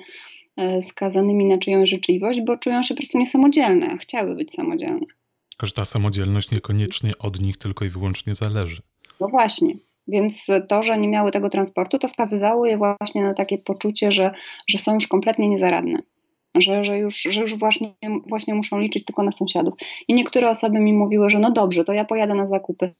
e, 0.57 0.81
skazanymi 0.81 1.45
na 1.45 1.57
czyjąś 1.57 1.89
życzliwość, 1.89 2.41
bo 2.41 2.57
czują 2.57 2.83
się 2.83 2.93
po 2.93 2.97
prostu 2.97 3.17
niesamodzielne, 3.17 3.87
a 3.91 3.97
chciały 3.97 4.35
być 4.35 4.51
samodzielne. 4.53 5.05
Tylko, 5.49 5.65
że 5.65 5.71
ta 5.71 5.85
samodzielność 5.85 6.51
niekoniecznie 6.51 7.17
od 7.19 7.41
nich 7.41 7.57
tylko 7.57 7.85
i 7.85 7.89
wyłącznie 7.89 8.35
zależy. 8.35 8.81
No 9.19 9.27
właśnie. 9.27 9.73
Więc 10.07 10.47
to, 10.67 10.83
że 10.83 10.97
nie 10.97 11.07
miały 11.07 11.31
tego 11.31 11.49
transportu, 11.49 11.99
to 11.99 12.07
skazywało 12.07 12.65
je 12.65 12.77
właśnie 12.77 13.23
na 13.23 13.33
takie 13.33 13.57
poczucie, 13.57 14.11
że, 14.11 14.31
że 14.67 14.77
są 14.77 14.93
już 14.93 15.07
kompletnie 15.07 15.49
niezaradne 15.49 16.01
że, 16.61 16.83
że 16.83 16.97
już, 16.97 17.21
że 17.21 17.41
już 17.41 17.55
właśnie, 17.55 17.93
właśnie 18.29 18.55
muszą 18.55 18.79
liczyć 18.79 19.05
tylko 19.05 19.23
na 19.23 19.31
sąsiadów. 19.31 19.73
I 20.07 20.13
niektóre 20.13 20.49
osoby 20.49 20.79
mi 20.79 20.93
mówiły, 20.93 21.29
że 21.29 21.39
no 21.39 21.51
dobrze, 21.51 21.83
to 21.83 21.93
ja 21.93 22.05
pojadę 22.05 22.33
na 22.33 22.47
zakupy, 22.47 22.93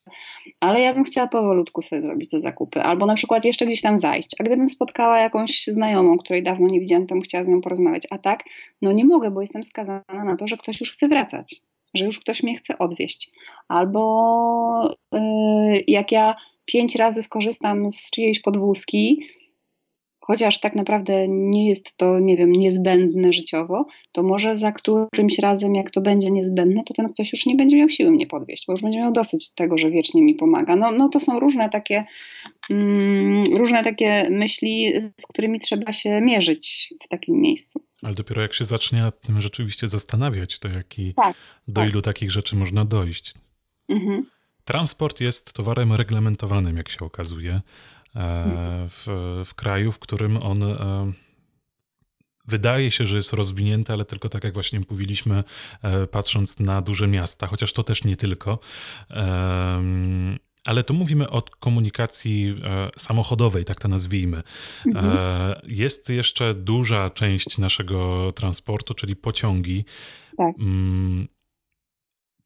ale 0.59 0.81
ja 0.81 0.93
bym 0.93 1.03
chciała 1.03 1.27
powolutku 1.27 1.81
sobie 1.81 2.01
zrobić 2.01 2.29
te 2.29 2.39
zakupy, 2.39 2.81
albo 2.81 3.05
na 3.05 3.15
przykład 3.15 3.45
jeszcze 3.45 3.65
gdzieś 3.65 3.81
tam 3.81 3.97
zajść. 3.97 4.35
A 4.39 4.43
gdybym 4.43 4.69
spotkała 4.69 5.19
jakąś 5.19 5.67
znajomą, 5.67 6.17
której 6.17 6.43
dawno 6.43 6.67
nie 6.67 6.79
widziałam, 6.79 7.07
to 7.07 7.15
bym 7.15 7.21
chciała 7.21 7.43
z 7.43 7.47
nią 7.47 7.61
porozmawiać. 7.61 8.03
A 8.09 8.17
tak, 8.17 8.43
no 8.81 8.91
nie 8.91 9.05
mogę, 9.05 9.31
bo 9.31 9.41
jestem 9.41 9.63
skazana 9.63 10.03
na 10.25 10.35
to, 10.37 10.47
że 10.47 10.57
ktoś 10.57 10.79
już 10.79 10.93
chce 10.93 11.07
wracać, 11.07 11.55
że 11.93 12.05
już 12.05 12.19
ktoś 12.19 12.43
mnie 12.43 12.55
chce 12.55 12.77
odwieźć. 12.77 13.31
Albo 13.67 14.95
yy, 15.13 15.19
jak 15.87 16.11
ja 16.11 16.35
pięć 16.65 16.95
razy 16.95 17.23
skorzystam 17.23 17.91
z 17.91 18.09
czyjejś 18.09 18.41
podwózki, 18.41 19.27
chociaż 20.27 20.59
tak 20.59 20.75
naprawdę 20.75 21.27
nie 21.27 21.69
jest 21.69 21.97
to, 21.97 22.19
nie 22.19 22.37
wiem, 22.37 22.51
niezbędne 22.51 23.33
życiowo, 23.33 23.85
to 24.11 24.23
może 24.23 24.55
za 24.55 24.71
którymś 24.71 25.39
razem, 25.39 25.75
jak 25.75 25.91
to 25.91 26.01
będzie 26.01 26.31
niezbędne, 26.31 26.83
to 26.83 26.93
ten 26.93 27.13
ktoś 27.13 27.33
już 27.33 27.45
nie 27.45 27.55
będzie 27.55 27.77
miał 27.77 27.89
siły 27.89 28.11
mnie 28.11 28.27
podwieźć, 28.27 28.65
bo 28.67 28.73
już 28.73 28.81
będzie 28.81 28.99
miał 28.99 29.11
dosyć 29.11 29.53
tego, 29.53 29.77
że 29.77 29.91
wiecznie 29.91 30.21
mi 30.21 30.35
pomaga. 30.35 30.75
No, 30.75 30.91
no 30.91 31.09
to 31.09 31.19
są 31.19 31.39
różne 31.39 31.69
takie, 31.69 32.05
mm, 32.69 33.43
różne 33.53 33.83
takie 33.83 34.29
myśli, 34.31 34.93
z 35.17 35.27
którymi 35.27 35.59
trzeba 35.59 35.93
się 35.93 36.21
mierzyć 36.21 36.93
w 37.03 37.07
takim 37.07 37.41
miejscu. 37.41 37.81
Ale 38.03 38.13
dopiero 38.13 38.41
jak 38.41 38.53
się 38.53 38.65
zacznie 38.65 39.01
nad 39.01 39.21
tym 39.21 39.41
rzeczywiście 39.41 39.87
zastanawiać, 39.87 40.59
to 40.59 40.67
jaki, 40.67 41.13
tak, 41.13 41.35
do 41.67 41.81
tak. 41.81 41.89
ilu 41.91 42.01
takich 42.01 42.31
rzeczy 42.31 42.55
można 42.55 42.85
dojść. 42.85 43.33
Mhm. 43.89 44.25
Transport 44.65 45.21
jest 45.21 45.53
towarem 45.53 45.93
reglamentowanym, 45.93 46.77
jak 46.77 46.89
się 46.89 47.05
okazuje. 47.05 47.61
E, 48.15 48.87
w, 48.89 49.05
w 49.45 49.53
kraju, 49.53 49.91
w 49.91 49.99
którym 49.99 50.37
on 50.37 50.63
e, 50.63 51.11
wydaje 52.45 52.91
się, 52.91 53.05
że 53.05 53.17
jest 53.17 53.33
rozwinięty, 53.33 53.93
ale 53.93 54.05
tylko 54.05 54.29
tak 54.29 54.43
jak 54.43 54.53
właśnie 54.53 54.81
mówiliśmy, 54.89 55.43
e, 55.81 56.07
patrząc 56.07 56.59
na 56.59 56.81
duże 56.81 57.07
miasta, 57.07 57.47
chociaż 57.47 57.73
to 57.73 57.83
też 57.83 58.03
nie 58.03 58.17
tylko. 58.17 58.59
Ale 60.65 60.83
tu 60.83 60.93
mówimy 60.93 61.29
o 61.29 61.41
komunikacji 61.41 62.61
samochodowej, 62.97 63.65
tak 63.65 63.79
to 63.79 63.87
nazwijmy. 63.87 64.43
Mhm. 64.85 65.17
Jest 65.67 66.09
jeszcze 66.09 66.53
duża 66.53 67.09
część 67.09 67.57
naszego 67.57 68.31
transportu, 68.31 68.93
czyli 68.93 69.15
pociągi. 69.15 69.85
Tak. 70.37 70.55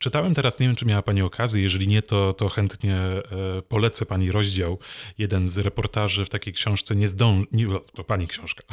Czytałem 0.01 0.33
teraz, 0.33 0.59
nie 0.59 0.67
wiem 0.67 0.75
czy 0.75 0.85
miała 0.85 1.01
Pani 1.01 1.21
okazję, 1.21 1.63
jeżeli 1.63 1.87
nie, 1.87 2.01
to, 2.01 2.33
to 2.33 2.49
chętnie 2.49 2.95
e, 2.95 3.21
polecę 3.67 4.05
Pani 4.05 4.31
rozdział, 4.31 4.77
jeden 5.17 5.47
z 5.47 5.57
reportaży 5.57 6.25
w 6.25 6.29
takiej 6.29 6.53
książce 6.53 6.95
Nie 6.95 7.07
zdąży, 7.07 7.45
to 7.93 8.03
Pani 8.03 8.27
książka, 8.27 8.63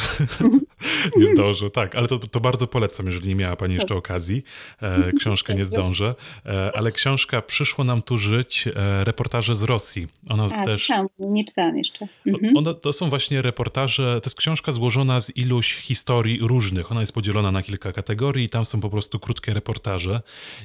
nie 1.19 1.27
zdążę, 1.27 1.71
tak, 1.71 1.97
ale 1.97 2.07
to, 2.07 2.19
to 2.19 2.41
bardzo 2.41 2.67
polecam, 2.67 3.07
jeżeli 3.07 3.29
nie 3.29 3.35
miała 3.35 3.57
Pani 3.57 3.75
jeszcze 3.75 3.95
okazji, 3.95 4.43
e, 4.83 5.13
książkę 5.13 5.55
Nie 5.55 5.65
zdążę, 5.65 6.15
e, 6.47 6.73
ale 6.75 6.93
książka 6.93 7.43
Przyszło 7.43 7.85
nam 7.85 8.03
tu 8.03 8.19
żyć, 8.19 8.69
reportaże 9.05 9.57
z 9.57 9.63
Rosji. 9.63 10.09
Ona 10.29 10.45
A, 10.45 10.65
też... 10.65 10.81
Słyszałam, 10.81 11.07
nie 11.19 11.45
czytałam 11.45 11.79
jeszcze. 11.79 12.09
Mhm. 12.27 12.57
One, 12.57 12.75
to 12.75 12.93
są 12.93 13.09
właśnie 13.09 13.43
reportaże, 13.43 14.21
to 14.23 14.27
jest 14.27 14.39
książka 14.39 14.73
złożona 14.73 15.21
z 15.21 15.37
iluś 15.37 15.75
historii 15.75 16.39
różnych, 16.43 16.93
ona 16.93 17.01
jest 17.01 17.13
podzielona 17.13 17.53
na 17.53 17.63
kilka 17.63 17.93
kategorii 17.93 18.45
i 18.45 18.49
tam 18.49 18.65
są 18.65 18.81
po 18.81 18.91
prostu 18.91 19.19
krótkie 19.19 19.55
reportaże. 19.55 20.21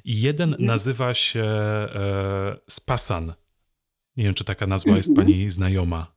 I 0.06 0.22
jeden 0.22 0.53
Mhm. 0.54 0.68
nazywa 0.68 1.14
się 1.14 1.44
e, 1.44 2.58
Spasan. 2.70 3.34
Nie 4.18 4.24
wiem, 4.24 4.34
czy 4.34 4.44
taka 4.44 4.68
nazwa 4.68 4.96
jest 4.96 5.10
mhm. 5.10 5.28
pani 5.28 5.50
znajoma. 5.50 6.16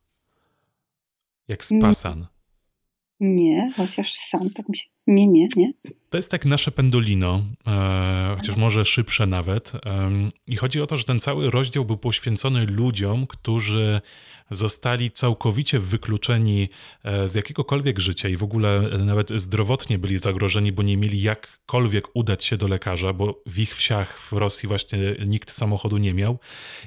Jak 1.48 1.64
Spasan. 1.64 2.26
Nie, 3.20 3.72
chociaż 3.76 4.12
sam 4.14 4.50
tak 4.50 4.68
mi 4.68 4.76
się. 4.76 4.84
Nie, 5.06 5.26
nie, 5.26 5.48
nie. 5.56 5.72
To 6.10 6.18
jest 6.18 6.30
tak 6.30 6.44
nasze 6.44 6.70
pendolino, 6.70 7.42
e, 7.66 8.34
chociaż 8.38 8.56
może 8.56 8.84
szybsze 8.84 9.26
nawet. 9.26 9.72
E, 9.74 10.10
I 10.46 10.56
chodzi 10.56 10.80
o 10.80 10.86
to, 10.86 10.96
że 10.96 11.04
ten 11.04 11.20
cały 11.20 11.50
rozdział 11.50 11.84
był 11.84 11.96
poświęcony 11.96 12.66
ludziom, 12.66 13.26
którzy 13.26 14.00
zostali 14.50 15.10
całkowicie 15.10 15.78
wykluczeni 15.78 16.68
e, 17.04 17.28
z 17.28 17.34
jakiegokolwiek 17.34 17.98
życia 17.98 18.28
i 18.28 18.36
w 18.36 18.42
ogóle 18.42 18.78
e, 18.78 18.98
nawet 18.98 19.30
zdrowotnie 19.30 19.98
byli 19.98 20.18
zagrożeni, 20.18 20.72
bo 20.72 20.82
nie 20.82 20.96
mieli 20.96 21.22
jakkolwiek 21.22 22.08
udać 22.14 22.44
się 22.44 22.56
do 22.56 22.68
lekarza, 22.68 23.12
bo 23.12 23.42
w 23.46 23.58
ich 23.58 23.74
wsiach 23.74 24.20
w 24.20 24.32
Rosji 24.32 24.68
właśnie 24.68 24.98
nikt 25.26 25.50
samochodu 25.50 25.98
nie 25.98 26.14
miał. 26.14 26.38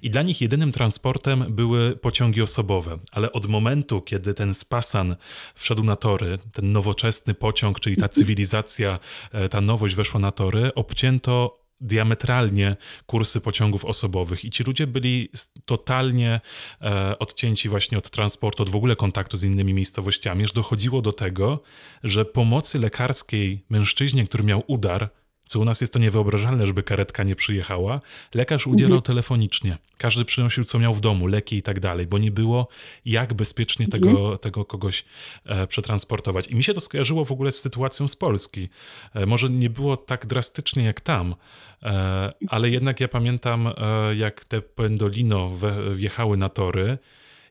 I 0.01 0.09
dla 0.09 0.21
nich 0.21 0.41
jedynym 0.41 0.71
transportem 0.71 1.45
były 1.49 1.95
pociągi 1.95 2.41
osobowe. 2.41 2.97
Ale 3.11 3.31
od 3.31 3.45
momentu, 3.45 4.01
kiedy 4.01 4.33
ten 4.33 4.53
Spasan 4.53 5.15
wszedł 5.55 5.83
na 5.83 5.95
tory, 5.95 6.37
ten 6.51 6.71
nowoczesny 6.71 7.33
pociąg, 7.33 7.79
czyli 7.79 7.97
ta 7.97 8.09
cywilizacja, 8.09 8.99
e, 9.31 9.49
ta 9.49 9.61
nowość 9.61 9.95
weszła 9.95 10.19
na 10.19 10.31
tory, 10.31 10.73
obcięto 10.75 11.58
diametralnie 11.81 12.75
kursy 13.05 13.41
pociągów 13.41 13.85
osobowych. 13.85 14.45
I 14.45 14.49
ci 14.49 14.63
ludzie 14.63 14.87
byli 14.87 15.29
totalnie 15.65 16.41
e, 16.81 17.19
odcięci 17.19 17.69
właśnie 17.69 17.97
od 17.97 18.09
transportu, 18.09 18.63
od 18.63 18.69
w 18.69 18.75
ogóle 18.75 18.95
kontaktu 18.95 19.37
z 19.37 19.43
innymi 19.43 19.73
miejscowościami, 19.73 20.47
że 20.47 20.53
dochodziło 20.53 21.01
do 21.01 21.11
tego, 21.11 21.61
że 22.03 22.25
pomocy 22.25 22.79
lekarskiej 22.79 23.65
mężczyźnie, 23.69 24.25
który 24.25 24.43
miał 24.43 24.63
udar, 24.67 25.09
co 25.49 25.59
u 25.59 25.65
nas 25.65 25.81
jest 25.81 25.93
to 25.93 25.99
niewyobrażalne, 25.99 26.65
żeby 26.65 26.83
karetka 26.83 27.23
nie 27.23 27.35
przyjechała, 27.35 28.01
lekarz 28.33 28.67
udzielał 28.67 28.97
mhm. 28.97 29.01
telefonicznie. 29.01 29.77
Każdy 29.97 30.25
przynosił, 30.25 30.63
co 30.63 30.79
miał 30.79 30.93
w 30.93 31.01
domu, 31.01 31.27
leki 31.27 31.55
i 31.55 31.61
tak 31.61 31.79
dalej, 31.79 32.07
bo 32.07 32.17
nie 32.17 32.31
było 32.31 32.67
jak 33.05 33.33
bezpiecznie 33.33 33.85
mhm. 33.85 34.03
tego, 34.03 34.37
tego 34.37 34.65
kogoś 34.65 35.05
e, 35.45 35.67
przetransportować. 35.67 36.47
I 36.47 36.55
mi 36.55 36.63
się 36.63 36.73
to 36.73 36.81
skojarzyło 36.81 37.25
w 37.25 37.31
ogóle 37.31 37.51
z 37.51 37.59
sytuacją 37.59 38.07
z 38.07 38.15
Polski. 38.15 38.69
E, 39.13 39.25
może 39.25 39.49
nie 39.49 39.69
było 39.69 39.97
tak 39.97 40.25
drastycznie 40.25 40.83
jak 40.83 41.01
tam, 41.01 41.35
e, 41.83 42.33
ale 42.47 42.69
jednak 42.69 42.99
ja 42.99 43.07
pamiętam, 43.07 43.67
e, 43.67 44.15
jak 44.15 44.45
te 44.45 44.61
Pendolino 44.61 45.49
we, 45.49 45.95
wjechały 45.95 46.37
na 46.37 46.49
tory. 46.49 46.97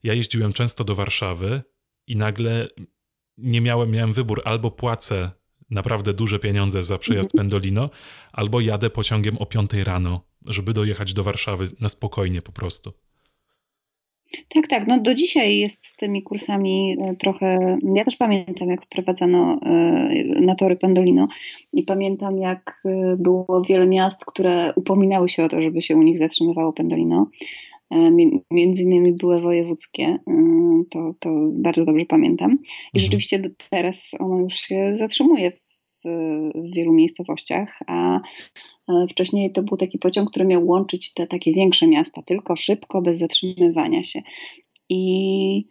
Ja 0.02 0.14
jeździłem 0.14 0.52
często 0.52 0.84
do 0.84 0.94
Warszawy 0.94 1.62
i 2.06 2.16
nagle 2.16 2.68
nie 3.38 3.60
miałem, 3.60 3.90
miałem 3.90 4.12
wybór, 4.12 4.42
albo 4.44 4.70
płacę 4.70 5.30
naprawdę 5.70 6.14
duże 6.14 6.38
pieniądze 6.38 6.82
za 6.82 6.98
przejazd 6.98 7.34
mhm. 7.34 7.38
Pendolino, 7.38 7.90
albo 8.32 8.60
jadę 8.60 8.90
pociągiem 8.90 9.38
o 9.38 9.46
5 9.46 9.70
rano, 9.84 10.20
żeby 10.46 10.72
dojechać 10.72 11.14
do 11.14 11.24
Warszawy 11.24 11.66
na 11.80 11.88
spokojnie 11.88 12.42
po 12.42 12.52
prostu. 12.52 12.92
Tak, 14.48 14.68
tak. 14.68 14.86
No 14.86 15.00
do 15.00 15.14
dzisiaj 15.14 15.58
jest 15.58 15.86
z 15.86 15.96
tymi 15.96 16.22
kursami 16.22 16.96
e, 17.00 17.16
trochę. 17.16 17.78
Ja 17.94 18.04
też 18.04 18.16
pamiętam, 18.16 18.68
jak 18.68 18.84
wprowadzano 18.84 19.60
e, 19.62 20.40
na 20.40 20.54
tory 20.54 20.76
Pendolino 20.76 21.28
i 21.72 21.82
pamiętam, 21.82 22.38
jak 22.38 22.82
e, 22.84 23.16
było 23.18 23.62
wiele 23.68 23.86
miast, 23.86 24.24
które 24.24 24.72
upominały 24.76 25.28
się 25.28 25.44
o 25.44 25.48
to, 25.48 25.62
żeby 25.62 25.82
się 25.82 25.96
u 25.96 26.02
nich 26.02 26.18
zatrzymywało 26.18 26.72
Pendolino. 26.72 27.26
Między 28.50 28.82
innymi 28.82 29.12
były 29.12 29.40
wojewódzkie, 29.40 30.18
to, 30.90 31.14
to 31.18 31.30
bardzo 31.52 31.84
dobrze 31.84 32.06
pamiętam. 32.06 32.50
I 32.50 32.54
mhm. 32.54 33.04
rzeczywiście 33.04 33.42
teraz 33.70 34.14
ono 34.18 34.40
już 34.40 34.54
się 34.54 34.90
zatrzymuje 34.94 35.52
w, 36.04 36.08
wielu 36.74 36.92
miejscowościach, 36.92 37.78
a 37.86 38.20
wcześniej 39.10 39.52
to 39.52 39.62
był 39.62 39.76
taki 39.76 39.98
pociąg, 39.98 40.30
który 40.30 40.44
miał 40.44 40.66
łączyć 40.66 41.14
te 41.14 41.26
takie 41.26 41.52
większe 41.52 41.86
miasta, 41.86 42.22
tylko 42.22 42.56
szybko, 42.56 43.02
bez 43.02 43.18
zatrzymywania 43.18 44.04
się. 44.04 44.22
I 44.88 45.64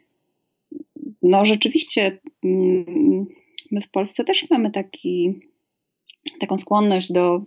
no 1.22 1.44
rzeczywiście 1.44 2.20
mm, 2.44 3.26
my 3.70 3.80
w 3.80 3.90
Polsce 3.90 4.24
też 4.24 4.50
mamy 4.50 4.70
taki, 4.70 5.40
taką 6.40 6.58
skłonność 6.58 7.12
do 7.12 7.42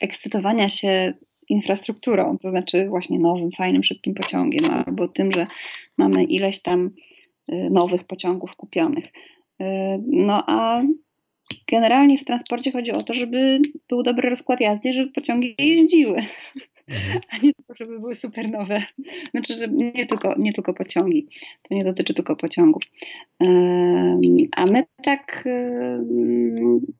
ekscytowania 0.00 0.68
się 0.68 1.14
infrastrukturą, 1.48 2.38
to 2.38 2.50
znaczy 2.50 2.88
właśnie 2.88 3.18
nowym, 3.18 3.50
fajnym, 3.52 3.82
szybkim 3.82 4.14
pociągiem, 4.14 4.70
albo 4.70 5.08
tym, 5.08 5.32
że 5.32 5.46
mamy 5.98 6.24
ileś 6.24 6.62
tam 6.62 6.90
y, 7.52 7.70
nowych 7.70 8.04
pociągów 8.04 8.56
kupionych. 8.56 9.04
Y, 9.62 9.64
no 10.06 10.44
a 10.46 10.82
generalnie 11.72 12.18
w 12.18 12.24
transporcie 12.24 12.72
chodzi 12.72 12.92
o 12.92 13.02
to, 13.02 13.14
żeby 13.14 13.60
był 13.88 14.02
dobry 14.02 14.30
rozkład 14.30 14.60
jazdy, 14.60 14.92
żeby 14.92 15.12
pociągi 15.12 15.54
jeździły. 15.58 16.22
Mhm. 16.88 17.20
A 17.30 17.36
nie 17.38 17.52
żeby 17.76 18.00
były 18.00 18.14
super 18.14 18.50
nowe. 18.50 18.82
Znaczy, 19.30 19.58
że 19.58 19.68
nie 19.68 20.06
tylko, 20.06 20.34
nie 20.38 20.52
tylko 20.52 20.74
pociągi. 20.74 21.28
To 21.62 21.74
nie 21.74 21.84
dotyczy 21.84 22.14
tylko 22.14 22.36
pociągów. 22.36 22.82
A 24.56 24.66
my 24.66 24.84
tak, 25.02 25.44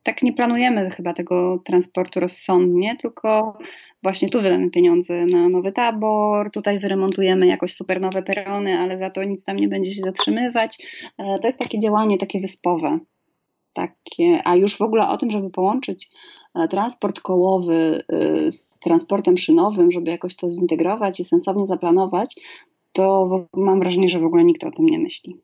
tak 0.03 0.21
nie 0.21 0.33
planujemy 0.33 0.89
chyba 0.89 1.13
tego 1.13 1.63
transportu 1.65 2.19
rozsądnie, 2.19 2.95
tylko 3.01 3.57
właśnie 4.03 4.29
tu 4.29 4.41
wydamy 4.41 4.69
pieniądze 4.69 5.25
na 5.25 5.49
nowy 5.49 5.71
tabor, 5.71 6.51
tutaj 6.51 6.79
wyremontujemy 6.79 7.47
jakoś 7.47 7.73
super 7.73 8.01
nowe 8.01 8.23
perony, 8.23 8.79
ale 8.79 8.97
za 8.97 9.09
to 9.09 9.23
nic 9.23 9.45
tam 9.45 9.57
nie 9.57 9.67
będzie 9.67 9.93
się 9.93 10.01
zatrzymywać. 10.01 10.77
E, 11.17 11.39
to 11.39 11.47
jest 11.47 11.59
takie 11.59 11.79
działanie 11.79 12.17
takie 12.17 12.39
wyspowe. 12.39 12.99
Takie, 13.75 14.41
a 14.43 14.55
już 14.55 14.77
w 14.77 14.81
ogóle 14.81 15.09
o 15.09 15.17
tym, 15.17 15.31
żeby 15.31 15.49
połączyć 15.49 16.09
e, 16.55 16.67
transport 16.67 17.19
kołowy 17.19 18.03
e, 18.09 18.51
z 18.51 18.69
transportem 18.69 19.37
szynowym, 19.37 19.91
żeby 19.91 20.11
jakoś 20.11 20.35
to 20.35 20.49
zintegrować 20.49 21.19
i 21.19 21.23
sensownie 21.23 21.67
zaplanować, 21.67 22.35
to 22.91 23.29
mam 23.53 23.79
wrażenie, 23.79 24.09
że 24.09 24.19
w 24.19 24.23
ogóle 24.25 24.43
nikt 24.43 24.63
o 24.63 24.71
tym 24.71 24.85
nie 24.85 24.99
myśli. 24.99 25.37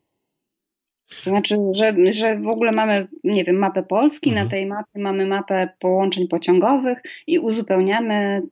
To 1.24 1.30
znaczy, 1.30 1.56
że, 1.74 1.94
że 2.12 2.40
w 2.40 2.48
ogóle 2.48 2.72
mamy, 2.72 3.08
nie 3.24 3.44
wiem, 3.44 3.56
mapę 3.56 3.82
Polski, 3.82 4.30
mhm. 4.30 4.46
na 4.46 4.50
tej 4.50 4.66
mapie 4.66 5.00
mamy 5.00 5.26
mapę 5.26 5.68
połączeń 5.78 6.28
pociągowych 6.28 7.02
i 7.26 7.38
uzupełniamy 7.38 8.42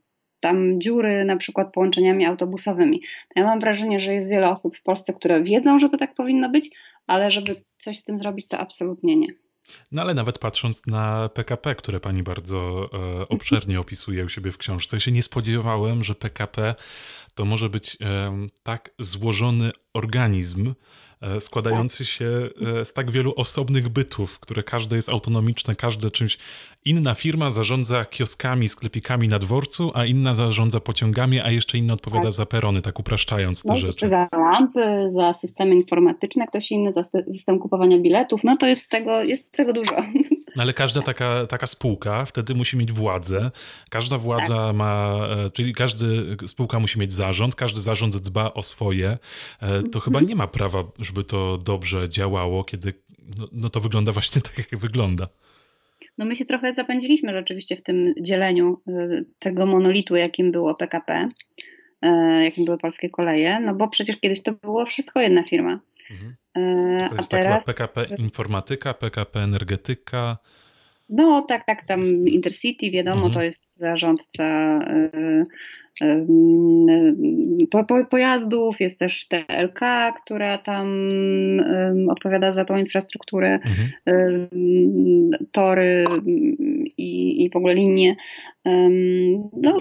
tam 0.41 0.81
dziury 0.81 1.25
na 1.25 1.37
przykład 1.37 1.73
połączeniami 1.73 2.27
autobusowymi. 2.27 3.03
Ja 3.37 3.45
mam 3.45 3.61
wrażenie, 3.61 4.01
że 4.01 4.15
jest 4.15 4.31
wiele 4.31 4.51
osób 4.51 4.77
w 4.77 4.83
Polsce, 4.83 5.13
które 5.13 5.43
wiedzą, 5.43 5.79
że 5.79 5.89
to 5.89 5.97
tak 5.97 6.15
powinno 6.15 6.49
być, 6.49 6.71
ale 7.07 7.31
żeby 7.31 7.63
coś 7.79 7.99
z 7.99 8.05
tym 8.05 8.19
zrobić, 8.19 8.49
to 8.49 8.59
absolutnie 8.59 9.17
nie. 9.17 9.29
No 9.93 10.03
ale 10.03 10.15
nawet 10.15 10.39
patrząc 10.39 10.87
na 10.87 11.29
PKP, 11.29 11.75
które 11.75 12.01
pani 12.01 12.23
bardzo 12.23 12.91
e, 13.23 13.29
obszernie 13.29 13.81
opisuje 13.85 14.25
u 14.25 14.29
siebie 14.29 14.53
w 14.53 14.59
książce, 14.59 15.01
się 15.01 15.13
nie 15.13 15.23
spodziewałem, 15.23 16.05
że 16.05 16.15
PKP 16.15 16.75
to 17.35 17.45
może 17.45 17.69
być 17.69 17.97
e, 18.01 18.49
tak 18.63 18.91
złożony 18.99 19.71
organizm, 19.95 20.75
E, 21.21 21.41
składający 21.41 22.05
się 22.05 22.49
e, 22.81 22.85
z 22.85 22.93
tak 22.93 23.11
wielu 23.11 23.35
osobnych 23.37 23.89
bytów, 23.89 24.39
które 24.39 24.63
każde 24.63 24.97
jest 24.97 25.09
autonomiczne, 25.09 25.77
każde 25.77 26.11
czymś. 26.11 26.39
Inna 26.85 27.15
firma 27.15 27.51
zarządza 27.51 28.05
kioskami, 28.05 28.69
sklepikami 28.69 29.29
na 29.29 29.39
dworcu, 29.39 29.91
a 29.95 30.05
inna 30.05 30.35
zarządza 30.35 30.81
pociągami, 30.81 31.41
a 31.41 31.51
jeszcze 31.51 31.79
inna 31.79 31.95
odpowiada 31.95 32.25
tak. 32.25 32.33
za 32.33 32.47
perony, 32.47 32.83
tak 32.83 33.01
upraszczając 33.01 33.63
te 33.63 33.69
no, 33.69 33.77
rzeczy. 33.77 34.09
Za 34.09 34.29
lampy, 34.33 35.11
za 35.11 35.33
systemy 35.33 35.75
informatyczne, 35.75 36.47
ktoś 36.47 36.71
inny 36.71 36.93
za 36.93 37.03
system 37.03 37.59
kupowania 37.59 37.99
biletów. 37.99 38.45
No 38.45 38.57
to 38.57 38.67
jest 38.67 38.91
tego, 38.91 39.23
jest 39.23 39.53
tego 39.53 39.73
dużo. 39.73 39.97
No 40.57 40.63
ale 40.63 40.75
każda 40.75 41.03
taka, 41.03 41.47
taka 41.47 41.67
spółka 41.67 42.25
wtedy 42.25 42.55
musi 42.55 42.77
mieć 42.77 42.93
władzę. 42.93 43.51
Każda 43.91 44.19
władza 44.19 44.57
tak. 44.57 44.77
ma, 44.77 45.19
e, 45.47 45.51
czyli 45.51 45.75
każdy 45.75 46.37
spółka 46.47 46.79
musi 46.79 46.99
mieć 46.99 47.13
zarząd, 47.13 47.55
każdy 47.55 47.81
zarząd 47.81 48.17
dba 48.17 48.55
o 48.55 48.63
swoje. 48.63 49.19
To 49.61 49.67
mhm. 49.67 50.01
chyba 50.01 50.21
nie 50.21 50.37
ma 50.37 50.47
prawa, 50.47 50.85
żeby 50.99 51.25
to 51.25 51.59
dobrze 51.59 52.09
działało, 52.09 52.65
kiedy 52.65 52.95
no, 53.39 53.49
no 53.53 53.71
to 53.71 53.81
wygląda 53.81 54.13
właśnie 54.13 54.43
tak, 54.43 54.59
jak 54.59 54.81
wygląda. 54.81 55.29
No 56.21 56.27
my 56.27 56.37
się 56.37 56.45
trochę 56.45 56.75
zapędziliśmy 56.75 57.33
rzeczywiście 57.33 57.77
w 57.77 57.83
tym 57.83 58.15
dzieleniu 58.21 58.81
e, 58.89 59.25
tego 59.39 59.67
monolitu, 59.67 60.17
jakim 60.17 60.53
było 60.53 60.75
PKP, 60.75 61.29
e, 62.03 62.11
jakim 62.45 62.65
były 62.65 62.79
polskie 62.79 63.11
koleje, 63.11 63.61
no 63.61 63.75
bo 63.75 63.89
przecież 63.89 64.17
kiedyś 64.17 64.43
to 64.43 64.53
było 64.53 64.87
wszystko 64.87 65.21
jedna 65.21 65.43
firma. 65.43 65.81
Mhm. 66.11 66.35
To 67.09 67.15
jest 67.15 67.35
A 67.35 67.37
teraz... 67.37 67.67
PKP 67.67 68.07
Informatyka, 68.19 68.95
PKP 68.95 69.41
Energetyka, 69.41 70.39
no 71.11 71.43
tak, 71.43 71.65
tak, 71.65 71.87
tam 71.87 72.27
Intercity, 72.27 72.91
wiadomo, 72.91 73.27
mhm. 73.27 73.33
to 73.33 73.43
jest 73.43 73.77
zarządca 73.77 74.79
y, 74.79 75.45
y, 76.05 77.67
po, 77.71 77.85
po, 77.85 78.05
pojazdów, 78.05 78.81
jest 78.81 78.99
też 78.99 79.29
TLK, 79.29 79.81
która 80.25 80.59
tam 80.59 80.89
y, 81.61 82.07
odpowiada 82.11 82.53
za 82.53 82.65
tą 82.65 82.77
infrastrukturę, 82.77 83.59
mhm. 83.65 84.49
tory 85.53 86.05
i, 86.97 87.45
i 87.45 87.51
w 87.51 87.57
ogóle 87.57 87.75
linie. 87.75 88.17
No, 89.63 89.81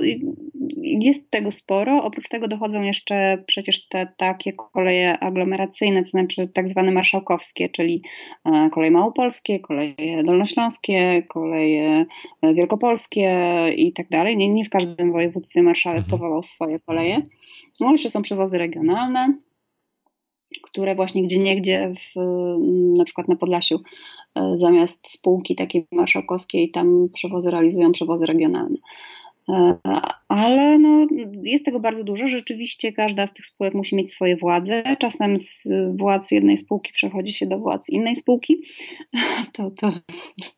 jest 0.78 1.32
tego 1.32 1.51
sporo. 1.51 2.03
Oprócz 2.03 2.30
tego 2.30 2.47
dochodzą 2.47 2.82
jeszcze 2.82 3.43
przecież 3.47 3.88
te 3.88 4.13
takie 4.17 4.53
koleje 4.53 5.20
aglomeracyjne, 5.20 6.03
to 6.03 6.09
znaczy 6.09 6.47
tak 6.47 6.70
zwane 6.70 6.91
marszałkowskie, 6.91 7.70
czyli 7.70 8.03
e, 8.45 8.70
koleje 8.70 8.91
małopolskie, 8.91 9.59
koleje 9.59 10.24
dolnośląskie, 10.26 11.24
koleje 11.28 12.05
wielkopolskie 12.43 13.30
i 13.76 13.93
tak 13.93 14.09
dalej. 14.09 14.38
Nie, 14.38 14.49
nie 14.49 14.65
w 14.65 14.70
każdym 14.70 15.11
województwie 15.11 15.63
marszałek 15.63 15.99
mhm. 15.99 16.20
powołał 16.20 16.43
swoje 16.43 16.80
koleje. 16.80 17.22
No 17.80 17.91
jeszcze 17.91 18.09
są 18.09 18.22
przewozy 18.22 18.57
regionalne 18.57 19.34
które 20.61 20.95
właśnie 20.95 21.24
gdzie 21.24 21.39
niegdzie, 21.39 21.93
w, 21.95 22.20
na 22.97 23.05
przykład 23.05 23.28
na 23.28 23.36
Podlasiu, 23.36 23.80
e, 24.36 24.57
zamiast 24.57 25.09
spółki 25.11 25.55
takiej 25.55 25.88
marszałkowskiej, 25.91 26.72
tam 26.72 27.09
przewozy 27.13 27.51
realizują 27.51 27.91
przewozy 27.91 28.26
regionalne. 28.26 28.78
E, 29.50 29.78
ale 30.28 30.80
no, 30.80 31.08
jest 31.43 31.66
tego 31.66 31.80
bardzo 31.80 32.04
dużo. 32.04 32.28
Rzeczywiście 32.28 32.93
każda 32.93 33.28
z 33.28 33.34
tych 33.34 33.45
spółek 33.45 33.74
musi 33.74 33.95
mieć 33.95 34.12
swoje 34.12 34.38
władze. 34.38 34.84
Czasem 35.00 35.38
z 35.38 35.68
władz 35.97 36.32
jednej 36.32 36.58
spółki 36.58 36.93
przechodzi 36.93 37.34
się 37.34 37.47
do 37.47 37.60
władz 37.60 37.89
innej 37.89 38.16
spółki. 38.16 38.64
To, 39.54 39.72
to, 39.72 39.89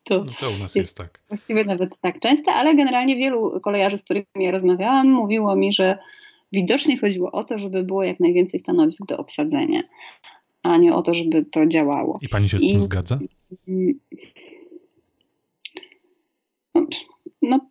to, 0.04 0.24
no 0.24 0.32
to 0.40 0.50
u 0.50 0.52
nas 0.52 0.60
jest, 0.60 0.76
jest 0.76 0.96
tak. 0.96 1.20
Właściwie 1.28 1.64
nawet 1.64 1.98
tak 2.00 2.20
często, 2.20 2.52
ale 2.52 2.74
generalnie 2.74 3.16
wielu 3.16 3.60
kolejarzy, 3.60 3.98
z 3.98 4.04
którymi 4.04 4.26
ja 4.36 4.50
rozmawiałam, 4.50 5.10
mówiło 5.10 5.56
mi, 5.56 5.72
że 5.72 5.98
widocznie 6.52 6.98
chodziło 6.98 7.32
o 7.32 7.44
to, 7.44 7.58
żeby 7.58 7.84
było 7.84 8.04
jak 8.04 8.20
najwięcej 8.20 8.60
stanowisk 8.60 9.06
do 9.06 9.16
obsadzenia, 9.16 9.82
a 10.62 10.76
nie 10.76 10.94
o 10.94 11.02
to, 11.02 11.14
żeby 11.14 11.44
to 11.44 11.66
działało. 11.66 12.18
I 12.22 12.28
pani 12.28 12.48
się 12.48 12.58
z 12.58 12.62
tym 12.62 12.78
I, 12.78 12.80
zgadza? 12.80 13.18
no, 16.74 16.86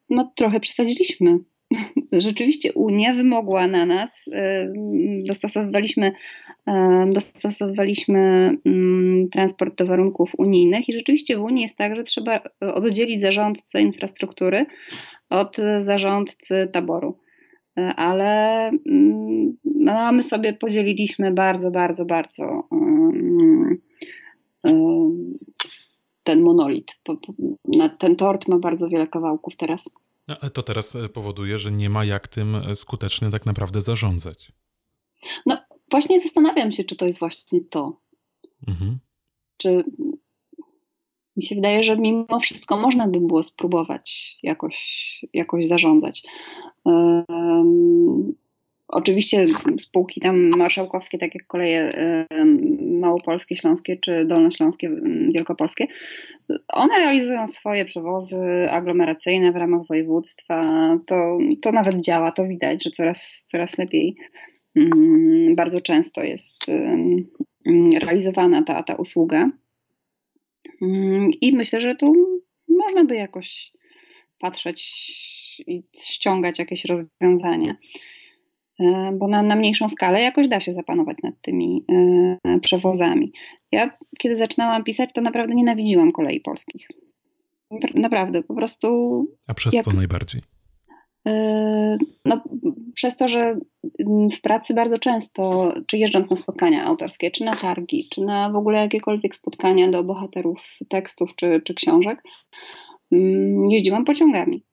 no 0.09 0.31
trochę 0.35 0.59
przesadziliśmy. 0.59 1.39
Rzeczywiście 2.11 2.73
Unia 2.73 3.13
wymogła 3.13 3.67
na 3.67 3.85
nas, 3.85 4.29
dostosowywaliśmy, 5.27 6.11
dostosowywaliśmy 7.13 8.51
mm, 8.65 9.29
transport 9.29 9.77
do 9.77 9.85
warunków 9.85 10.31
unijnych 10.37 10.89
i 10.89 10.93
rzeczywiście 10.93 11.37
w 11.37 11.41
Unii 11.41 11.61
jest 11.61 11.77
tak, 11.77 11.95
że 11.95 12.03
trzeba 12.03 12.39
oddzielić 12.59 13.21
zarządcę 13.21 13.81
infrastruktury 13.81 14.65
od 15.29 15.57
zarządcy 15.77 16.69
taboru. 16.73 17.17
Ale 17.95 18.67
mm, 18.67 19.57
no, 19.65 20.11
my 20.11 20.23
sobie 20.23 20.53
podzieliliśmy 20.53 21.31
bardzo, 21.31 21.71
bardzo, 21.71 22.05
bardzo 22.05 22.67
ten 26.23 26.41
monolit. 26.41 26.99
Ten 27.99 28.15
tort 28.15 28.47
ma 28.47 28.59
bardzo 28.59 28.89
wiele 28.89 29.07
kawałków 29.07 29.55
teraz. 29.55 29.89
No, 30.27 30.35
ale 30.41 30.51
to 30.51 30.63
teraz 30.63 30.95
e, 30.95 31.09
powoduje, 31.09 31.59
że 31.59 31.71
nie 31.71 31.89
ma 31.89 32.05
jak 32.05 32.27
tym 32.27 32.55
e, 32.55 32.75
skutecznie 32.75 33.29
tak 33.29 33.45
naprawdę 33.45 33.81
zarządzać. 33.81 34.51
No 35.45 35.57
właśnie 35.91 36.21
zastanawiam 36.21 36.71
się, 36.71 36.83
czy 36.83 36.95
to 36.95 37.05
jest 37.05 37.19
właśnie 37.19 37.61
to. 37.61 37.99
Mhm. 38.67 38.99
Czy 39.57 39.83
mi 41.37 41.43
się 41.43 41.55
wydaje, 41.55 41.83
że 41.83 41.97
mimo 41.97 42.39
wszystko 42.41 42.77
można 42.77 43.07
by 43.07 43.19
było 43.19 43.43
spróbować 43.43 44.37
jakoś, 44.43 45.25
jakoś 45.33 45.67
zarządzać. 45.67 46.23
Um, 46.83 48.33
Oczywiście 48.91 49.45
spółki 49.79 50.21
tam 50.21 50.49
marszałkowskie, 50.57 51.17
tak 51.17 51.35
jak 51.35 51.47
koleje 51.47 51.91
małopolskie, 52.99 53.55
śląskie 53.55 53.97
czy 53.97 54.25
dolnośląskie, 54.25 54.89
wielkopolskie, 55.33 55.87
one 56.67 56.97
realizują 56.97 57.47
swoje 57.47 57.85
przewozy 57.85 58.69
aglomeracyjne 58.71 59.51
w 59.51 59.55
ramach 59.55 59.87
województwa. 59.87 60.89
To, 61.07 61.37
to 61.61 61.71
nawet 61.71 62.01
działa, 62.01 62.31
to 62.31 62.43
widać, 62.43 62.83
że 62.83 62.91
coraz, 62.91 63.45
coraz 63.47 63.77
lepiej 63.77 64.15
mm, 64.75 65.55
bardzo 65.55 65.81
często 65.81 66.23
jest 66.23 66.65
realizowana 68.01 68.63
ta, 68.63 68.83
ta 68.83 68.95
usługa. 68.95 69.51
Mm, 70.81 71.29
I 71.41 71.55
myślę, 71.55 71.79
że 71.79 71.95
tu 71.95 72.13
można 72.67 73.05
by 73.05 73.15
jakoś 73.15 73.71
patrzeć 74.39 74.81
i 75.67 75.83
ściągać 75.97 76.59
jakieś 76.59 76.85
rozwiązania. 76.85 77.75
E, 78.81 79.11
bo 79.13 79.27
na, 79.27 79.41
na 79.41 79.55
mniejszą 79.55 79.89
skalę 79.89 80.21
jakoś 80.21 80.47
da 80.47 80.59
się 80.59 80.73
zapanować 80.73 81.17
nad 81.23 81.41
tymi 81.41 81.85
e, 82.45 82.59
przewozami. 82.59 83.31
Ja, 83.71 83.97
kiedy 84.19 84.35
zaczynałam 84.35 84.83
pisać, 84.83 85.09
to 85.13 85.21
naprawdę 85.21 85.55
nienawidziłam 85.55 86.11
kolei 86.11 86.39
polskich. 86.39 86.87
Naprawdę, 87.95 88.43
po 88.43 88.53
prostu. 88.53 89.27
A 89.47 89.53
przez 89.53 89.73
jak, 89.73 89.85
co 89.85 89.91
najbardziej? 89.91 90.41
E, 91.27 91.97
no, 92.25 92.43
przez 92.93 93.17
to, 93.17 93.27
że 93.27 93.59
w 94.37 94.41
pracy 94.41 94.73
bardzo 94.73 94.99
często, 94.99 95.73
czy 95.87 95.97
jeżdżąc 95.97 96.29
na 96.29 96.35
spotkania 96.35 96.85
autorskie, 96.85 97.31
czy 97.31 97.43
na 97.43 97.55
targi, 97.55 98.07
czy 98.09 98.21
na 98.21 98.49
w 98.51 98.55
ogóle 98.55 98.77
jakiekolwiek 98.77 99.35
spotkania 99.35 99.89
do 99.89 100.03
bohaterów 100.03 100.77
tekstów 100.89 101.35
czy, 101.35 101.61
czy 101.65 101.73
książek, 101.73 102.23
mm, 103.11 103.69
jeździłam 103.69 104.05
pociągami. 104.05 104.63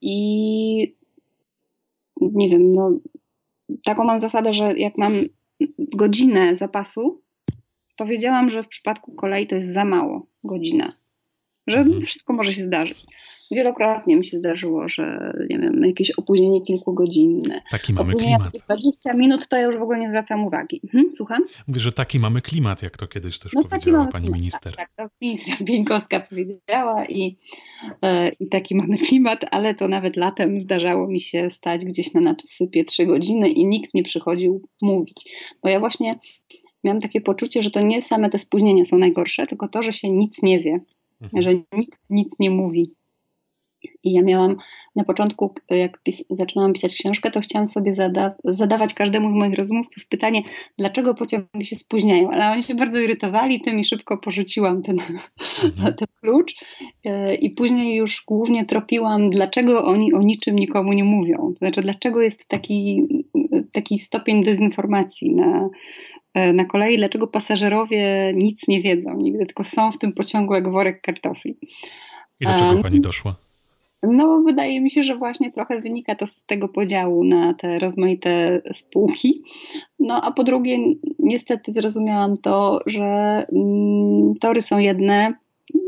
I 0.00 0.96
nie 2.20 2.48
wiem, 2.48 2.74
no, 2.74 2.98
taką 3.84 4.04
mam 4.04 4.18
zasadę, 4.18 4.52
że 4.52 4.78
jak 4.78 4.98
mam 4.98 5.12
godzinę 5.78 6.56
zapasu, 6.56 7.22
to 7.96 8.06
wiedziałam, 8.06 8.50
że 8.50 8.62
w 8.62 8.68
przypadku 8.68 9.12
kolei 9.12 9.46
to 9.46 9.54
jest 9.54 9.72
za 9.72 9.84
mało 9.84 10.26
godzina, 10.44 10.92
że 11.66 11.78
mhm. 11.80 12.02
wszystko 12.02 12.32
może 12.32 12.52
się 12.52 12.62
zdarzyć. 12.62 13.06
Wielokrotnie 13.50 14.16
mi 14.16 14.24
się 14.24 14.36
zdarzyło, 14.36 14.88
że 14.88 15.32
nie 15.50 15.58
wiem, 15.58 15.84
jakieś 15.84 16.10
opóźnienie 16.10 16.62
kilkugodzinne. 16.62 17.62
Taki 17.70 17.92
mamy 17.92 18.14
klimat. 18.14 18.52
20 18.64 19.14
minut 19.14 19.48
to 19.48 19.56
ja 19.56 19.62
już 19.62 19.76
w 19.76 19.82
ogóle 19.82 19.98
nie 19.98 20.08
zwracam 20.08 20.44
uwagi. 20.44 20.80
Mhm, 20.84 21.14
słucham? 21.14 21.42
Mówię, 21.68 21.80
że 21.80 21.92
taki 21.92 22.18
mamy 22.18 22.42
klimat, 22.42 22.82
jak 22.82 22.96
to 22.96 23.06
kiedyś 23.06 23.38
też 23.38 23.52
no, 23.52 23.64
powiedziała 23.64 24.06
pani 24.06 24.24
klimat, 24.24 24.40
minister. 24.40 24.76
Tak, 24.76 24.90
tak, 24.96 25.10
ministra 25.20 25.56
Bieńkowska 25.66 26.20
powiedziała 26.20 27.04
i, 27.04 27.36
e, 28.02 28.28
i 28.28 28.48
taki 28.48 28.74
mamy 28.74 28.98
klimat, 28.98 29.40
ale 29.50 29.74
to 29.74 29.88
nawet 29.88 30.16
latem 30.16 30.60
zdarzało 30.60 31.08
mi 31.08 31.20
się 31.20 31.50
stać 31.50 31.84
gdzieś 31.84 32.14
na 32.14 32.20
nasypie 32.20 32.84
trzy 32.84 33.06
godziny 33.06 33.50
i 33.50 33.66
nikt 33.66 33.94
nie 33.94 34.02
przychodził 34.02 34.68
mówić. 34.82 35.24
Bo 35.62 35.68
ja 35.68 35.80
właśnie 35.80 36.18
miałam 36.84 37.00
takie 37.00 37.20
poczucie, 37.20 37.62
że 37.62 37.70
to 37.70 37.80
nie 37.80 38.02
same 38.02 38.30
te 38.30 38.38
spóźnienia 38.38 38.84
są 38.84 38.98
najgorsze, 38.98 39.46
tylko 39.46 39.68
to, 39.68 39.82
że 39.82 39.92
się 39.92 40.10
nic 40.10 40.42
nie 40.42 40.60
wie, 40.60 40.80
mhm. 41.22 41.42
że 41.42 41.50
nikt 41.72 42.10
nic 42.10 42.28
nie 42.38 42.50
mówi. 42.50 42.94
I 44.06 44.12
ja 44.12 44.22
miałam 44.22 44.56
na 44.96 45.04
początku, 45.04 45.54
jak 45.70 46.02
pis 46.02 46.24
zaczynałam 46.30 46.72
pisać 46.72 46.94
książkę, 46.94 47.30
to 47.30 47.40
chciałam 47.40 47.66
sobie 47.66 47.92
zada 47.92 48.34
zadawać 48.44 48.94
każdemu 48.94 49.30
z 49.30 49.34
moich 49.34 49.54
rozmówców 49.54 50.06
pytanie, 50.06 50.42
dlaczego 50.78 51.14
pociągi 51.14 51.64
się 51.64 51.76
spóźniają. 51.76 52.30
Ale 52.30 52.50
oni 52.50 52.62
się 52.62 52.74
bardzo 52.74 53.00
irytowali 53.00 53.60
tym 53.60 53.78
i 53.78 53.84
szybko 53.84 54.18
porzuciłam 54.18 54.82
ten, 54.82 54.96
mhm. 55.64 55.94
ten 55.98 56.08
klucz. 56.20 56.54
E, 57.04 57.34
I 57.34 57.50
później 57.50 57.96
już 57.96 58.24
głównie 58.26 58.64
tropiłam, 58.64 59.30
dlaczego 59.30 59.84
oni 59.84 60.14
o 60.14 60.18
niczym 60.18 60.56
nikomu 60.56 60.92
nie 60.92 61.04
mówią. 61.04 61.36
To 61.36 61.58
znaczy, 61.58 61.80
dlaczego 61.80 62.20
jest 62.20 62.48
taki, 62.48 63.06
taki 63.72 63.98
stopień 63.98 64.44
dezinformacji 64.44 65.34
na, 65.34 65.68
e, 66.34 66.52
na 66.52 66.64
kolei, 66.64 66.96
dlaczego 66.96 67.26
pasażerowie 67.26 68.32
nic 68.34 68.68
nie 68.68 68.82
wiedzą 68.82 69.16
nigdy, 69.16 69.46
tylko 69.46 69.64
są 69.64 69.92
w 69.92 69.98
tym 69.98 70.12
pociągu 70.12 70.54
jak 70.54 70.70
worek 70.70 71.00
kartofli. 71.00 71.56
I 72.40 72.46
do 72.46 72.58
czego 72.58 72.82
pani 72.82 73.00
doszła? 73.00 73.45
No, 74.02 74.42
wydaje 74.46 74.80
mi 74.80 74.90
się, 74.90 75.02
że 75.02 75.16
właśnie 75.16 75.52
trochę 75.52 75.80
wynika 75.80 76.14
to 76.14 76.26
z 76.26 76.44
tego 76.44 76.68
podziału 76.68 77.24
na 77.24 77.54
te 77.54 77.78
rozmaite 77.78 78.62
spółki. 78.72 79.42
No, 79.98 80.20
a 80.24 80.32
po 80.32 80.44
drugie, 80.44 80.78
niestety 81.18 81.72
zrozumiałam 81.72 82.34
to, 82.42 82.80
że 82.86 83.02
mm, 83.52 84.34
tory 84.40 84.62
są 84.62 84.78
jedne 84.78 85.34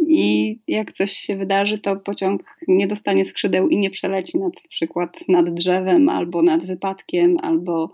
i 0.08 0.58
jak 0.68 0.92
coś 0.92 1.12
się 1.12 1.36
wydarzy, 1.36 1.78
to 1.78 1.96
pociąg 1.96 2.56
nie 2.68 2.86
dostanie 2.86 3.24
skrzydeł 3.24 3.68
i 3.68 3.78
nie 3.78 3.90
przeleci 3.90 4.38
na 4.38 4.50
przykład 4.68 5.16
nad 5.28 5.50
drzewem 5.50 6.08
albo 6.08 6.42
nad 6.42 6.64
wypadkiem, 6.64 7.36
albo 7.42 7.90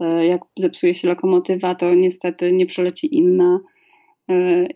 e, 0.00 0.26
jak 0.26 0.40
zepsuje 0.56 0.94
się 0.94 1.08
lokomotywa, 1.08 1.74
to 1.74 1.94
niestety 1.94 2.52
nie 2.52 2.66
przeleci 2.66 3.16
inna 3.16 3.60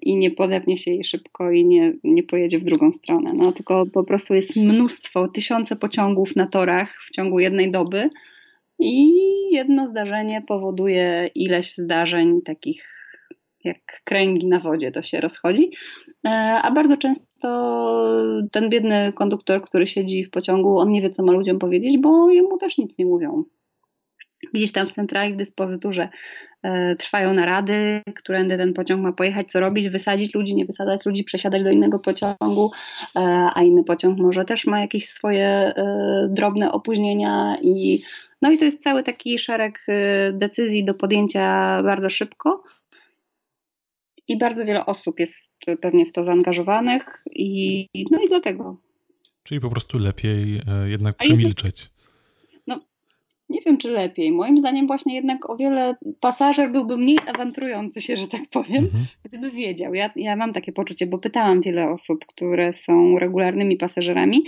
i 0.02 0.16
nie 0.16 0.30
podepnie 0.30 0.78
się 0.78 0.90
jej 0.90 1.04
szybko 1.04 1.50
i 1.50 1.64
nie, 1.64 1.92
nie 2.04 2.22
pojedzie 2.22 2.58
w 2.58 2.64
drugą 2.64 2.92
stronę. 2.92 3.32
No, 3.34 3.52
tylko 3.52 3.86
po 3.86 4.04
prostu 4.04 4.34
jest 4.34 4.56
mnóstwo, 4.56 5.28
tysiące 5.28 5.76
pociągów 5.76 6.36
na 6.36 6.46
torach 6.46 7.02
w 7.08 7.10
ciągu 7.10 7.40
jednej 7.40 7.70
doby 7.70 8.10
i 8.78 9.12
jedno 9.52 9.88
zdarzenie 9.88 10.42
powoduje 10.48 11.30
ileś 11.34 11.74
zdarzeń 11.74 12.42
takich 12.42 13.02
jak 13.64 14.02
kręgi 14.04 14.46
na 14.46 14.60
wodzie 14.60 14.92
to 14.92 15.02
się 15.02 15.20
rozchodzi, 15.20 15.70
e, 16.26 16.30
a 16.62 16.70
bardzo 16.70 16.96
często 16.96 17.48
ten 18.52 18.70
biedny 18.70 19.12
konduktor, 19.14 19.62
który 19.62 19.86
siedzi 19.86 20.24
w 20.24 20.30
pociągu, 20.30 20.78
on 20.78 20.92
nie 20.92 21.02
wie, 21.02 21.10
co 21.10 21.22
ma 21.22 21.32
ludziom 21.32 21.58
powiedzieć, 21.58 21.98
bo 21.98 22.30
jemu 22.30 22.58
też 22.58 22.78
nic 22.78 22.98
nie 22.98 23.06
mówią 23.06 23.44
gdzieś 24.54 24.72
tam 24.72 24.88
w 24.88 24.92
centralnej 24.92 25.36
dyspozyturze 25.36 26.08
e, 26.62 26.94
trwają 26.94 27.34
narady, 27.34 28.02
którędy 28.14 28.56
ten 28.56 28.72
pociąg 28.72 29.02
ma 29.02 29.12
pojechać, 29.12 29.50
co 29.50 29.60
robić, 29.60 29.88
wysadzić 29.88 30.34
ludzi, 30.34 30.54
nie 30.54 30.66
wysadzać 30.66 31.06
ludzi, 31.06 31.24
przesiadać 31.24 31.62
do 31.62 31.70
innego 31.70 31.98
pociągu, 31.98 32.70
e, 33.16 33.20
a 33.54 33.62
inny 33.62 33.84
pociąg 33.84 34.18
może 34.18 34.44
też 34.44 34.66
ma 34.66 34.80
jakieś 34.80 35.08
swoje 35.08 35.46
e, 35.46 36.28
drobne 36.30 36.72
opóźnienia 36.72 37.56
i 37.62 38.02
no 38.42 38.50
i 38.50 38.58
to 38.58 38.64
jest 38.64 38.82
cały 38.82 39.02
taki 39.02 39.38
szereg 39.38 39.86
decyzji 40.32 40.84
do 40.84 40.94
podjęcia 40.94 41.82
bardzo 41.82 42.10
szybko. 42.10 42.62
I 44.28 44.38
bardzo 44.38 44.64
wiele 44.64 44.86
osób 44.86 45.20
jest 45.20 45.54
pewnie 45.80 46.06
w 46.06 46.12
to 46.12 46.24
zaangażowanych, 46.24 47.22
i 47.30 47.88
no 48.10 48.18
i 48.22 48.28
dlatego. 48.28 48.76
Czyli 49.42 49.60
po 49.60 49.70
prostu 49.70 49.98
lepiej 49.98 50.62
jednak 50.86 51.16
przemilczeć 51.16 51.91
nie 53.52 53.60
wiem, 53.66 53.76
czy 53.78 53.90
lepiej. 53.90 54.32
Moim 54.32 54.58
zdaniem 54.58 54.86
właśnie 54.86 55.14
jednak 55.14 55.50
o 55.50 55.56
wiele 55.56 55.96
pasażer 56.20 56.72
byłby 56.72 56.96
mniej 56.96 57.18
awanturujący 57.34 58.02
się, 58.02 58.16
że 58.16 58.28
tak 58.28 58.40
powiem, 58.50 58.84
mhm. 58.84 59.04
gdyby 59.24 59.50
wiedział. 59.50 59.94
Ja, 59.94 60.10
ja 60.16 60.36
mam 60.36 60.52
takie 60.52 60.72
poczucie, 60.72 61.06
bo 61.06 61.18
pytałam 61.18 61.60
wiele 61.60 61.90
osób, 61.90 62.26
które 62.26 62.72
są 62.72 63.18
regularnymi 63.18 63.76
pasażerami 63.76 64.44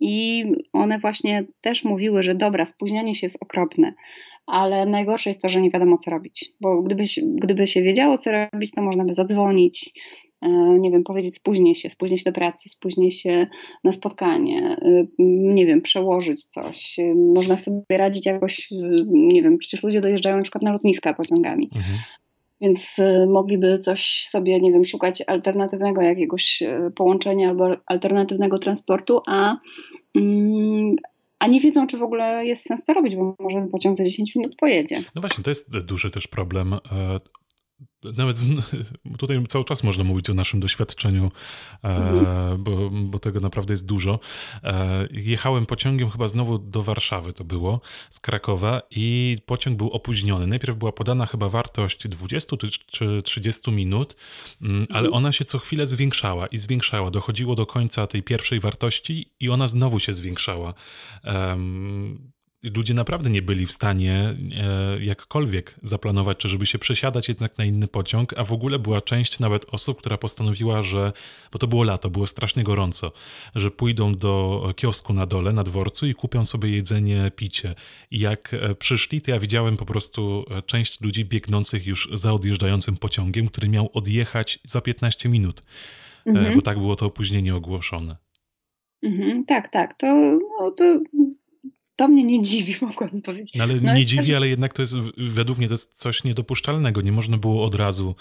i 0.00 0.44
one 0.72 0.98
właśnie 0.98 1.44
też 1.60 1.84
mówiły, 1.84 2.22
że 2.22 2.34
dobra, 2.34 2.64
spóźnianie 2.64 3.14
się 3.14 3.26
jest 3.26 3.42
okropne, 3.42 3.94
ale 4.48 4.86
najgorsze 4.86 5.30
jest 5.30 5.42
to, 5.42 5.48
że 5.48 5.60
nie 5.60 5.70
wiadomo 5.70 5.98
co 5.98 6.10
robić, 6.10 6.52
bo 6.60 6.82
gdyby, 6.82 7.04
gdyby 7.22 7.66
się 7.66 7.82
wiedziało 7.82 8.18
co 8.18 8.30
robić, 8.32 8.70
to 8.72 8.82
można 8.82 9.04
by 9.04 9.14
zadzwonić, 9.14 9.92
E, 10.42 10.48
nie 10.78 10.90
wiem, 10.90 11.04
powiedzieć 11.04 11.36
spóźnię 11.36 11.74
się, 11.74 11.90
spóźnię 11.90 12.18
się 12.18 12.30
do 12.30 12.32
pracy, 12.32 12.68
spóźnię 12.68 13.10
się 13.10 13.46
na 13.84 13.92
spotkanie, 13.92 14.76
e, 14.82 15.06
nie 15.54 15.66
wiem, 15.66 15.82
przełożyć 15.82 16.44
coś. 16.44 16.98
E, 16.98 17.14
można 17.14 17.56
sobie 17.56 17.82
radzić 17.90 18.26
jakoś, 18.26 18.68
nie 19.08 19.42
wiem, 19.42 19.58
przecież 19.58 19.82
ludzie 19.82 20.00
dojeżdżają 20.00 20.36
na 20.36 20.42
przykład 20.42 20.62
na 20.62 20.72
lotniska 20.72 21.14
pociągami. 21.14 21.70
Mhm. 21.74 21.98
więc 22.60 22.96
mogliby 23.28 23.78
coś 23.78 24.26
sobie, 24.26 24.60
nie 24.60 24.72
wiem, 24.72 24.84
szukać 24.84 25.22
alternatywnego 25.26 26.02
jakiegoś 26.02 26.62
połączenia 26.94 27.48
albo 27.48 27.76
alternatywnego 27.86 28.58
transportu, 28.58 29.20
a, 29.26 29.56
mm, 30.16 30.96
a 31.38 31.46
nie 31.46 31.60
wiedzą, 31.60 31.86
czy 31.86 31.96
w 31.96 32.02
ogóle 32.02 32.46
jest 32.46 32.66
sens 32.66 32.84
to 32.84 32.94
robić, 32.94 33.16
bo 33.16 33.36
może 33.38 33.66
pociąg 33.72 33.96
za 33.96 34.04
10 34.04 34.36
minut 34.36 34.56
pojedzie. 34.56 35.02
No 35.14 35.20
właśnie, 35.20 35.44
to 35.44 35.50
jest 35.50 35.78
duży 35.78 36.10
też 36.10 36.26
problem 36.26 36.74
nawet 38.04 38.38
z, 38.38 38.48
tutaj 39.18 39.46
cały 39.48 39.64
czas 39.64 39.82
można 39.82 40.04
mówić 40.04 40.30
o 40.30 40.34
naszym 40.34 40.60
doświadczeniu, 40.60 41.30
e, 41.84 41.88
mhm. 41.88 42.62
bo, 42.62 42.90
bo, 42.90 43.18
tego 43.18 43.40
naprawdę 43.40 43.72
jest 43.72 43.86
dużo. 43.86 44.20
E, 44.64 45.08
jechałem 45.10 45.66
pociągiem 45.66 46.10
chyba 46.10 46.28
znowu 46.28 46.58
do 46.58 46.82
Warszawy, 46.82 47.32
to 47.32 47.44
było, 47.44 47.80
z 48.10 48.20
Krakowa 48.20 48.82
i 48.90 49.36
pociąg 49.46 49.76
był 49.76 49.90
opóźniony. 49.90 50.46
Najpierw 50.46 50.76
była 50.76 50.92
podana 50.92 51.26
chyba 51.26 51.48
wartość 51.48 52.08
20 52.08 52.56
czy 52.86 53.22
30 53.22 53.70
minut, 53.70 54.16
mm, 54.62 54.86
ale 54.90 55.06
mhm. 55.06 55.14
ona 55.14 55.32
się 55.32 55.44
co 55.44 55.58
chwilę 55.58 55.86
zwiększała 55.86 56.46
i 56.46 56.58
zwiększała. 56.58 57.10
Dochodziło 57.10 57.54
do 57.54 57.66
końca 57.66 58.06
tej 58.06 58.22
pierwszej 58.22 58.60
wartości 58.60 59.32
i 59.40 59.50
ona 59.50 59.66
znowu 59.66 59.98
się 59.98 60.12
zwiększała 60.12 60.74
ludzie 62.62 62.94
naprawdę 62.94 63.30
nie 63.30 63.42
byli 63.42 63.66
w 63.66 63.72
stanie 63.72 64.36
e, 64.56 65.04
jakkolwiek 65.04 65.74
zaplanować, 65.82 66.38
czy 66.38 66.48
żeby 66.48 66.66
się 66.66 66.78
przesiadać 66.78 67.28
jednak 67.28 67.58
na 67.58 67.64
inny 67.64 67.88
pociąg, 67.88 68.34
a 68.38 68.44
w 68.44 68.52
ogóle 68.52 68.78
była 68.78 69.00
część 69.00 69.40
nawet 69.40 69.66
osób, 69.72 69.98
która 69.98 70.18
postanowiła, 70.18 70.82
że, 70.82 71.12
bo 71.52 71.58
to 71.58 71.66
było 71.66 71.84
lato, 71.84 72.10
było 72.10 72.26
strasznie 72.26 72.64
gorąco, 72.64 73.12
że 73.54 73.70
pójdą 73.70 74.14
do 74.14 74.72
kiosku 74.76 75.12
na 75.12 75.26
dole, 75.26 75.52
na 75.52 75.62
dworcu 75.62 76.06
i 76.06 76.14
kupią 76.14 76.44
sobie 76.44 76.70
jedzenie, 76.70 77.30
picie. 77.36 77.74
I 78.10 78.18
jak 78.18 78.54
e, 78.54 78.74
przyszli, 78.74 79.20
to 79.20 79.30
ja 79.30 79.38
widziałem 79.38 79.76
po 79.76 79.86
prostu 79.86 80.44
e, 80.50 80.62
część 80.62 81.00
ludzi 81.00 81.24
biegnących 81.24 81.86
już 81.86 82.08
za 82.12 82.32
odjeżdżającym 82.32 82.96
pociągiem, 82.96 83.48
który 83.48 83.68
miał 83.68 83.90
odjechać 83.92 84.58
za 84.64 84.80
15 84.80 85.28
minut, 85.28 85.62
mhm. 86.26 86.54
bo 86.54 86.62
tak 86.62 86.78
było 86.78 86.96
to 86.96 87.06
opóźnienie 87.06 87.54
ogłoszone. 87.54 88.16
Mhm, 89.02 89.44
tak, 89.44 89.68
tak. 89.68 89.94
To, 89.94 90.38
no, 90.60 90.70
to 90.70 91.00
to 91.98 92.08
mnie 92.08 92.24
nie 92.24 92.42
dziwi, 92.42 92.74
mogłabym 92.86 93.22
powiedzieć. 93.22 93.54
No 93.54 93.64
ale 93.64 93.74
no 93.74 93.94
nie 93.94 94.06
dziwi, 94.06 94.34
ale 94.34 94.48
jednak 94.48 94.72
to 94.72 94.82
jest, 94.82 94.94
według 95.16 95.58
mnie 95.58 95.68
to 95.68 95.74
jest 95.74 95.98
coś 95.98 96.24
niedopuszczalnego. 96.24 97.00
Nie 97.02 97.12
można 97.12 97.36
było 97.36 97.64
od 97.64 97.74
razu 97.74 98.14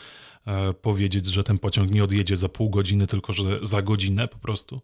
e, 0.48 0.74
powiedzieć, 0.74 1.26
że 1.26 1.44
ten 1.44 1.58
pociąg 1.58 1.92
nie 1.92 2.04
odjedzie 2.04 2.38
za 2.38 2.50
pół 2.50 2.70
godziny, 2.70 3.08
tylko 3.08 3.34
że 3.34 3.60
za 3.62 3.82
godzinę 3.82 4.28
po 4.28 4.38
prostu. 4.38 4.82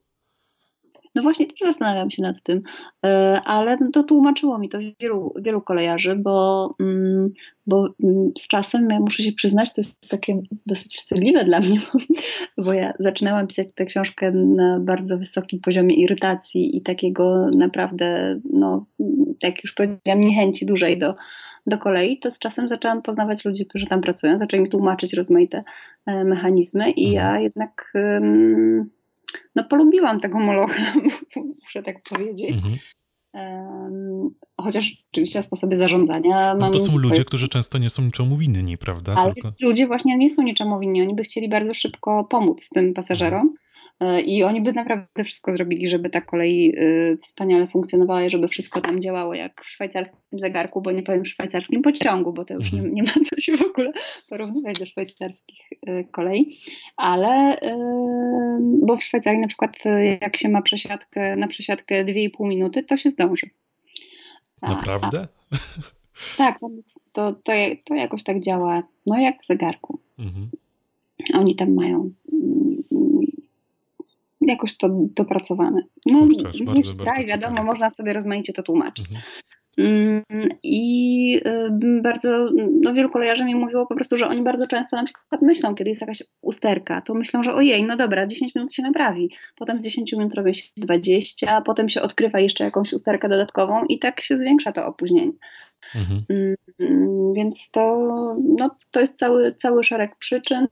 No 1.15 1.21
właśnie 1.21 1.45
też 1.45 1.59
zastanawiam 1.61 2.11
się 2.11 2.21
nad 2.21 2.41
tym, 2.41 2.61
e, 3.05 3.41
ale 3.45 3.77
to 3.93 4.03
tłumaczyło 4.03 4.59
mi 4.59 4.69
to 4.69 4.77
wielu, 4.99 5.33
wielu 5.41 5.61
kolejarzy, 5.61 6.15
bo, 6.15 6.75
mm, 6.79 7.29
bo 7.67 7.89
mm, 8.03 8.31
z 8.37 8.47
czasem, 8.47 8.87
ja 8.89 8.99
muszę 8.99 9.23
się 9.23 9.31
przyznać, 9.31 9.73
to 9.73 9.81
jest 9.81 10.09
takie 10.09 10.41
dosyć 10.65 10.95
wstydliwe 10.97 11.45
dla 11.45 11.59
mnie, 11.59 11.79
bo 12.65 12.73
ja 12.73 12.93
zaczynałam 12.99 13.47
pisać 13.47 13.67
tę 13.75 13.85
książkę 13.85 14.31
na 14.31 14.79
bardzo 14.79 15.17
wysokim 15.17 15.59
poziomie 15.59 15.95
irytacji 15.95 16.77
i 16.77 16.81
takiego 16.81 17.49
naprawdę, 17.57 18.39
no, 18.53 18.85
jak 19.43 19.63
już 19.63 19.73
powiedziałam, 19.73 20.21
niechęci 20.21 20.65
dużej 20.65 20.97
do, 20.97 21.15
do 21.65 21.77
kolei, 21.77 22.19
to 22.19 22.31
z 22.31 22.39
czasem 22.39 22.69
zaczęłam 22.69 23.01
poznawać 23.01 23.45
ludzi, 23.45 23.65
którzy 23.65 23.85
tam 23.85 24.01
pracują, 24.01 24.37
zaczęli 24.37 24.63
mi 24.63 24.69
tłumaczyć 24.69 25.13
rozmaite 25.13 25.63
e, 26.05 26.23
mechanizmy 26.23 26.91
i 26.91 27.11
ja 27.11 27.25
mhm. 27.25 27.43
jednak 27.43 27.91
no 29.55 29.63
polubiłam 29.63 30.19
tego 30.19 30.39
Molocha, 30.39 30.93
muszę 31.63 31.83
tak 31.83 32.03
powiedzieć. 32.03 32.51
Mhm. 32.51 32.77
Chociaż 34.61 35.05
oczywiście 35.11 35.41
sposoby 35.41 35.75
zarządzania. 35.75 36.55
No 36.55 36.71
to 36.71 36.79
są 36.79 36.97
ludzie, 36.97 37.25
którzy 37.25 37.47
często 37.47 37.77
nie 37.77 37.89
są 37.89 38.01
niczemu 38.01 38.37
winni, 38.37 38.77
prawda? 38.77 39.15
Ale 39.15 39.33
Tylko... 39.33 39.49
ludzie 39.61 39.87
właśnie 39.87 40.17
nie 40.17 40.29
są 40.29 40.41
niczemu 40.41 40.79
winni. 40.79 41.01
Oni 41.01 41.15
by 41.15 41.23
chcieli 41.23 41.49
bardzo 41.49 41.73
szybko 41.73 42.23
pomóc 42.23 42.69
tym 42.69 42.93
pasażerom. 42.93 43.53
E, 44.03 44.21
I 44.21 44.43
oni 44.43 44.61
by 44.61 44.73
naprawdę 44.73 45.23
wszystko 45.23 45.53
zrobili, 45.53 45.87
żeby 45.87 46.09
ta 46.09 46.21
kolej 46.21 46.75
e, 46.77 47.17
wspaniale 47.17 47.67
funkcjonowała 47.67 48.23
i 48.23 48.29
żeby 48.29 48.47
wszystko 48.47 48.81
tam 48.81 49.01
działało 49.01 49.33
jak 49.33 49.61
w 49.61 49.69
szwajcarskim 49.69 50.19
zegarku, 50.31 50.81
bo 50.81 50.91
nie 50.91 51.03
powiem 51.03 51.23
w 51.23 51.27
szwajcarskim 51.27 51.81
pociągu, 51.81 52.33
bo 52.33 52.45
to 52.45 52.53
już 52.53 52.71
nie, 52.71 52.79
mhm. 52.79 52.95
nie 52.95 53.03
ma 53.03 53.13
co 53.29 53.41
się 53.41 53.57
w 53.57 53.61
ogóle 53.61 53.91
porównywać 54.29 54.79
do 54.79 54.85
szwajcarskich 54.85 55.59
e, 55.87 56.03
kolei. 56.03 56.47
Ale 56.97 57.57
bo 58.81 58.97
w 58.97 59.03
Szwajcarii 59.03 59.39
na 59.39 59.47
przykład 59.47 59.77
jak 60.21 60.37
się 60.37 60.49
ma 60.49 60.61
przesiadkę 60.61 61.35
na 61.35 61.47
przesiadkę 61.47 62.05
2,5 62.05 62.47
minuty, 62.47 62.83
to 62.83 62.97
się 62.97 63.09
zdąży. 63.09 63.49
Naprawdę? 64.61 65.27
A, 65.51 65.57
tak, 66.37 66.59
to, 67.11 67.33
to, 67.33 67.53
to 67.83 67.95
jakoś 67.95 68.23
tak 68.23 68.41
działa, 68.41 68.83
no 69.07 69.19
jak 69.19 69.41
w 69.41 69.45
zegarku. 69.45 69.99
Mhm. 70.19 70.49
Oni 71.33 71.55
tam 71.55 71.73
mają 71.73 72.11
jakoś 74.47 74.77
to 74.77 74.89
dopracowane. 74.91 75.81
No, 76.05 76.19
Kurczę, 76.19 76.43
bardzo, 76.43 76.63
bardzo, 76.65 76.93
bardzo 76.93 77.27
wiadomo, 77.27 77.63
można 77.63 77.89
sobie 77.89 78.13
rozmaicie 78.13 78.53
to 78.53 78.63
tłumaczyć. 78.63 79.05
Mhm. 79.05 79.23
Mm, 79.77 80.23
I 80.63 81.41
bardzo, 82.01 82.49
no 82.81 82.93
wielu 82.93 83.09
kolejarzy 83.09 83.45
mi 83.45 83.55
mówiło 83.55 83.87
po 83.87 83.95
prostu, 83.95 84.17
że 84.17 84.27
oni 84.27 84.43
bardzo 84.43 84.67
często 84.67 84.95
na 84.95 85.03
przykład 85.03 85.41
myślą, 85.41 85.75
kiedy 85.75 85.89
jest 85.89 86.01
jakaś 86.01 86.23
usterka, 86.41 87.01
to 87.01 87.13
myślą, 87.13 87.43
że 87.43 87.53
ojej, 87.53 87.83
no 87.83 87.97
dobra, 87.97 88.27
10 88.27 88.55
minut 88.55 88.73
się 88.73 88.83
naprawi, 88.83 89.31
potem 89.55 89.79
z 89.79 89.83
10 89.83 90.13
minut 90.13 90.33
robi 90.33 90.55
się 90.55 90.63
20, 90.77 91.61
potem 91.61 91.89
się 91.89 92.01
odkrywa 92.01 92.39
jeszcze 92.39 92.63
jakąś 92.63 92.93
usterkę 92.93 93.29
dodatkową 93.29 93.85
i 93.85 93.99
tak 93.99 94.21
się 94.21 94.37
zwiększa 94.37 94.71
to 94.71 94.85
opóźnienie. 94.85 95.33
Mhm. 95.95 96.25
Mm, 96.79 97.33
więc 97.33 97.69
to, 97.71 98.05
no, 98.57 98.75
to 98.91 98.99
jest 98.99 99.19
cały, 99.19 99.55
cały 99.55 99.83
szereg 99.83 100.15
przyczyn. 100.15 100.67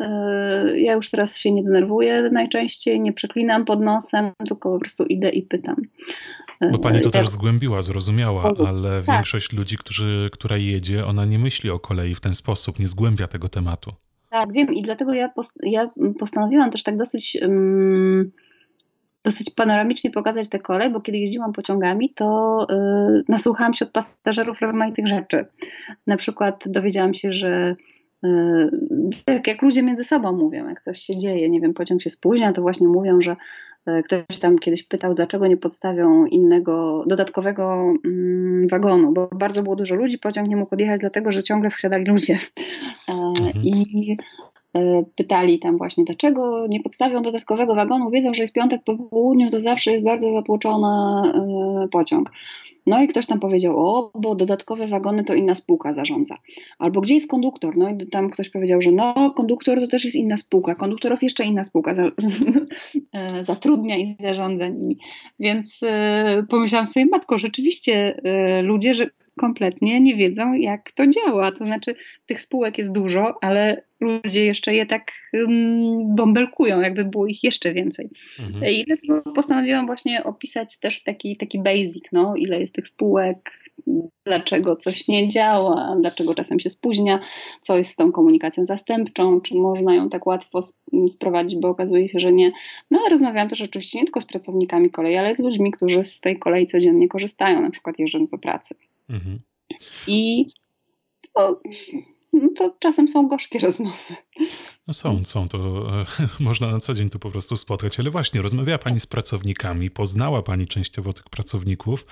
E, 0.00 0.80
ja 0.80 0.92
już 0.92 1.10
teraz 1.10 1.38
się 1.38 1.52
nie 1.52 1.62
denerwuję 1.62 2.30
najczęściej, 2.32 3.00
nie 3.00 3.12
przeklinam 3.12 3.64
pod 3.64 3.80
nosem, 3.80 4.30
tylko 4.48 4.72
po 4.72 4.78
prostu 4.78 5.04
idę 5.04 5.30
i 5.30 5.42
pytam. 5.42 5.76
Bo 6.72 6.78
pani 6.78 7.00
to 7.00 7.10
też 7.10 7.28
zgłębiła, 7.28 7.82
zrozumiała, 7.82 8.52
ale 8.68 9.02
tak. 9.02 9.14
większość 9.14 9.52
ludzi, 9.52 9.76
którzy, 9.76 10.28
która 10.32 10.56
jedzie, 10.56 11.06
ona 11.06 11.24
nie 11.24 11.38
myśli 11.38 11.70
o 11.70 11.78
kolei 11.78 12.14
w 12.14 12.20
ten 12.20 12.34
sposób, 12.34 12.78
nie 12.78 12.86
zgłębia 12.86 13.26
tego 13.26 13.48
tematu. 13.48 13.92
Tak, 14.30 14.52
wiem 14.52 14.74
i 14.74 14.82
dlatego 14.82 15.14
ja, 15.14 15.28
post 15.28 15.52
ja 15.62 15.90
postanowiłam 16.18 16.70
też 16.70 16.82
tak 16.82 16.96
dosyć, 16.96 17.38
um, 17.42 18.30
dosyć 19.24 19.50
panoramicznie 19.50 20.10
pokazać 20.10 20.48
tę 20.48 20.58
kolej, 20.58 20.90
bo 20.90 21.00
kiedy 21.00 21.18
jeździłam 21.18 21.52
pociągami, 21.52 22.10
to 22.14 22.66
yy, 22.70 23.22
nasłuchałam 23.28 23.74
się 23.74 23.84
od 23.84 23.90
pasażerów 23.90 24.60
rozmaitych 24.60 25.06
rzeczy. 25.06 25.46
Na 26.06 26.16
przykład 26.16 26.64
dowiedziałam 26.66 27.14
się, 27.14 27.32
że 27.32 27.76
tak 29.24 29.46
jak 29.46 29.62
ludzie 29.62 29.82
między 29.82 30.04
sobą 30.04 30.32
mówią, 30.32 30.68
jak 30.68 30.80
coś 30.80 30.98
się 30.98 31.18
dzieje, 31.18 31.50
nie 31.50 31.60
wiem, 31.60 31.74
pociąg 31.74 32.02
się 32.02 32.10
spóźnia, 32.10 32.52
to 32.52 32.62
właśnie 32.62 32.88
mówią, 32.88 33.20
że 33.20 33.36
e, 33.86 34.02
ktoś 34.02 34.38
tam 34.40 34.58
kiedyś 34.58 34.82
pytał, 34.82 35.14
dlaczego 35.14 35.46
nie 35.46 35.56
podstawią 35.56 36.26
innego, 36.26 37.04
dodatkowego 37.06 37.94
mm, 38.04 38.68
wagonu, 38.68 39.12
bo 39.12 39.28
bardzo 39.32 39.62
było 39.62 39.76
dużo 39.76 39.94
ludzi, 39.94 40.18
pociąg 40.18 40.48
nie 40.48 40.56
mógł 40.56 40.74
odjechać, 40.74 41.00
dlatego 41.00 41.32
że 41.32 41.42
ciągle 41.42 41.70
wsiadali 41.70 42.04
ludzie. 42.04 42.38
Mhm. 43.08 43.64
I 43.64 44.16
pytali 45.16 45.58
tam 45.58 45.78
właśnie, 45.78 46.04
dlaczego 46.04 46.66
nie 46.68 46.80
podstawią 46.80 47.22
dodatkowego 47.22 47.74
wagonu, 47.74 48.10
wiedzą, 48.10 48.34
że 48.34 48.42
jest 48.42 48.54
piątek 48.54 48.80
po 48.84 48.96
południu, 48.96 49.50
to 49.50 49.60
zawsze 49.60 49.92
jest 49.92 50.04
bardzo 50.04 50.30
zatłoczony 50.30 50.88
pociąg. 51.90 52.30
No 52.88 53.02
i 53.02 53.08
ktoś 53.08 53.26
tam 53.26 53.40
powiedział, 53.40 53.78
o, 53.78 54.10
bo 54.14 54.34
dodatkowe 54.34 54.86
wagony 54.86 55.24
to 55.24 55.34
inna 55.34 55.54
spółka 55.54 55.94
zarządza. 55.94 56.36
Albo 56.78 57.00
gdzie 57.00 57.14
jest 57.14 57.30
konduktor? 57.30 57.76
No 57.76 57.88
i 57.88 58.06
tam 58.06 58.30
ktoś 58.30 58.50
powiedział, 58.50 58.80
że 58.80 58.92
no, 58.92 59.30
konduktor 59.36 59.80
to 59.80 59.86
też 59.86 60.04
jest 60.04 60.16
inna 60.16 60.36
spółka, 60.36 60.74
konduktorów 60.74 61.22
jeszcze 61.22 61.44
inna 61.44 61.64
spółka 61.64 61.94
za, 61.94 62.02
e, 63.12 63.44
zatrudnia 63.44 63.96
i 63.96 64.16
zarządza 64.20 64.68
nimi. 64.68 64.98
Więc 65.40 65.80
e, 65.82 66.42
pomyślałam 66.48 66.86
sobie, 66.86 67.06
matko, 67.06 67.38
rzeczywiście 67.38 68.20
e, 68.24 68.62
ludzie, 68.62 68.94
że 68.94 69.10
kompletnie 69.38 70.00
nie 70.00 70.16
wiedzą, 70.16 70.52
jak 70.52 70.92
to 70.92 71.04
działa. 71.06 71.52
To 71.52 71.66
znaczy, 71.66 71.94
tych 72.26 72.40
spółek 72.40 72.78
jest 72.78 72.92
dużo, 72.92 73.34
ale 73.40 73.82
ludzie 74.00 74.44
jeszcze 74.44 74.74
je 74.74 74.86
tak 74.86 75.12
um, 75.32 76.16
bąbelkują, 76.16 76.80
jakby 76.80 77.04
było 77.04 77.26
ich 77.26 77.44
jeszcze 77.44 77.72
więcej. 77.72 78.10
Mhm. 78.40 78.74
I 78.74 78.84
dlatego 78.84 79.32
postanowiłam 79.32 79.86
właśnie 79.86 80.24
opisać 80.24 80.78
też 80.78 81.02
taki, 81.02 81.36
taki 81.36 81.62
basic, 81.62 82.04
no, 82.12 82.34
ile 82.36 82.60
jest 82.60 82.74
tych 82.74 82.88
spółek, 82.88 83.50
dlaczego 84.26 84.76
coś 84.76 85.08
nie 85.08 85.28
działa, 85.28 85.96
dlaczego 86.00 86.34
czasem 86.34 86.60
się 86.60 86.70
spóźnia, 86.70 87.20
co 87.62 87.78
jest 87.78 87.90
z 87.90 87.96
tą 87.96 88.12
komunikacją 88.12 88.64
zastępczą, 88.64 89.40
czy 89.40 89.54
można 89.54 89.94
ją 89.94 90.08
tak 90.08 90.26
łatwo 90.26 90.60
sprowadzić, 91.08 91.58
bo 91.60 91.68
okazuje 91.68 92.08
się, 92.08 92.20
że 92.20 92.32
nie. 92.32 92.52
No 92.90 93.00
a 93.06 93.10
rozmawiałam 93.10 93.48
też 93.48 93.60
oczywiście 93.60 93.98
nie 93.98 94.04
tylko 94.04 94.20
z 94.20 94.26
pracownikami 94.26 94.90
kolei, 94.90 95.16
ale 95.16 95.34
z 95.34 95.38
ludźmi, 95.38 95.72
którzy 95.72 96.02
z 96.02 96.20
tej 96.20 96.38
kolei 96.38 96.66
codziennie 96.66 97.08
korzystają, 97.08 97.60
na 97.60 97.70
przykład 97.70 97.98
jeżdżąc 97.98 98.30
do 98.30 98.38
pracy. 98.38 98.74
Mhm. 99.08 99.40
I 100.06 100.46
to, 101.34 101.60
no 102.32 102.48
to 102.56 102.76
czasem 102.78 103.08
są 103.08 103.28
gorzkie 103.28 103.58
rozmowy. 103.66 104.16
No 104.86 104.94
są, 104.94 105.24
są, 105.24 105.48
to 105.48 105.58
e, 106.00 106.04
można 106.40 106.66
na 106.66 106.78
co 106.80 106.94
dzień 106.94 107.10
tu 107.10 107.18
po 107.18 107.30
prostu 107.30 107.56
spotkać, 107.56 108.00
ale 108.00 108.10
właśnie 108.10 108.42
rozmawiała 108.42 108.78
Pani 108.78 109.00
z 109.00 109.06
pracownikami, 109.06 109.90
poznała 109.90 110.42
Pani 110.42 110.66
częściowo 110.66 111.12
tych 111.12 111.28
pracowników. 111.28 112.06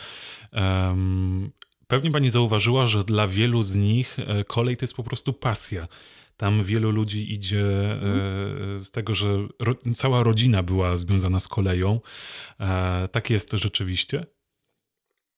Um, 0.53 1.53
Pewnie 1.87 2.11
pani 2.11 2.31
zauważyła, 2.31 2.87
że 2.87 3.05
dla 3.05 3.29
wielu 3.29 3.63
z 3.63 3.77
nich 3.77 4.19
e, 4.19 4.45
kolej 4.45 4.77
to 4.77 4.83
jest 4.83 4.95
po 4.95 5.03
prostu 5.03 5.33
pasja. 5.33 5.89
Tam 6.37 6.65
wielu 6.65 6.91
ludzi 6.91 7.35
idzie 7.35 7.63
e, 7.63 8.79
z 8.79 8.91
tego, 8.91 9.15
że 9.15 9.49
ro 9.59 9.75
cała 9.95 10.23
rodzina 10.23 10.63
była 10.63 10.97
związana 10.97 11.41
z 11.41 11.49
koleją. 11.49 12.01
E, 12.61 13.09
tak 13.13 13.31
jest 13.31 13.53
rzeczywiście? 13.53 14.27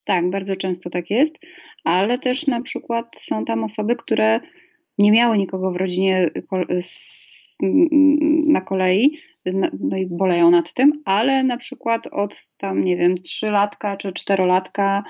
Tak, 0.08 0.30
bardzo 0.30 0.56
często 0.56 0.90
tak 0.90 1.10
jest, 1.10 1.34
ale 1.84 2.18
też 2.18 2.46
na 2.46 2.62
przykład 2.62 3.16
są 3.20 3.44
tam 3.44 3.64
osoby, 3.64 3.96
które 3.96 4.40
nie 4.98 5.12
miały 5.12 5.38
nikogo 5.38 5.72
w 5.72 5.76
rodzinie 5.76 6.30
na 8.46 8.60
kolei, 8.60 9.18
no 9.80 9.96
i 9.96 10.06
boleją 10.10 10.50
nad 10.50 10.72
tym, 10.72 11.02
ale 11.04 11.44
na 11.44 11.56
przykład 11.56 12.06
od 12.06 12.46
tam, 12.58 12.84
nie 12.84 12.96
wiem, 12.96 13.22
trzylatka 13.22 13.96
czy 13.96 14.12
czterolatka, 14.12 15.02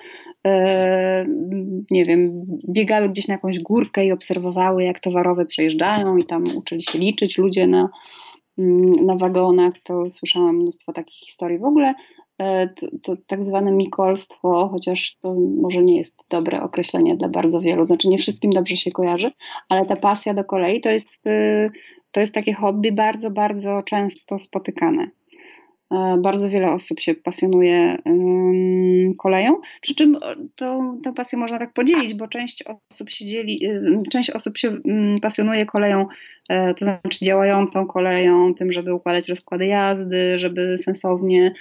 nie 1.90 2.04
wiem, 2.04 2.46
biegały 2.68 3.08
gdzieś 3.08 3.28
na 3.28 3.34
jakąś 3.34 3.58
górkę 3.58 4.06
i 4.06 4.12
obserwowały, 4.12 4.84
jak 4.84 5.00
towarowe 5.00 5.46
przejeżdżają 5.46 6.16
i 6.16 6.26
tam 6.26 6.44
uczyli 6.56 6.82
się 6.82 6.98
liczyć 6.98 7.38
ludzie 7.38 7.66
na, 7.66 7.88
mm, 8.58 8.92
na 9.06 9.16
wagonach, 9.16 9.74
to 9.82 10.10
słyszałam 10.10 10.56
mnóstwo 10.56 10.92
takich 10.92 11.18
historii. 11.18 11.58
W 11.58 11.64
ogóle 11.64 11.94
to, 12.76 12.86
to, 13.02 13.16
tak 13.26 13.44
zwane 13.44 13.72
mikolstwo, 13.72 14.68
chociaż 14.68 15.16
to 15.22 15.34
może 15.34 15.82
nie 15.82 15.96
jest 15.96 16.14
dobre 16.30 16.62
określenie 16.62 17.16
dla 17.16 17.28
bardzo 17.28 17.60
wielu, 17.60 17.86
znaczy 17.86 18.08
nie 18.08 18.18
wszystkim 18.18 18.50
dobrze 18.50 18.76
się 18.76 18.90
kojarzy, 18.90 19.30
ale 19.68 19.86
ta 19.86 19.96
pasja 19.96 20.34
do 20.34 20.44
kolei 20.44 20.80
to 20.80 20.90
jest 20.90 21.26
e, 21.26 21.70
to 22.10 22.20
jest 22.20 22.34
takie 22.34 22.52
hobby 22.54 22.92
bardzo, 22.92 23.30
bardzo 23.30 23.82
często 23.82 24.38
spotykane. 24.38 25.10
E, 25.90 26.18
bardzo 26.22 26.50
wiele 26.50 26.72
osób 26.72 27.00
się 27.00 27.14
pasjonuje 27.14 27.98
koleją, 29.18 29.60
przy 29.80 29.94
czym 29.94 30.18
tą, 30.56 31.00
tę 31.04 31.12
pasję 31.12 31.38
można 31.38 31.58
tak 31.58 31.72
podzielić, 31.72 32.14
bo 32.14 32.28
część 32.28 32.64
osób 32.92 33.10
się 33.10 33.26
dzieli, 33.26 33.66
y, 33.66 34.02
część 34.10 34.30
osób 34.30 34.58
się 34.58 34.76
pasjonuje 35.22 35.66
koleją, 35.66 36.06
e, 36.48 36.74
to 36.74 36.84
znaczy 36.84 37.24
działającą 37.24 37.86
koleją, 37.86 38.54
tym, 38.54 38.72
żeby 38.72 38.94
układać 38.94 39.28
rozkłady 39.28 39.66
jazdy, 39.66 40.38
żeby 40.38 40.78
sensownie 40.78 41.52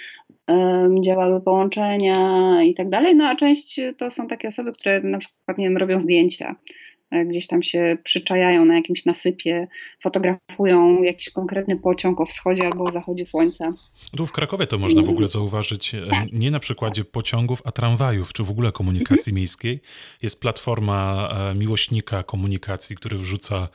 działały 1.04 1.40
połączenia 1.40 2.62
i 2.62 2.74
tak 2.74 2.88
dalej, 2.88 3.16
no 3.16 3.28
a 3.28 3.36
część 3.36 3.80
to 3.96 4.10
są 4.10 4.28
takie 4.28 4.48
osoby, 4.48 4.72
które 4.72 5.00
na 5.00 5.18
przykład, 5.18 5.58
nie 5.58 5.64
wiem, 5.64 5.76
robią 5.76 6.00
zdjęcia. 6.00 6.50
E, 6.50 6.87
gdzieś 7.26 7.46
tam 7.46 7.62
się 7.62 7.98
przyczajają 8.04 8.64
na 8.64 8.74
jakimś 8.74 9.04
nasypie, 9.04 9.68
fotografują 10.00 11.02
jakiś 11.02 11.30
konkretny 11.30 11.76
pociąg 11.76 12.20
o 12.20 12.26
wschodzie 12.26 12.66
albo 12.66 12.84
o 12.84 12.92
zachodzie 12.92 13.26
słońca. 13.26 13.72
Tu 14.16 14.26
w 14.26 14.32
Krakowie 14.32 14.66
to 14.66 14.78
można 14.78 15.02
w 15.02 15.08
ogóle 15.08 15.28
zauważyć 15.28 15.94
e, 15.94 16.08
nie 16.32 16.50
na 16.50 16.60
przykładzie 16.60 17.04
pociągów, 17.04 17.62
a 17.64 17.72
tramwajów, 17.72 18.32
czy 18.32 18.44
w 18.44 18.50
ogóle 18.50 18.72
komunikacji 18.72 19.30
mhm. 19.30 19.34
miejskiej. 19.34 19.80
Jest 20.22 20.40
platforma 20.40 21.28
e, 21.50 21.54
miłośnika 21.54 22.22
komunikacji, 22.22 22.96
który 22.96 23.18
wrzuca 23.18 23.68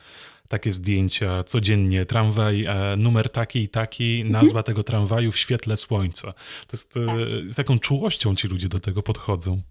takie 0.48 0.72
zdjęcia 0.72 1.44
codziennie. 1.44 2.06
Tramwaj, 2.06 2.66
numer 3.02 3.30
taki 3.30 3.62
i 3.62 3.68
taki, 3.68 4.20
mhm. 4.20 4.32
nazwa 4.32 4.62
tego 4.62 4.82
tramwaju 4.82 5.32
w 5.32 5.38
świetle 5.38 5.76
słońca. 5.76 6.32
To 6.32 6.68
jest 6.72 6.94
tak. 6.94 7.02
z 7.46 7.54
taką 7.54 7.78
czułością 7.78 8.34
ci 8.34 8.48
ludzie 8.48 8.68
do 8.68 8.80
tego 8.80 9.02
podchodzą. 9.02 9.62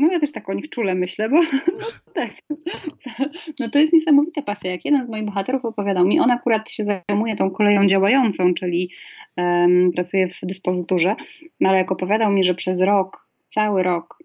No 0.00 0.12
ja 0.12 0.20
też 0.20 0.32
tak 0.32 0.48
o 0.48 0.54
nich 0.54 0.70
czule 0.70 0.94
myślę, 0.94 1.28
bo 1.28 1.36
no, 1.36 1.86
tak. 2.14 2.30
No 3.60 3.70
to 3.70 3.78
jest 3.78 3.92
niesamowita 3.92 4.42
pasja. 4.42 4.70
Jak 4.70 4.84
jeden 4.84 5.02
z 5.02 5.08
moich 5.08 5.24
bohaterów 5.24 5.64
opowiadał 5.64 6.06
mi, 6.06 6.20
on 6.20 6.30
akurat 6.30 6.70
się 6.70 6.84
zajmuje 6.84 7.36
tą 7.36 7.50
koleją 7.50 7.86
działającą, 7.86 8.54
czyli 8.54 8.90
um, 9.36 9.92
pracuje 9.92 10.28
w 10.28 10.40
dyspozyturze, 10.42 11.16
no 11.60 11.68
ale 11.68 11.78
jak 11.78 11.92
opowiadał 11.92 12.32
mi, 12.32 12.44
że 12.44 12.54
przez 12.54 12.80
rok, 12.80 13.28
cały 13.48 13.82
rok 13.82 14.18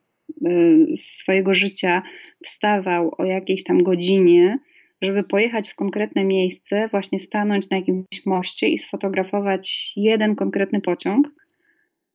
y, 0.46 0.96
swojego 0.96 1.54
życia 1.54 2.02
wstawał 2.44 3.16
o 3.18 3.26
jakiejś 3.26 3.64
tam 3.64 3.84
godzinie, 3.84 4.60
żeby 5.02 5.24
pojechać 5.24 5.70
w 5.70 5.76
konkretne 5.76 6.24
miejsce, 6.24 6.88
właśnie 6.92 7.20
stanąć 7.20 7.70
na 7.70 7.78
jakimś 7.78 8.26
moście 8.26 8.68
i 8.68 8.78
sfotografować 8.78 9.94
jeden 9.96 10.36
konkretny 10.36 10.82
pociąg, 10.82 11.28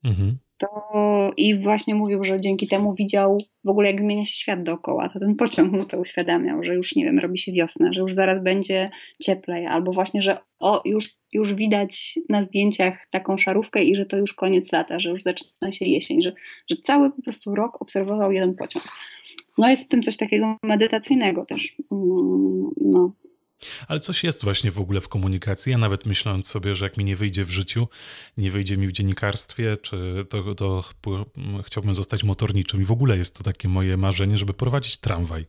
mhm 0.04 0.38
to 0.60 1.30
i 1.36 1.58
właśnie 1.58 1.94
mówił, 1.94 2.24
że 2.24 2.40
dzięki 2.40 2.68
temu 2.68 2.94
widział 2.94 3.38
w 3.64 3.68
ogóle, 3.68 3.90
jak 3.90 4.00
zmienia 4.00 4.24
się 4.24 4.36
świat 4.36 4.62
dookoła. 4.62 5.08
To 5.08 5.20
ten 5.20 5.36
pociąg 5.36 5.72
mu 5.72 5.84
to 5.84 5.98
uświadamiał, 5.98 6.64
że 6.64 6.74
już 6.74 6.96
nie 6.96 7.04
wiem, 7.04 7.18
robi 7.18 7.38
się 7.38 7.52
wiosna, 7.52 7.92
że 7.92 8.00
już 8.00 8.14
zaraz 8.14 8.42
będzie 8.42 8.90
cieplej, 9.22 9.66
albo 9.66 9.92
właśnie, 9.92 10.22
że 10.22 10.38
o, 10.58 10.82
już, 10.84 11.16
już 11.32 11.54
widać 11.54 12.18
na 12.28 12.42
zdjęciach 12.42 13.06
taką 13.10 13.38
szarówkę 13.38 13.82
i 13.84 13.96
że 13.96 14.06
to 14.06 14.16
już 14.16 14.32
koniec 14.32 14.72
lata, 14.72 15.00
że 15.00 15.10
już 15.10 15.22
zaczyna 15.22 15.72
się 15.72 15.84
jesień, 15.84 16.22
że, 16.22 16.32
że 16.70 16.76
cały 16.76 17.10
po 17.12 17.22
prostu 17.22 17.54
rok 17.54 17.82
obserwował 17.82 18.32
jeden 18.32 18.54
pociąg. 18.54 18.84
No 19.58 19.68
jest 19.68 19.84
w 19.84 19.88
tym 19.88 20.02
coś 20.02 20.16
takiego 20.16 20.56
medytacyjnego 20.62 21.46
też. 21.46 21.76
Mm, 21.92 22.70
no, 22.80 23.12
ale 23.88 24.00
coś 24.00 24.24
jest 24.24 24.44
właśnie 24.44 24.70
w 24.70 24.78
ogóle 24.80 25.00
w 25.00 25.08
komunikacji. 25.08 25.72
Ja 25.72 25.78
nawet 25.78 26.06
myśląc 26.06 26.46
sobie, 26.46 26.74
że 26.74 26.84
jak 26.84 26.96
mi 26.96 27.04
nie 27.04 27.16
wyjdzie 27.16 27.44
w 27.44 27.50
życiu, 27.50 27.88
nie 28.36 28.50
wyjdzie 28.50 28.76
mi 28.76 28.86
w 28.86 28.92
dziennikarstwie, 28.92 29.76
czy 29.76 30.26
to, 30.28 30.54
to 30.54 30.84
chciałbym 31.66 31.94
zostać 31.94 32.24
motorniczym. 32.24 32.82
I 32.82 32.84
w 32.84 32.92
ogóle 32.92 33.16
jest 33.16 33.36
to 33.36 33.42
takie 33.42 33.68
moje 33.68 33.96
marzenie, 33.96 34.38
żeby 34.38 34.54
prowadzić 34.54 34.96
tramwaj. 34.96 35.46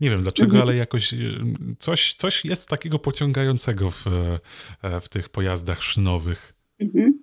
Nie 0.00 0.10
wiem 0.10 0.22
dlaczego, 0.22 0.50
mhm. 0.50 0.62
ale 0.62 0.76
jakoś 0.76 1.12
y, 1.12 1.40
coś, 1.78 2.14
coś 2.14 2.44
jest 2.44 2.68
takiego 2.68 2.98
pociągającego 2.98 3.90
w, 3.90 4.06
e, 4.82 5.00
w 5.00 5.08
tych 5.08 5.28
pojazdach 5.28 5.82
szynowych. 5.82 6.54
Mhm 6.80 7.13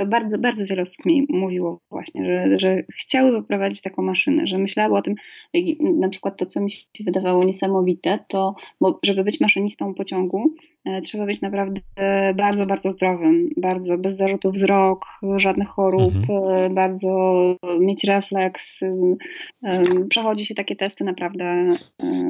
to 0.00 0.06
bardzo, 0.06 0.38
bardzo 0.38 0.66
wiele 0.66 0.82
osób 0.82 1.06
mi 1.06 1.26
mówiło 1.28 1.80
właśnie, 1.90 2.24
że, 2.24 2.58
że 2.58 2.82
chciały 2.94 3.32
wyprowadzić 3.32 3.80
taką 3.80 4.02
maszynę, 4.02 4.46
że 4.46 4.58
myślały 4.58 4.96
o 4.96 5.02
tym, 5.02 5.14
na 5.80 6.08
przykład 6.08 6.36
to, 6.36 6.46
co 6.46 6.60
mi 6.60 6.70
się 6.70 6.86
wydawało 7.04 7.44
niesamowite, 7.44 8.18
to 8.28 8.54
bo 8.80 8.98
żeby 9.02 9.24
być 9.24 9.40
maszynistą 9.40 9.94
pociągu, 9.94 10.54
e, 10.84 11.00
trzeba 11.00 11.26
być 11.26 11.40
naprawdę 11.40 11.80
bardzo, 12.34 12.66
bardzo 12.66 12.90
zdrowym, 12.90 13.50
bardzo 13.56 13.98
bez 13.98 14.16
zarzutu 14.16 14.50
wzrok, 14.50 15.04
żadnych 15.36 15.68
chorób, 15.68 16.14
mhm. 16.14 16.54
E, 16.54 16.70
bardzo 16.70 17.44
mieć 17.80 18.04
refleks. 18.04 18.80
E, 18.82 19.82
przechodzi 20.08 20.46
się 20.46 20.54
takie 20.54 20.76
testy 20.76 21.04
naprawdę 21.04 21.74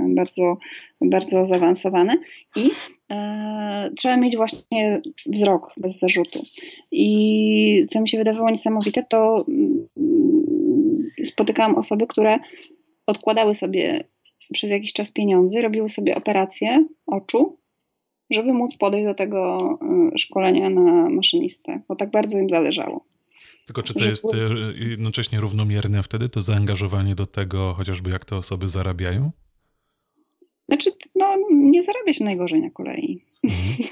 bardzo, 0.08 0.56
bardzo 1.00 1.46
zaawansowane 1.46 2.16
i 2.56 2.66
e, 2.66 2.99
trzeba 3.96 4.16
mieć 4.16 4.36
właśnie 4.36 5.00
wzrok 5.26 5.72
bez 5.76 5.98
zarzutu. 5.98 6.42
I 6.92 7.86
co 7.90 8.00
mi 8.00 8.08
się 8.08 8.18
wydawało 8.18 8.50
niesamowite, 8.50 9.04
to 9.10 9.44
mm, 9.48 9.88
spotykałam 11.24 11.74
osoby, 11.74 12.06
które 12.06 12.38
odkładały 13.06 13.54
sobie 13.54 14.04
przez 14.52 14.70
jakiś 14.70 14.92
czas 14.92 15.12
pieniądze, 15.12 15.62
robiły 15.62 15.88
sobie 15.88 16.16
operację 16.16 16.86
oczu, 17.06 17.58
żeby 18.30 18.52
móc 18.52 18.76
podejść 18.76 19.06
do 19.06 19.14
tego 19.14 19.58
e, 20.14 20.18
szkolenia 20.18 20.70
na 20.70 21.10
maszynistę, 21.10 21.80
bo 21.88 21.96
tak 21.96 22.10
bardzo 22.10 22.38
im 22.38 22.50
zależało. 22.50 23.04
Tylko 23.66 23.82
czy 23.82 23.94
to 23.94 24.04
jest 24.04 24.34
e, 24.34 24.38
jednocześnie 24.88 25.40
równomierne 25.40 26.02
wtedy, 26.02 26.28
to 26.28 26.40
zaangażowanie 26.40 27.14
do 27.14 27.26
tego, 27.26 27.74
chociażby 27.74 28.10
jak 28.10 28.24
te 28.24 28.36
osoby 28.36 28.68
zarabiają? 28.68 29.30
Znaczy, 30.70 30.90
no, 31.14 31.36
nie 31.50 31.82
zarabia 31.82 32.12
się 32.12 32.24
najgorzej 32.24 32.60
na 32.60 32.70
kolei. 32.70 33.24
Mhm. 33.44 33.88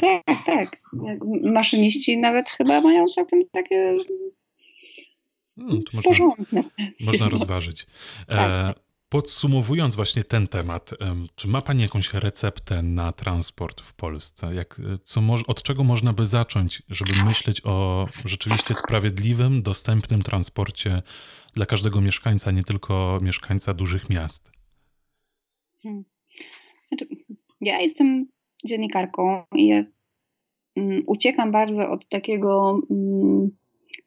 tak, 0.26 0.46
tak. 0.46 0.80
Maszyniści 1.42 2.18
nawet 2.18 2.46
chyba 2.46 2.80
mają 2.80 3.06
całkiem 3.06 3.42
takie 3.52 3.96
hmm, 5.56 5.82
porządne. 6.04 6.64
Można 7.00 7.28
rozważyć. 7.28 7.86
E, 8.28 8.36
tak. 8.36 8.80
Podsumowując 9.08 9.96
właśnie 9.96 10.24
ten 10.24 10.48
temat, 10.48 10.90
czy 11.34 11.48
ma 11.48 11.62
Pani 11.62 11.82
jakąś 11.82 12.14
receptę 12.14 12.82
na 12.82 13.12
transport 13.12 13.80
w 13.80 13.94
Polsce? 13.94 14.54
Jak, 14.54 14.80
co, 15.02 15.20
od 15.46 15.62
czego 15.62 15.84
można 15.84 16.12
by 16.12 16.26
zacząć, 16.26 16.82
żeby 16.88 17.12
myśleć 17.28 17.60
o 17.64 18.06
rzeczywiście 18.24 18.74
sprawiedliwym, 18.74 19.62
dostępnym 19.62 20.22
transporcie 20.22 21.02
dla 21.54 21.66
każdego 21.66 22.00
mieszkańca, 22.00 22.50
nie 22.50 22.64
tylko 22.64 23.18
mieszkańca 23.22 23.74
dużych 23.74 24.10
miast? 24.10 24.55
Hmm. 25.86 26.04
Znaczy, 26.88 27.06
ja 27.60 27.80
jestem 27.80 28.26
dziennikarką 28.64 29.42
i 29.54 29.66
ja, 29.66 29.84
um, 30.76 31.02
uciekam 31.06 31.52
bardzo 31.52 31.90
od 31.90 32.08
takiego 32.08 32.80
um, 32.88 33.50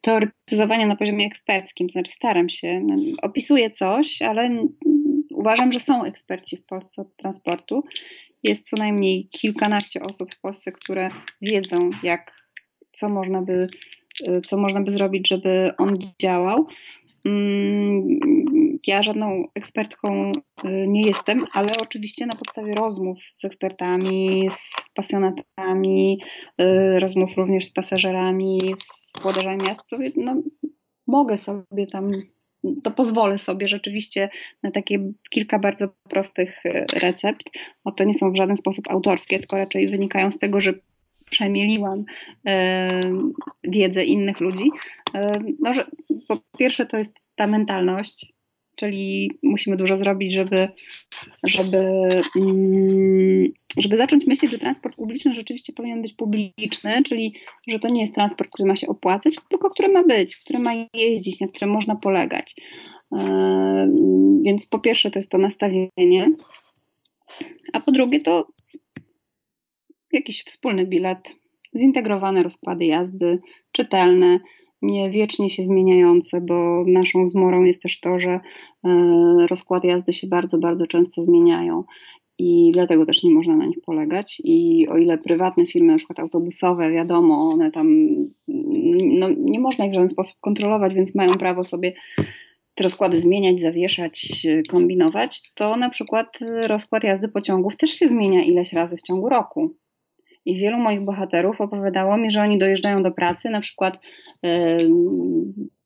teoretyzowania 0.00 0.86
na 0.86 0.96
poziomie 0.96 1.26
eksperckim. 1.26 1.88
To 1.88 1.92
znaczy, 1.92 2.12
staram 2.12 2.48
się, 2.48 2.80
no, 2.80 2.96
opisuję 3.22 3.70
coś, 3.70 4.22
ale 4.22 4.50
um, 4.50 4.68
uważam, 5.34 5.72
że 5.72 5.80
są 5.80 6.04
eksperci 6.04 6.56
w 6.56 6.66
Polsce 6.66 7.02
od 7.02 7.16
transportu. 7.16 7.84
Jest 8.42 8.68
co 8.68 8.76
najmniej 8.76 9.28
kilkanaście 9.28 10.02
osób 10.02 10.34
w 10.34 10.40
Polsce, 10.40 10.72
które 10.72 11.10
wiedzą, 11.42 11.90
jak, 12.02 12.50
co 12.90 13.08
można 13.08 13.42
by 13.42 13.68
y, 14.28 14.40
co 14.40 14.58
można 14.58 14.82
by 14.82 14.90
zrobić, 14.90 15.28
żeby 15.28 15.70
on 15.78 15.94
działał. 16.20 16.66
Ja 18.86 19.02
żadną 19.02 19.44
ekspertką 19.54 20.32
y, 20.32 20.86
nie 20.88 21.02
jestem, 21.02 21.46
ale 21.52 21.68
oczywiście 21.82 22.26
na 22.26 22.34
podstawie 22.34 22.74
rozmów 22.74 23.18
z 23.34 23.44
ekspertami, 23.44 24.48
z 24.50 24.72
pasjonatami, 24.94 26.20
y, 26.60 27.00
rozmów 27.00 27.30
również 27.36 27.64
z 27.64 27.72
pasażerami, 27.72 28.60
z 28.76 29.12
włodarzami 29.22 29.64
miast, 29.64 29.82
no, 30.16 30.42
mogę 31.06 31.36
sobie 31.36 31.86
tam 31.86 32.12
to 32.82 32.90
pozwolę 32.90 33.38
sobie 33.38 33.68
rzeczywiście 33.68 34.30
na 34.62 34.70
takie 34.70 35.12
kilka 35.30 35.58
bardzo 35.58 35.88
prostych 36.08 36.62
recept, 36.92 37.50
bo 37.84 37.92
to 37.92 38.04
nie 38.04 38.14
są 38.14 38.32
w 38.32 38.36
żaden 38.36 38.56
sposób 38.56 38.84
autorskie, 38.90 39.38
tylko 39.38 39.58
raczej 39.58 39.88
wynikają 39.88 40.32
z 40.32 40.38
tego, 40.38 40.60
że 40.60 40.74
przemieliłam 41.30 42.04
e, 42.46 43.00
wiedzę 43.64 44.04
innych 44.04 44.40
ludzi. 44.40 44.70
E, 45.14 45.32
no, 45.60 45.72
że 45.72 45.84
po 46.28 46.38
pierwsze 46.58 46.86
to 46.86 46.96
jest 46.96 47.16
ta 47.34 47.46
mentalność, 47.46 48.32
czyli 48.80 49.30
musimy 49.42 49.76
dużo 49.76 49.96
zrobić, 49.96 50.32
żeby, 50.32 50.68
żeby, 51.46 52.08
mm, 52.36 53.52
żeby 53.78 53.96
zacząć 53.96 54.26
myśleć, 54.26 54.52
że 54.52 54.58
transport 54.58 54.96
publiczny 54.96 55.32
rzeczywiście 55.32 55.72
powinien 55.72 56.02
być 56.02 56.12
publiczny, 56.12 57.02
czyli 57.02 57.34
że 57.68 57.78
to 57.78 57.88
nie 57.88 58.00
jest 58.00 58.14
transport, 58.14 58.50
który 58.50 58.68
ma 58.68 58.76
się 58.76 58.86
opłacać, 58.86 59.34
tylko 59.48 59.70
który 59.70 59.88
ma 59.88 60.04
być, 60.04 60.36
który 60.36 60.58
ma 60.58 60.70
jeździć, 60.94 61.40
na 61.40 61.48
którym 61.48 61.70
można 61.70 61.96
polegać. 61.96 62.54
E, 63.16 63.90
więc 64.42 64.66
po 64.66 64.78
pierwsze 64.78 65.10
to 65.10 65.18
jest 65.18 65.30
to 65.30 65.38
nastawienie, 65.38 66.26
a 67.72 67.80
po 67.80 67.92
drugie 67.92 68.20
to 68.20 68.48
jakiś 70.12 70.44
wspólny 70.44 70.86
bilet, 70.86 71.36
zintegrowane 71.78 72.42
rozkłady 72.42 72.84
jazdy, 72.84 73.40
czytelne, 73.72 74.40
nie 74.82 75.10
wiecznie 75.10 75.50
się 75.50 75.62
zmieniające, 75.62 76.40
bo 76.40 76.84
naszą 76.86 77.26
zmorą 77.26 77.64
jest 77.64 77.82
też 77.82 78.00
to, 78.00 78.18
że 78.18 78.30
e, 78.30 79.46
rozkłady 79.50 79.88
jazdy 79.88 80.12
się 80.12 80.26
bardzo, 80.26 80.58
bardzo 80.58 80.86
często 80.86 81.22
zmieniają 81.22 81.84
i 82.38 82.70
dlatego 82.72 83.06
też 83.06 83.22
nie 83.22 83.30
można 83.30 83.56
na 83.56 83.66
nich 83.66 83.80
polegać. 83.80 84.42
I 84.44 84.88
o 84.88 84.96
ile 84.96 85.18
prywatne 85.18 85.66
firmy, 85.66 85.92
na 85.92 85.98
przykład 85.98 86.20
autobusowe, 86.20 86.90
wiadomo, 86.90 87.50
one 87.50 87.70
tam 87.70 88.08
no, 89.04 89.28
nie 89.38 89.60
można 89.60 89.84
ich 89.84 89.90
w 89.90 89.94
żaden 89.94 90.08
sposób 90.08 90.36
kontrolować, 90.40 90.94
więc 90.94 91.14
mają 91.14 91.34
prawo 91.34 91.64
sobie 91.64 91.92
te 92.74 92.82
rozkłady 92.82 93.20
zmieniać, 93.20 93.60
zawieszać, 93.60 94.46
kombinować, 94.70 95.52
to 95.54 95.76
na 95.76 95.90
przykład 95.90 96.38
rozkład 96.66 97.04
jazdy 97.04 97.28
pociągów 97.28 97.76
też 97.76 97.90
się 97.90 98.08
zmienia 98.08 98.42
ileś 98.42 98.72
razy 98.72 98.96
w 98.96 99.02
ciągu 99.02 99.28
roku. 99.28 99.76
I 100.46 100.56
wielu 100.56 100.78
moich 100.78 101.00
bohaterów 101.00 101.60
opowiadało 101.60 102.16
mi, 102.16 102.30
że 102.30 102.42
oni 102.42 102.58
dojeżdżają 102.58 103.02
do 103.02 103.10
pracy, 103.10 103.50
na 103.50 103.60
przykład 103.60 103.98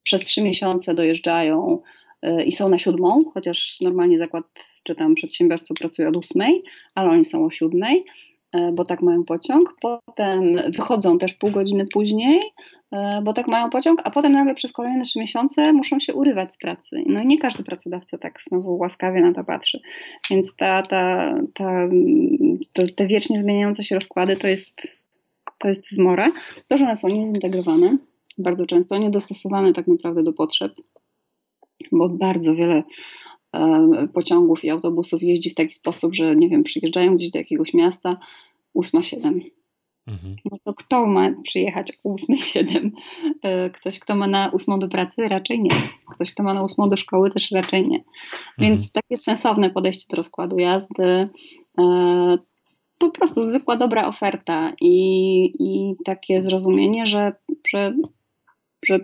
przez 0.02 0.24
trzy 0.24 0.42
miesiące 0.42 0.94
dojeżdżają 0.94 1.78
yy, 2.22 2.44
i 2.44 2.52
są 2.52 2.68
na 2.68 2.78
siódmą, 2.78 3.24
chociaż 3.34 3.80
normalnie 3.80 4.18
zakład 4.18 4.44
czy 4.82 4.94
tam 4.94 5.14
przedsiębiorstwo 5.14 5.74
pracuje 5.74 6.08
od 6.08 6.16
ósmej, 6.16 6.62
ale 6.94 7.10
oni 7.10 7.24
są 7.24 7.44
o 7.44 7.50
siódmej. 7.50 8.04
E, 8.54 8.72
bo 8.72 8.84
tak 8.84 9.02
mają 9.02 9.24
pociąg, 9.24 9.76
potem 9.80 10.56
wychodzą 10.68 11.18
też 11.18 11.34
pół 11.34 11.50
godziny 11.50 11.86
później, 11.92 12.40
e, 12.92 13.22
bo 13.22 13.32
tak 13.32 13.48
mają 13.48 13.70
pociąg, 13.70 14.00
a 14.04 14.10
potem 14.10 14.32
nagle 14.32 14.54
przez 14.54 14.72
kolejne 14.72 15.04
trzy 15.04 15.18
miesiące 15.18 15.72
muszą 15.72 15.98
się 15.98 16.14
urywać 16.14 16.54
z 16.54 16.58
pracy. 16.58 17.02
No 17.06 17.22
i 17.22 17.26
nie 17.26 17.38
każdy 17.38 17.62
pracodawca 17.62 18.18
tak 18.18 18.40
znowu 18.48 18.78
łaskawie 18.78 19.20
na 19.20 19.32
to 19.32 19.44
patrzy. 19.44 19.80
Więc 20.30 20.56
ta, 20.56 20.82
ta, 20.82 21.34
ta, 21.54 21.88
to, 22.72 22.82
te 22.96 23.06
wiecznie 23.06 23.38
zmieniające 23.38 23.84
się 23.84 23.94
rozkłady 23.94 24.36
to 24.36 24.48
jest, 24.48 24.70
to 25.58 25.68
jest 25.68 25.90
zmora. 25.90 26.32
To, 26.68 26.76
że 26.76 26.84
one 26.84 26.96
są 26.96 27.08
niezintegrowane, 27.08 27.98
bardzo 28.38 28.66
często 28.66 28.98
niedostosowane 28.98 29.72
tak 29.72 29.86
naprawdę 29.86 30.22
do 30.22 30.32
potrzeb, 30.32 30.72
bo 31.92 32.08
bardzo 32.08 32.54
wiele 32.54 32.82
pociągów 34.14 34.64
i 34.64 34.70
autobusów 34.70 35.22
jeździ 35.22 35.50
w 35.50 35.54
taki 35.54 35.74
sposób, 35.74 36.14
że 36.14 36.36
nie 36.36 36.48
wiem, 36.48 36.62
przyjeżdżają 36.62 37.16
gdzieś 37.16 37.30
do 37.30 37.38
jakiegoś 37.38 37.74
miasta 37.74 38.16
8-7. 38.76 39.40
Mhm. 40.06 40.36
No 40.44 40.58
to 40.64 40.74
kto 40.74 41.06
ma 41.06 41.30
przyjechać 41.42 41.92
o 42.04 42.14
8-7? 42.14 42.90
E, 43.42 43.70
ktoś, 43.70 43.98
kto 43.98 44.16
ma 44.16 44.26
na 44.26 44.52
8 44.52 44.78
do 44.78 44.88
pracy? 44.88 45.28
Raczej 45.28 45.60
nie. 45.60 45.88
Ktoś, 46.14 46.30
kto 46.30 46.42
ma 46.42 46.54
na 46.54 46.62
8 46.62 46.88
do 46.88 46.96
szkoły? 46.96 47.30
Też 47.30 47.50
raczej 47.50 47.88
nie. 47.88 48.04
Więc 48.58 48.76
mhm. 48.76 48.90
takie 48.92 49.16
sensowne 49.16 49.70
podejście 49.70 50.06
do 50.10 50.16
rozkładu 50.16 50.58
jazdy, 50.58 51.28
e, 51.78 52.38
po 52.98 53.10
prostu 53.10 53.40
zwykła 53.40 53.76
dobra 53.76 54.08
oferta 54.08 54.72
i, 54.80 55.44
i 55.58 55.94
takie 56.04 56.42
zrozumienie, 56.42 57.06
że, 57.06 57.32
że, 57.68 57.94
że, 58.86 58.98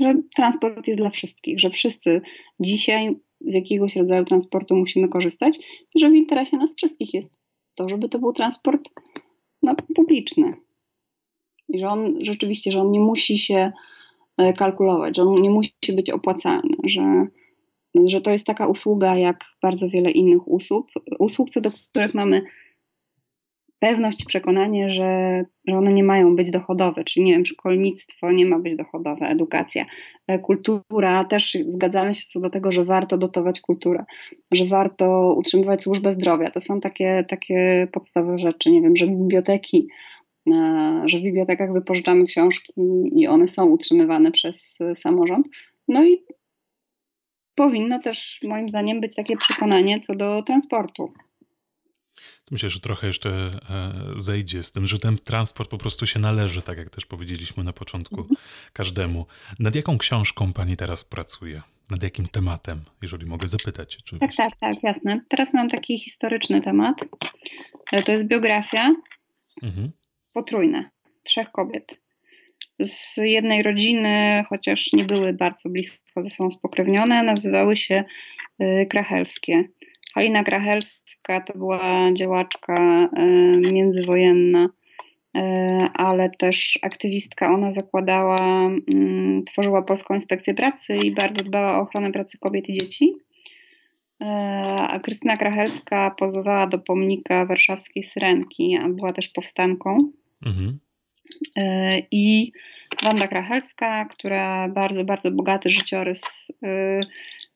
że 0.00 0.14
transport 0.36 0.86
jest 0.86 1.00
dla 1.00 1.10
wszystkich, 1.10 1.60
że 1.60 1.70
wszyscy 1.70 2.20
dzisiaj 2.60 3.16
z 3.46 3.54
jakiegoś 3.54 3.96
rodzaju 3.96 4.24
transportu 4.24 4.76
musimy 4.76 5.08
korzystać, 5.08 5.58
że 5.96 6.10
w 6.10 6.14
interesie 6.14 6.56
nas 6.56 6.74
wszystkich 6.76 7.14
jest 7.14 7.40
to, 7.74 7.88
żeby 7.88 8.08
to 8.08 8.18
był 8.18 8.32
transport 8.32 8.88
no, 9.62 9.74
publiczny. 9.94 10.54
I 11.68 11.78
że 11.78 11.88
on 11.88 12.14
rzeczywiście, 12.20 12.70
że 12.70 12.80
on 12.80 12.88
nie 12.88 13.00
musi 13.00 13.38
się 13.38 13.72
e, 14.36 14.52
kalkulować, 14.52 15.16
że 15.16 15.22
on 15.22 15.42
nie 15.42 15.50
musi 15.50 15.72
być 15.92 16.10
opłacalny, 16.10 16.76
że, 16.84 17.26
że 18.06 18.20
to 18.20 18.30
jest 18.30 18.46
taka 18.46 18.66
usługa 18.66 19.16
jak 19.16 19.44
bardzo 19.62 19.88
wiele 19.88 20.10
innych 20.10 20.48
usług, 20.48 20.86
usług, 21.18 21.50
co 21.50 21.60
do 21.60 21.70
których 21.70 22.14
mamy 22.14 22.42
pewność 23.78 24.24
przekonanie, 24.24 24.90
że, 24.90 25.44
że 25.68 25.76
one 25.76 25.92
nie 25.92 26.04
mają 26.04 26.36
być 26.36 26.50
dochodowe, 26.50 27.04
czyli 27.04 27.26
nie 27.26 27.32
wiem, 27.32 27.46
szkolnictwo 27.46 28.32
nie 28.32 28.46
ma 28.46 28.58
być 28.58 28.76
dochodowe, 28.76 29.26
edukacja, 29.26 29.84
e, 30.26 30.38
kultura, 30.38 31.24
też 31.24 31.58
zgadzamy 31.66 32.14
się 32.14 32.26
co 32.28 32.40
do 32.40 32.50
tego, 32.50 32.72
że 32.72 32.84
warto 32.84 33.18
dotować 33.18 33.60
kulturę, 33.60 34.04
że 34.52 34.64
warto 34.64 35.34
utrzymywać 35.36 35.82
służbę 35.82 36.12
zdrowia. 36.12 36.50
To 36.50 36.60
są 36.60 36.80
takie, 36.80 37.24
takie 37.28 37.88
podstawowe 37.92 38.38
rzeczy, 38.38 38.70
nie 38.70 38.82
wiem, 38.82 38.96
że 38.96 39.06
biblioteki, 39.06 39.88
e, 40.52 41.02
że 41.06 41.18
w 41.18 41.22
bibliotekach 41.22 41.72
wypożyczamy 41.72 42.24
książki 42.24 42.72
i 43.12 43.26
one 43.26 43.48
są 43.48 43.66
utrzymywane 43.66 44.32
przez 44.32 44.78
samorząd. 44.94 45.48
No 45.88 46.04
i 46.04 46.24
powinno 47.54 47.98
też 47.98 48.40
moim 48.44 48.68
zdaniem 48.68 49.00
być 49.00 49.14
takie 49.14 49.36
przekonanie 49.36 50.00
co 50.00 50.14
do 50.14 50.42
transportu. 50.42 51.12
Myślę, 52.50 52.70
że 52.70 52.80
trochę 52.80 53.06
jeszcze 53.06 53.30
e, 53.30 53.92
zejdzie 54.16 54.62
z 54.62 54.72
tym, 54.72 54.86
że 54.86 54.98
ten 54.98 55.18
transport 55.18 55.70
po 55.70 55.78
prostu 55.78 56.06
się 56.06 56.20
należy, 56.20 56.62
tak 56.62 56.78
jak 56.78 56.90
też 56.90 57.06
powiedzieliśmy 57.06 57.64
na 57.64 57.72
początku, 57.72 58.20
mhm. 58.20 58.36
każdemu. 58.72 59.26
Nad 59.58 59.74
jaką 59.74 59.98
książką 59.98 60.52
pani 60.52 60.76
teraz 60.76 61.04
pracuje? 61.04 61.62
Nad 61.90 62.02
jakim 62.02 62.26
tematem, 62.26 62.82
jeżeli 63.02 63.26
mogę 63.26 63.48
zapytać? 63.48 63.96
Oczywiście. 64.00 64.36
Tak, 64.36 64.36
tak, 64.36 64.60
tak, 64.60 64.82
jasne. 64.82 65.20
Teraz 65.28 65.54
mam 65.54 65.68
taki 65.68 65.98
historyczny 65.98 66.60
temat. 66.60 67.04
E, 67.92 68.02
to 68.02 68.12
jest 68.12 68.26
biografia 68.26 68.94
mhm. 69.62 69.92
potrójne, 70.32 70.90
trzech 71.24 71.50
kobiet. 71.50 72.00
Z 72.80 73.16
jednej 73.16 73.62
rodziny, 73.62 74.44
chociaż 74.48 74.92
nie 74.92 75.04
były 75.04 75.32
bardzo 75.32 75.68
blisko 75.68 76.24
ze 76.24 76.30
sobą 76.30 76.50
spokrewnione, 76.50 77.22
nazywały 77.22 77.76
się 77.76 78.04
e, 78.58 78.86
Krachelskie. 78.86 79.64
Halina 80.14 80.42
Grachelska 80.42 81.40
to 81.40 81.58
była 81.58 82.10
działaczka 82.14 83.08
e, 83.16 83.26
międzywojenna, 83.72 84.68
e, 85.36 85.40
ale 85.94 86.30
też 86.30 86.78
aktywistka. 86.82 87.54
Ona 87.54 87.70
zakładała, 87.70 88.70
mm, 88.94 89.44
tworzyła 89.44 89.82
Polską 89.82 90.14
Inspekcję 90.14 90.54
Pracy 90.54 90.96
i 90.96 91.14
bardzo 91.14 91.44
dbała 91.44 91.78
o 91.78 91.82
ochronę 91.82 92.12
pracy 92.12 92.38
kobiet 92.38 92.68
i 92.68 92.72
dzieci. 92.72 93.12
E, 94.22 94.26
a 94.88 95.00
Krystyna 95.00 95.36
Krachelska 95.36 96.10
pozowała 96.10 96.66
do 96.66 96.78
pomnika 96.78 97.46
warszawskiej 97.46 98.02
Syrenki, 98.02 98.76
a 98.76 98.88
była 98.88 99.12
też 99.12 99.28
powstanką. 99.28 99.98
Mhm. 100.46 100.78
I 102.10 102.52
Wanda 103.02 103.28
Krachelska, 103.28 104.04
która 104.04 104.68
bardzo, 104.68 105.04
bardzo 105.04 105.30
bogaty 105.30 105.70
życiorys 105.70 106.52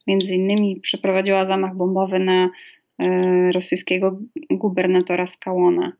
Między 0.08 0.34
innymi 0.34 0.80
przeprowadziła 0.80 1.46
zamach 1.46 1.76
bombowy 1.76 2.18
na 2.18 2.50
e, 2.98 3.52
rosyjskiego 3.52 4.18
gubernatora 4.50 5.26
Skałona 5.26 5.92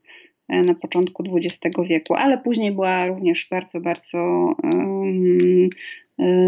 e, 0.49 0.63
na 0.63 0.75
początku 0.75 1.25
XX 1.37 1.77
wieku, 1.89 2.15
ale 2.15 2.39
później 2.39 2.73
była 2.73 3.07
również 3.07 3.49
bardzo, 3.51 3.81
bardzo 3.81 4.19
um, 4.63 5.69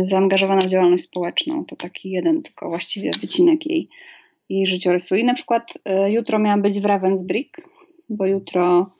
zaangażowana 0.05 0.63
w 0.63 0.67
działalność 0.67 1.05
społeczną. 1.05 1.65
To 1.65 1.77
taki 1.77 2.11
jeden 2.11 2.43
tylko 2.43 2.69
właściwie 2.69 3.11
wycinek 3.21 3.67
jej, 3.67 3.89
jej 4.49 4.67
życiorysu. 4.67 5.17
I 5.17 5.25
na 5.25 5.35
przykład 5.35 5.73
jutro 6.09 6.39
miała 6.39 6.59
być 6.59 6.81
w 6.81 6.85
Ravensbrück, 6.85 7.51
bo 8.09 8.27
jutro 8.27 8.91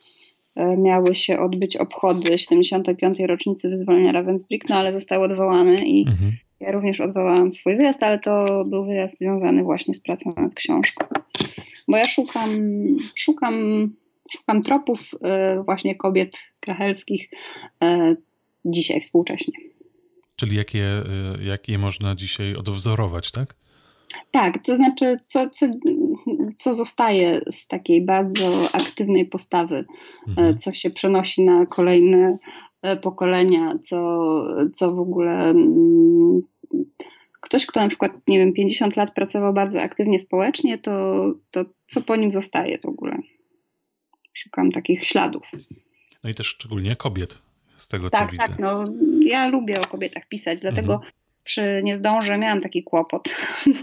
miały 0.79 1.15
się 1.15 1.41
odbyć 1.41 1.77
obchody 1.77 2.39
75. 2.39 3.21
rocznicy 3.21 3.69
wyzwolenia 3.69 4.13
Ravensbrück, 4.13 4.61
no 4.69 4.77
ale 4.77 4.93
zostały 4.93 5.25
odwołane 5.25 5.75
i 5.75 6.05
mhm. 6.09 6.33
Ja 6.61 6.73
również 6.73 7.01
odwołałam 7.01 7.53
swój 7.53 7.77
wyjazd, 7.77 8.03
ale 8.03 8.19
to 8.19 8.65
był 8.65 8.85
wyjazd 8.85 9.19
związany 9.19 9.63
właśnie 9.63 9.95
z 9.95 10.01
pracą 10.01 10.35
nad 10.37 10.55
książką. 10.55 11.07
Bo 11.89 11.97
ja 11.97 12.09
szukam, 12.09 12.51
szukam, 13.15 13.55
szukam 14.31 14.63
tropów 14.63 15.11
e, 15.23 15.63
właśnie 15.65 15.95
kobiet 15.95 16.33
krachelskich 16.61 17.31
e, 17.83 18.17
dzisiaj, 18.65 19.01
współcześnie. 19.01 19.55
Czyli 20.37 20.57
jakie, 20.57 20.85
e, 20.85 21.05
jakie 21.43 21.79
można 21.79 22.15
dzisiaj 22.15 22.57
odwzorować, 22.57 23.31
tak? 23.31 23.55
Tak, 24.31 24.65
to 24.65 24.77
znaczy, 24.77 25.21
co, 25.27 25.51
co, 25.51 25.67
co 26.59 26.75
zostaje 26.75 27.41
z 27.51 27.67
takiej 27.67 28.05
bardzo 28.05 28.75
aktywnej 28.75 29.27
postawy, 29.27 29.85
mhm. 30.29 30.59
co 30.59 30.73
się 30.73 30.91
przenosi 30.91 31.43
na 31.43 31.67
kolejne 31.67 32.39
pokolenia, 33.03 33.79
co, 33.85 34.43
co 34.73 34.95
w 34.95 34.99
ogóle 34.99 35.51
mm, 35.51 36.41
ktoś, 37.41 37.67
kto 37.67 37.81
na 37.81 37.89
przykład, 37.89 38.13
nie 38.29 38.39
wiem, 38.39 38.53
50 38.53 38.97
lat 38.97 39.15
pracował 39.15 39.55
bardzo 39.55 39.83
aktywnie 39.83 40.19
społecznie, 40.19 40.79
to, 40.79 41.25
to 41.51 41.65
co 41.87 42.01
po 42.01 42.17
nim 42.17 42.31
zostaje 42.31 42.79
w 42.79 42.87
ogóle? 42.87 43.17
Szukam 44.33 44.73
takich 44.73 45.05
śladów. 45.05 45.51
No 46.25 46.31
i 46.31 46.35
też 46.35 46.47
szczególnie 46.47 46.97
kobiet, 46.97 47.39
z 47.77 47.89
tego 47.89 48.11
tak, 48.11 48.27
co 48.27 48.33
widzę. 48.33 48.47
Tak, 48.47 48.59
no 48.59 48.85
ja 49.23 49.49
lubię 49.49 49.81
o 49.81 49.87
kobietach 49.87 50.29
pisać, 50.29 50.61
dlatego 50.61 50.95
mhm. 50.95 51.13
Przy 51.45 51.81
Niezdąże 51.85 52.39
miałam 52.39 52.61
taki 52.61 52.83
kłopot, 52.83 53.37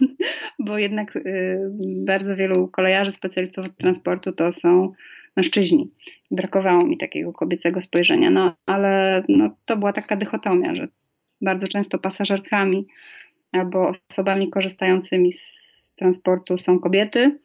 bo 0.59 0.77
jednak 0.77 1.15
y, 1.15 1.59
bardzo 2.05 2.35
wielu 2.35 2.67
kolejarzy, 2.67 3.11
specjalistów 3.11 3.65
od 3.65 3.77
transportu 3.77 4.31
to 4.31 4.53
są 4.53 4.93
mężczyźni. 5.35 5.91
Brakowało 6.31 6.85
mi 6.85 6.97
takiego 6.97 7.33
kobiecego 7.33 7.81
spojrzenia, 7.81 8.29
no 8.29 8.55
ale 8.65 9.23
no, 9.29 9.49
to 9.65 9.77
była 9.77 9.93
taka 9.93 10.15
dychotomia, 10.15 10.75
że 10.75 10.87
bardzo 11.41 11.67
często 11.67 11.99
pasażerkami 11.99 12.87
albo 13.51 13.91
osobami 14.09 14.49
korzystającymi 14.49 15.31
z 15.31 15.67
transportu 15.95 16.57
są 16.57 16.79
kobiety, 16.79 17.39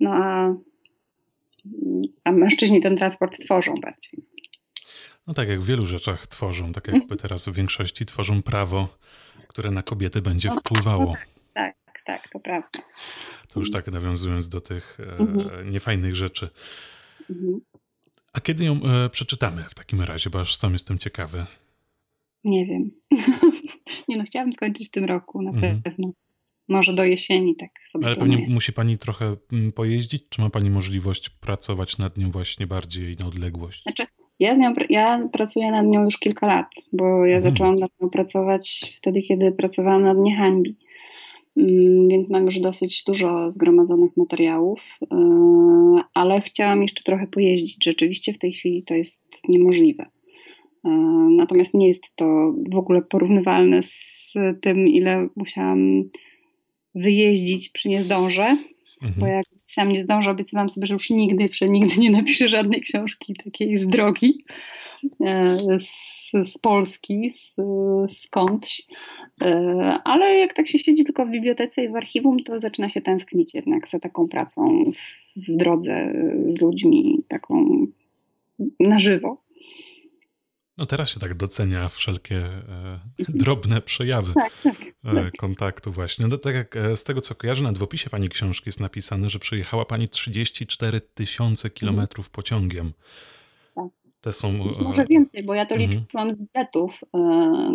no 0.00 0.14
a, 0.14 0.54
a 2.24 2.32
mężczyźni 2.32 2.80
ten 2.80 2.96
transport 2.96 3.38
tworzą 3.44 3.74
bardziej. 3.82 4.20
No 5.26 5.34
tak 5.34 5.48
jak 5.48 5.60
w 5.60 5.66
wielu 5.66 5.86
rzeczach 5.86 6.26
tworzą, 6.26 6.72
tak 6.72 6.88
jakby 6.88 7.16
teraz 7.16 7.48
w 7.48 7.52
większości 7.52 8.06
tworzą 8.06 8.42
prawo, 8.42 8.88
które 9.48 9.70
na 9.70 9.82
kobiety 9.82 10.22
będzie 10.22 10.48
no, 10.48 10.56
wpływało. 10.56 11.04
No 11.04 11.14
tak, 11.54 11.76
tak, 11.84 12.02
tak, 12.04 12.28
to 12.28 12.40
prawda. 12.40 12.80
To 13.48 13.60
już 13.60 13.70
tak 13.70 13.86
nawiązując 13.86 14.48
do 14.48 14.60
tych 14.60 14.98
e, 15.00 15.18
mhm. 15.18 15.70
niefajnych 15.70 16.16
rzeczy. 16.16 16.48
Mhm. 17.30 17.60
A 18.32 18.40
kiedy 18.40 18.64
ją 18.64 18.80
e, 18.82 19.10
przeczytamy 19.10 19.62
w 19.62 19.74
takim 19.74 20.00
razie, 20.00 20.30
bo 20.30 20.40
aż 20.40 20.56
sam 20.56 20.72
jestem 20.72 20.98
ciekawy. 20.98 21.46
Nie 22.44 22.66
wiem. 22.66 22.90
nie 24.08 24.16
no, 24.16 24.24
chciałabym 24.24 24.52
skończyć 24.52 24.88
w 24.88 24.90
tym 24.90 25.04
roku 25.04 25.42
na 25.42 25.50
mhm. 25.50 25.82
pewno. 25.82 26.12
Może 26.68 26.94
do 26.94 27.04
jesieni 27.04 27.56
tak 27.56 27.70
sobie 27.88 28.06
Ale 28.06 28.16
planuję. 28.16 28.38
pewnie 28.38 28.54
musi 28.54 28.72
Pani 28.72 28.98
trochę 28.98 29.36
mm, 29.52 29.72
pojeździć, 29.72 30.22
czy 30.28 30.40
ma 30.40 30.50
Pani 30.50 30.70
możliwość 30.70 31.30
pracować 31.30 31.98
nad 31.98 32.18
nią 32.18 32.30
właśnie 32.30 32.66
bardziej 32.66 33.16
na 33.16 33.26
odległość? 33.26 33.82
Znaczy, 33.82 34.06
ja, 34.40 34.54
z 34.54 34.58
nią, 34.58 34.74
ja 34.90 35.28
pracuję 35.32 35.70
nad 35.70 35.86
nią 35.86 36.04
już 36.04 36.18
kilka 36.18 36.46
lat, 36.46 36.66
bo 36.92 37.26
ja 37.26 37.36
mhm. 37.36 37.42
zaczęłam 37.42 37.76
nad 37.76 37.90
nią 38.00 38.10
pracować 38.10 38.94
wtedy, 38.96 39.22
kiedy 39.22 39.52
pracowałam 39.52 40.02
nad 40.02 40.18
Niehańbi. 40.18 40.76
Mm, 41.56 42.08
więc 42.08 42.30
mam 42.30 42.44
już 42.44 42.58
dosyć 42.58 43.04
dużo 43.04 43.50
zgromadzonych 43.50 44.16
materiałów, 44.16 44.80
yy, 45.00 46.02
ale 46.14 46.40
chciałam 46.40 46.82
jeszcze 46.82 47.04
trochę 47.04 47.26
pojeździć. 47.26 47.84
Rzeczywiście 47.84 48.32
w 48.32 48.38
tej 48.38 48.52
chwili 48.52 48.82
to 48.82 48.94
jest 48.94 49.24
niemożliwe. 49.48 50.06
Yy, 50.84 50.90
natomiast 51.36 51.74
nie 51.74 51.88
jest 51.88 52.16
to 52.16 52.54
w 52.72 52.76
ogóle 52.76 53.02
porównywalne 53.02 53.82
z 53.82 54.34
tym, 54.60 54.88
ile 54.88 55.28
musiałam 55.36 56.02
wyjeździć 56.94 57.68
przy 57.68 57.88
niezdąże, 57.88 58.56
mhm. 59.02 59.14
bo 59.20 59.26
jak 59.26 59.46
sam 59.72 59.88
nie 59.88 60.02
zdążę, 60.02 60.30
obiecywałam 60.30 60.68
sobie, 60.68 60.86
że 60.86 60.94
już 60.94 61.10
nigdy, 61.10 61.48
nigdy 61.68 62.00
nie 62.00 62.10
napiszę 62.10 62.48
żadnej 62.48 62.80
książki 62.80 63.34
takiej 63.44 63.76
z 63.76 63.86
drogi, 63.86 64.44
yy, 65.02 65.80
z, 65.80 66.30
z 66.52 66.58
Polski, 66.58 67.30
z, 67.30 67.54
skądś. 68.12 68.82
E, 69.42 69.98
ale 70.04 70.34
jak 70.34 70.52
tak 70.52 70.68
się 70.68 70.78
siedzi 70.78 71.04
tylko 71.04 71.26
w 71.26 71.30
bibliotece 71.30 71.84
i 71.84 71.88
w 71.88 71.96
archiwum, 71.96 72.44
to 72.44 72.58
zaczyna 72.58 72.88
się 72.88 73.00
tęsknić 73.00 73.54
jednak 73.54 73.88
za 73.88 73.98
taką 73.98 74.26
pracą 74.28 74.84
w, 75.36 75.52
w 75.52 75.56
drodze 75.56 76.12
z 76.46 76.60
ludźmi, 76.60 77.22
taką 77.28 77.86
na 78.80 78.98
żywo. 78.98 79.42
No 80.80 80.86
teraz 80.86 81.10
się 81.10 81.20
tak 81.20 81.34
docenia 81.34 81.88
wszelkie 81.88 82.36
e, 82.36 83.00
mhm. 83.18 83.38
drobne 83.38 83.80
przejawy 83.80 84.32
tak, 84.34 84.52
tak, 84.62 84.82
e, 85.04 85.14
tak. 85.14 85.36
kontaktu 85.38 85.92
właśnie. 85.92 86.26
No 86.26 86.38
tak 86.38 86.54
jak 86.54 86.76
e, 86.76 86.96
z 86.96 87.04
tego 87.04 87.20
co 87.20 87.34
kojarzę, 87.34 87.64
nad 87.64 87.78
w 87.78 87.82
opisie 87.82 88.10
pani 88.10 88.28
książki 88.28 88.62
jest 88.66 88.80
napisane, 88.80 89.28
że 89.28 89.38
przejechała 89.38 89.84
pani 89.84 90.08
34 90.08 91.00
tysiące 91.00 91.70
kilometrów 91.70 92.26
mhm. 92.26 92.32
pociągiem. 92.32 92.92
Te 94.20 94.32
są... 94.32 94.52
Może 94.82 95.04
więcej, 95.04 95.44
bo 95.44 95.54
ja 95.54 95.66
to 95.66 95.74
mhm. 95.74 95.90
liczyłam 95.90 96.30
z 96.30 96.42
biletów, 96.42 97.00
e, 97.16 97.72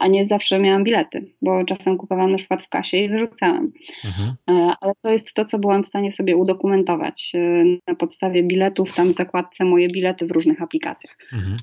a 0.00 0.08
nie 0.08 0.24
zawsze 0.24 0.58
miałam 0.58 0.84
bilety, 0.84 1.32
bo 1.42 1.64
czasem 1.64 1.96
kupowałam 1.96 2.32
na 2.32 2.38
przykład 2.38 2.62
w 2.62 2.68
kasie 2.68 2.96
i 2.96 3.08
wyrzucałam. 3.08 3.72
Mhm. 4.04 4.34
E, 4.50 4.74
ale 4.80 4.92
to 5.02 5.10
jest 5.10 5.34
to, 5.34 5.44
co 5.44 5.58
byłam 5.58 5.82
w 5.82 5.86
stanie 5.86 6.12
sobie 6.12 6.36
udokumentować 6.36 7.32
e, 7.34 7.64
na 7.88 7.94
podstawie 7.94 8.42
biletów, 8.42 8.94
tam 8.94 9.08
w 9.08 9.12
zakładce 9.12 9.64
moje 9.64 9.88
bilety 9.88 10.26
w 10.26 10.30
różnych 10.30 10.62
aplikacjach, 10.62 11.16
mhm. 11.32 11.56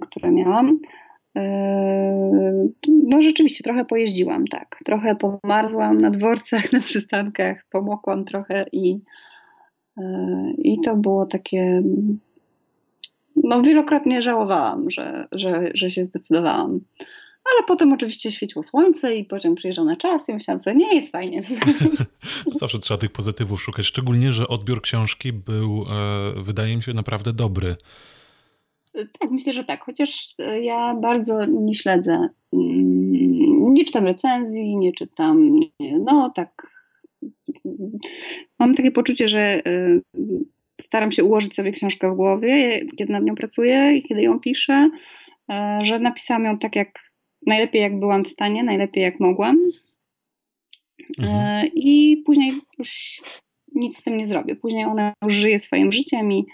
które 0.00 0.30
miałam. 0.30 0.78
No 2.86 3.22
rzeczywiście, 3.22 3.64
trochę 3.64 3.84
pojeździłam, 3.84 4.44
tak. 4.46 4.78
Trochę 4.84 5.16
pomarzłam 5.16 6.00
na 6.00 6.10
dworcach, 6.10 6.72
na 6.72 6.80
przystankach, 6.80 7.64
pomokłam 7.70 8.24
trochę 8.24 8.64
i, 8.72 9.00
i 10.58 10.80
to 10.84 10.96
było 10.96 11.26
takie 11.26 11.82
no, 13.36 13.62
wielokrotnie 13.62 14.22
żałowałam, 14.22 14.90
że, 14.90 15.28
że, 15.32 15.70
że 15.74 15.90
się 15.90 16.06
zdecydowałam. 16.06 16.80
Ale 17.44 17.66
potem 17.66 17.92
oczywiście 17.92 18.32
świeciło 18.32 18.62
słońce 18.62 19.16
i 19.16 19.24
pociąg 19.24 19.58
przyjeżdżał 19.58 19.84
na 19.84 19.96
czas 19.96 20.28
i 20.28 20.34
myślałam 20.34 20.60
sobie, 20.60 20.76
nie, 20.76 20.94
jest 20.94 21.12
fajnie. 21.12 21.42
Zawsze 22.60 22.78
trzeba 22.78 22.98
tych 22.98 23.12
pozytywów 23.12 23.62
szukać, 23.62 23.86
szczególnie, 23.86 24.32
że 24.32 24.48
odbiór 24.48 24.82
książki 24.82 25.32
był, 25.32 25.84
e, 25.90 26.42
wydaje 26.42 26.76
mi 26.76 26.82
się, 26.82 26.92
naprawdę 26.92 27.32
dobry. 27.32 27.76
Tak, 28.92 29.30
myślę, 29.30 29.52
że 29.52 29.64
tak. 29.64 29.84
Chociaż 29.84 30.34
e, 30.38 30.60
ja 30.60 30.94
bardzo 30.94 31.44
nie 31.44 31.74
śledzę, 31.74 32.28
mm, 32.52 33.62
nie 33.72 33.84
czytam 33.84 34.06
recenzji, 34.06 34.76
nie 34.76 34.92
czytam, 34.92 35.60
no 36.00 36.32
tak. 36.34 36.66
Mam 38.58 38.74
takie 38.74 38.90
poczucie, 38.90 39.28
że 39.28 39.40
e, 39.40 40.00
staram 40.80 41.12
się 41.12 41.24
ułożyć 41.24 41.54
sobie 41.54 41.72
książkę 41.72 42.12
w 42.12 42.16
głowie, 42.16 42.86
kiedy 42.96 43.12
nad 43.12 43.24
nią 43.24 43.34
pracuję 43.34 43.96
i 43.96 44.02
kiedy 44.02 44.22
ją 44.22 44.40
piszę, 44.40 44.90
e, 45.50 45.78
że 45.82 45.98
napisałam 45.98 46.44
ją 46.44 46.58
tak 46.58 46.76
jak 46.76 46.98
najlepiej 47.46 47.82
jak 47.82 47.98
byłam 47.98 48.24
w 48.24 48.28
stanie, 48.28 48.64
najlepiej 48.64 49.02
jak 49.02 49.20
mogłam. 49.20 49.56
E, 51.18 51.22
mhm. 51.22 51.70
I 51.74 52.22
później 52.26 52.52
już 52.78 53.22
nic 53.74 53.98
z 53.98 54.02
tym 54.02 54.16
nie 54.16 54.26
zrobię. 54.26 54.56
Później 54.56 54.84
ona 54.84 55.12
już 55.22 55.32
żyje 55.32 55.58
swoim 55.58 55.92
życiem 55.92 56.32
i, 56.32 56.46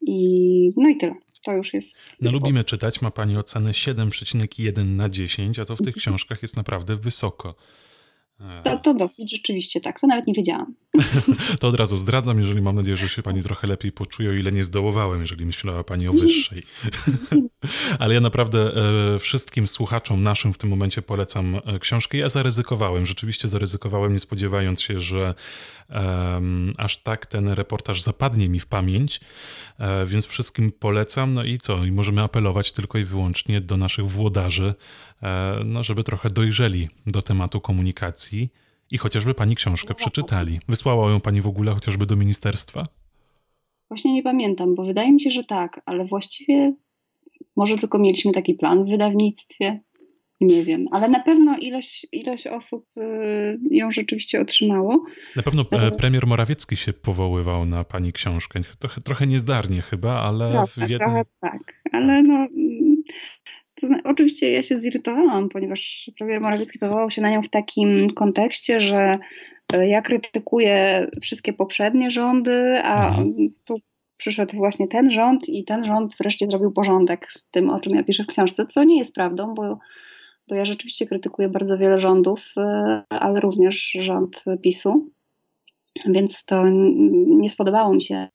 i 0.00 0.72
no 0.76 0.88
i 0.88 0.96
tyle. 0.96 1.14
To 1.44 1.52
już 1.52 1.74
jest. 1.74 1.96
No 2.20 2.30
lubimy 2.30 2.64
czytać. 2.64 3.02
Ma 3.02 3.10
Pani 3.10 3.36
ocenę 3.36 3.70
7,1 3.70 4.86
na 4.86 5.08
10, 5.08 5.58
a 5.58 5.64
to 5.64 5.76
w 5.76 5.82
tych 5.82 5.94
książkach 5.94 6.42
jest 6.42 6.56
naprawdę 6.56 6.96
wysoko. 6.96 7.54
To, 8.64 8.78
to 8.78 8.94
dosyć, 8.94 9.30
rzeczywiście 9.30 9.80
tak. 9.80 10.00
To 10.00 10.06
nawet 10.06 10.26
nie 10.26 10.34
wiedziałam. 10.34 10.74
to 11.60 11.68
od 11.68 11.74
razu 11.74 11.96
zdradzam, 11.96 12.38
jeżeli 12.38 12.62
mam 12.62 12.76
nadzieję, 12.76 12.96
że 12.96 13.08
się 13.08 13.22
pani 13.22 13.42
trochę 13.42 13.66
lepiej 13.66 13.92
poczuje, 13.92 14.30
o 14.30 14.32
ile 14.32 14.52
nie 14.52 14.64
zdołowałem, 14.64 15.20
jeżeli 15.20 15.46
myślała 15.46 15.84
pani 15.84 16.08
o 16.08 16.12
wyższej. 16.12 16.62
Ale 17.98 18.14
ja 18.14 18.20
naprawdę 18.20 18.72
e, 19.14 19.18
wszystkim 19.18 19.66
słuchaczom 19.66 20.22
naszym 20.22 20.52
w 20.52 20.58
tym 20.58 20.70
momencie 20.70 21.02
polecam 21.02 21.60
e, 21.64 21.78
książkę. 21.78 22.18
Ja 22.18 22.28
zaryzykowałem, 22.28 23.06
rzeczywiście 23.06 23.48
zaryzykowałem, 23.48 24.12
nie 24.12 24.20
spodziewając 24.20 24.82
się, 24.82 24.98
że 24.98 25.34
um, 25.90 26.72
aż 26.76 26.96
tak 26.96 27.26
ten 27.26 27.48
reportaż 27.48 28.02
zapadnie 28.02 28.48
mi 28.48 28.60
w 28.60 28.66
pamięć, 28.66 29.20
e, 29.78 30.06
więc 30.06 30.26
wszystkim 30.26 30.72
polecam. 30.72 31.32
No 31.32 31.44
i 31.44 31.58
co? 31.58 31.84
I 31.84 31.92
możemy 31.92 32.22
apelować 32.22 32.72
tylko 32.72 32.98
i 32.98 33.04
wyłącznie 33.04 33.60
do 33.60 33.76
naszych 33.76 34.06
włodarzy, 34.06 34.74
no, 35.64 35.82
żeby 35.82 36.04
trochę 36.04 36.30
dojrzeli 36.30 36.88
do 37.06 37.22
tematu 37.22 37.60
komunikacji 37.60 38.48
i 38.90 38.98
chociażby 38.98 39.34
pani 39.34 39.56
książkę 39.56 39.94
przeczytali. 39.94 40.60
Wysłała 40.68 41.10
ją 41.10 41.20
pani 41.20 41.40
w 41.40 41.46
ogóle 41.46 41.74
chociażby 41.74 42.06
do 42.06 42.16
ministerstwa? 42.16 42.84
Właśnie 43.90 44.14
nie 44.14 44.22
pamiętam, 44.22 44.74
bo 44.74 44.82
wydaje 44.82 45.12
mi 45.12 45.20
się, 45.20 45.30
że 45.30 45.44
tak, 45.44 45.80
ale 45.86 46.04
właściwie 46.04 46.74
może 47.56 47.76
tylko 47.76 47.98
mieliśmy 47.98 48.32
taki 48.32 48.54
plan 48.54 48.84
w 48.84 48.90
wydawnictwie. 48.90 49.80
Nie 50.40 50.64
wiem, 50.64 50.86
ale 50.90 51.08
na 51.08 51.20
pewno 51.20 51.58
ilość, 51.58 52.06
ilość 52.12 52.46
osób 52.46 52.86
y, 52.96 53.58
ją 53.70 53.90
rzeczywiście 53.90 54.40
otrzymało. 54.40 55.04
Na 55.36 55.42
pewno 55.42 55.64
e, 55.70 55.90
premier 55.90 56.26
Morawiecki 56.26 56.76
się 56.76 56.92
powoływał 56.92 57.66
na 57.66 57.84
pani 57.84 58.12
książkę. 58.12 58.60
Trochę, 58.78 59.00
trochę 59.00 59.26
niezdarnie 59.26 59.82
chyba, 59.82 60.20
ale 60.20 60.50
trochę, 60.50 60.86
w 60.86 60.90
jednym... 60.90 60.98
Trochę 60.98 61.24
tak, 61.40 61.82
ale 61.92 62.22
no 62.22 62.48
to 63.80 63.86
znaczy, 63.86 64.02
oczywiście 64.04 64.52
ja 64.52 64.62
się 64.62 64.78
zirytowałam, 64.78 65.48
ponieważ 65.48 66.10
premier 66.18 66.40
Morawiecki 66.40 66.78
powołał 66.78 67.10
się 67.10 67.22
na 67.22 67.30
nią 67.30 67.42
w 67.42 67.48
takim 67.48 68.10
kontekście, 68.10 68.80
że 68.80 69.12
e, 69.72 69.88
ja 69.88 70.02
krytykuję 70.02 71.06
wszystkie 71.20 71.52
poprzednie 71.52 72.10
rządy, 72.10 72.80
a 72.84 73.08
mhm. 73.08 73.54
tu 73.64 73.76
przyszedł 74.16 74.56
właśnie 74.56 74.88
ten 74.88 75.10
rząd 75.10 75.48
i 75.48 75.64
ten 75.64 75.84
rząd 75.84 76.16
wreszcie 76.16 76.46
zrobił 76.46 76.72
porządek 76.72 77.32
z 77.32 77.44
tym, 77.50 77.70
o 77.70 77.80
czym 77.80 77.94
ja 77.94 78.02
piszę 78.04 78.24
w 78.24 78.26
książce, 78.26 78.66
co 78.66 78.84
nie 78.84 78.98
jest 78.98 79.14
prawdą, 79.14 79.54
bo, 79.54 79.78
bo 80.48 80.54
ja 80.54 80.64
rzeczywiście 80.64 81.06
krytykuję 81.06 81.48
bardzo 81.48 81.78
wiele 81.78 82.00
rządów, 82.00 82.52
e, 82.56 83.02
ale 83.08 83.40
również 83.40 83.96
rząd 84.00 84.44
PiSu, 84.62 85.10
więc 86.06 86.44
to 86.44 86.64
nie 87.26 87.50
spodobało 87.50 87.94
mi 87.94 88.02
się 88.02 88.28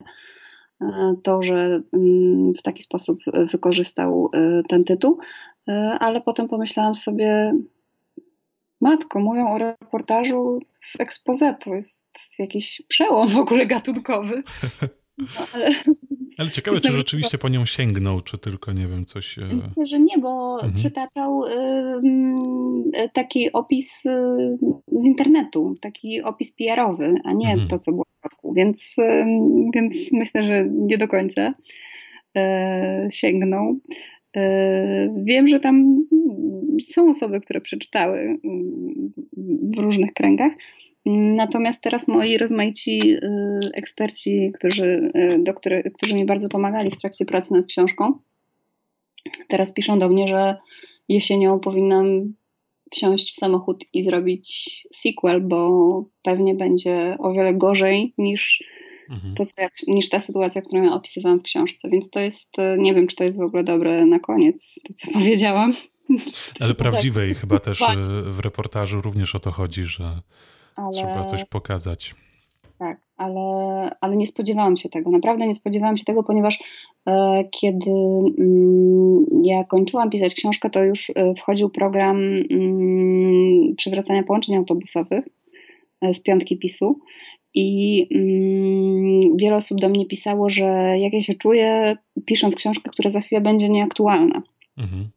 to, 1.24 1.44
że 1.44 1.82
mm, 1.94 2.54
w 2.54 2.62
taki 2.62 2.84
sposób 2.84 3.20
wykorzystał 3.52 4.30
e, 4.34 4.64
ten 4.70 4.84
tytuł, 4.84 5.20
e, 5.68 5.98
ale 6.00 6.22
potem 6.22 6.48
pomyślałam 6.48 6.96
sobie, 6.96 7.54
Matko, 8.82 9.20
mówią 9.20 9.48
o 9.48 9.58
reportażu 9.58 10.60
w 10.82 11.00
expose. 11.00 11.56
To 11.64 11.76
jest 11.76 12.08
jakiś 12.40 12.82
przełom 12.88 13.28
w 13.28 13.38
ogóle 13.38 13.66
gatunkowy. 13.66 14.44
No, 15.18 15.26
ale... 15.54 15.70
ale 16.38 16.50
ciekawe, 16.50 16.82
czy 16.82 16.92
rzeczywiście 16.92 17.38
po 17.38 17.50
nią 17.50 17.66
sięgnął, 17.66 18.22
czy 18.22 18.38
tylko, 18.38 18.74
nie 18.74 18.88
wiem, 18.88 19.06
coś... 19.06 19.40
E, 19.40 19.42
Myślę, 19.42 19.86
że 19.86 20.00
nie, 20.00 20.18
bo 20.18 20.56
mhm. 20.56 20.74
przytaczał 20.74 21.46
y, 21.46 23.10
taki 23.14 23.52
opis 23.52 24.06
y, 24.06 24.58
z 24.92 25.06
internetu, 25.06 25.76
taki 25.82 26.22
opis 26.22 26.56
PR-owy, 26.56 27.16
a 27.24 27.34
nie 27.34 27.52
mhm. 27.52 27.68
to, 27.68 27.80
co 27.80 27.92
było 27.92 28.06
w 28.10 28.20
środku, 28.20 28.54
więc, 28.54 28.96
y, 28.98 29.26
więc 29.74 30.12
myślę, 30.12 30.44
że 30.44 30.66
nie 30.70 30.98
do 30.98 31.08
końca 31.08 31.54
e, 32.36 33.08
sięgnął. 33.12 33.80
E, 34.36 35.24
wiem, 35.24 35.48
że 35.48 35.60
tam 35.60 36.06
są 36.84 37.10
osoby, 37.10 37.42
które 37.42 37.62
przeczytały 37.62 38.38
w 39.74 39.80
różnych 39.80 40.14
kręgach. 40.14 40.54
Natomiast 41.06 41.82
teraz 41.82 42.08
moi 42.08 42.38
rozmaici 42.38 43.00
y, 43.14 43.20
eksperci, 43.74 44.52
którzy, 44.56 45.12
y, 45.16 45.40
do 45.40 45.54
który, 45.54 45.92
którzy 45.98 46.16
mi 46.16 46.26
bardzo 46.26 46.50
pomagali 46.50 46.92
w 46.92 46.98
trakcie 46.98 47.26
pracy 47.26 47.54
nad 47.54 47.66
książką, 47.66 48.20
teraz 49.48 49.74
piszą 49.74 50.00
do 50.00 50.10
mnie, 50.10 50.28
że 50.28 50.58
jesienią 51.10 51.60
powinnam 51.60 52.34
wsiąść 52.92 53.34
w 53.34 53.36
samochód 53.36 53.86
i 53.94 54.04
zrobić 54.04 54.88
sequel, 54.92 55.42
bo 55.42 56.06
pewnie 56.24 56.56
będzie 56.56 57.16
o 57.20 57.34
wiele 57.34 57.54
gorzej 57.54 58.14
niż, 58.18 58.64
mhm. 59.10 59.36
to, 59.36 59.46
co, 59.46 59.62
niż 59.88 60.10
ta 60.10 60.20
sytuacja, 60.20 60.62
którą 60.62 60.84
ja 60.84 60.94
opisywałam 60.94 61.40
w 61.40 61.44
książce. 61.44 61.90
Więc 61.90 62.10
to 62.10 62.20
jest, 62.20 62.60
y, 62.60 62.78
nie 62.78 62.94
wiem, 62.94 63.08
czy 63.08 63.16
to 63.16 63.24
jest 63.24 63.38
w 63.38 63.44
ogóle 63.44 63.64
dobre 63.64 64.06
na 64.06 64.20
koniec, 64.20 64.80
to 64.88 64.94
co 64.94 65.12
powiedziałam. 65.20 65.74
Ale 66.60 66.76
prawdziwe 66.76 67.30
i 67.30 67.34
chyba 67.34 67.60
też 67.60 67.84
w 68.26 68.40
reportażu 68.40 69.02
również 69.02 69.36
o 69.36 69.40
to 69.40 69.52
chodzi, 69.52 69.84
że 69.84 70.22
ale... 70.76 70.92
Trzeba 70.92 71.26
coś 71.26 71.46
pokazać. 71.46 72.16
Tak, 72.80 72.98
ale, 73.18 73.42
ale 74.02 74.18
nie 74.18 74.28
spodziewałam 74.28 74.78
się 74.78 74.90
tego. 74.90 75.12
Naprawdę 75.12 75.48
nie 75.48 75.54
spodziewałam 75.54 75.98
się 75.98 76.06
tego, 76.06 76.24
ponieważ 76.24 76.60
e, 77.08 77.44
kiedy 77.52 77.92
mm, 78.40 79.26
ja 79.44 79.64
kończyłam 79.64 80.10
pisać 80.10 80.36
książkę, 80.36 80.70
to 80.70 80.84
już 80.84 81.10
e, 81.10 81.34
wchodził 81.36 81.70
program 81.70 82.18
mm, 82.52 83.76
przywracania 83.76 84.24
połączeń 84.24 84.56
autobusowych 84.56 85.26
e, 86.02 86.14
z 86.14 86.24
piątki 86.24 86.58
PiSu. 86.58 87.00
I 87.54 88.08
mm, 88.12 89.38
wiele 89.38 89.56
osób 89.56 89.80
do 89.80 89.90
mnie 89.90 90.06
pisało, 90.06 90.50
że 90.50 90.96
jak 91.00 91.14
ja 91.14 91.22
się 91.22 91.34
czuję, 91.34 91.98
pisząc 92.26 92.56
książkę, 92.56 92.90
która 92.94 93.10
za 93.10 93.22
chwilę 93.22 93.42
będzie 93.42 93.70
nieaktualna. 93.70 94.42
Mhm. 94.78 95.10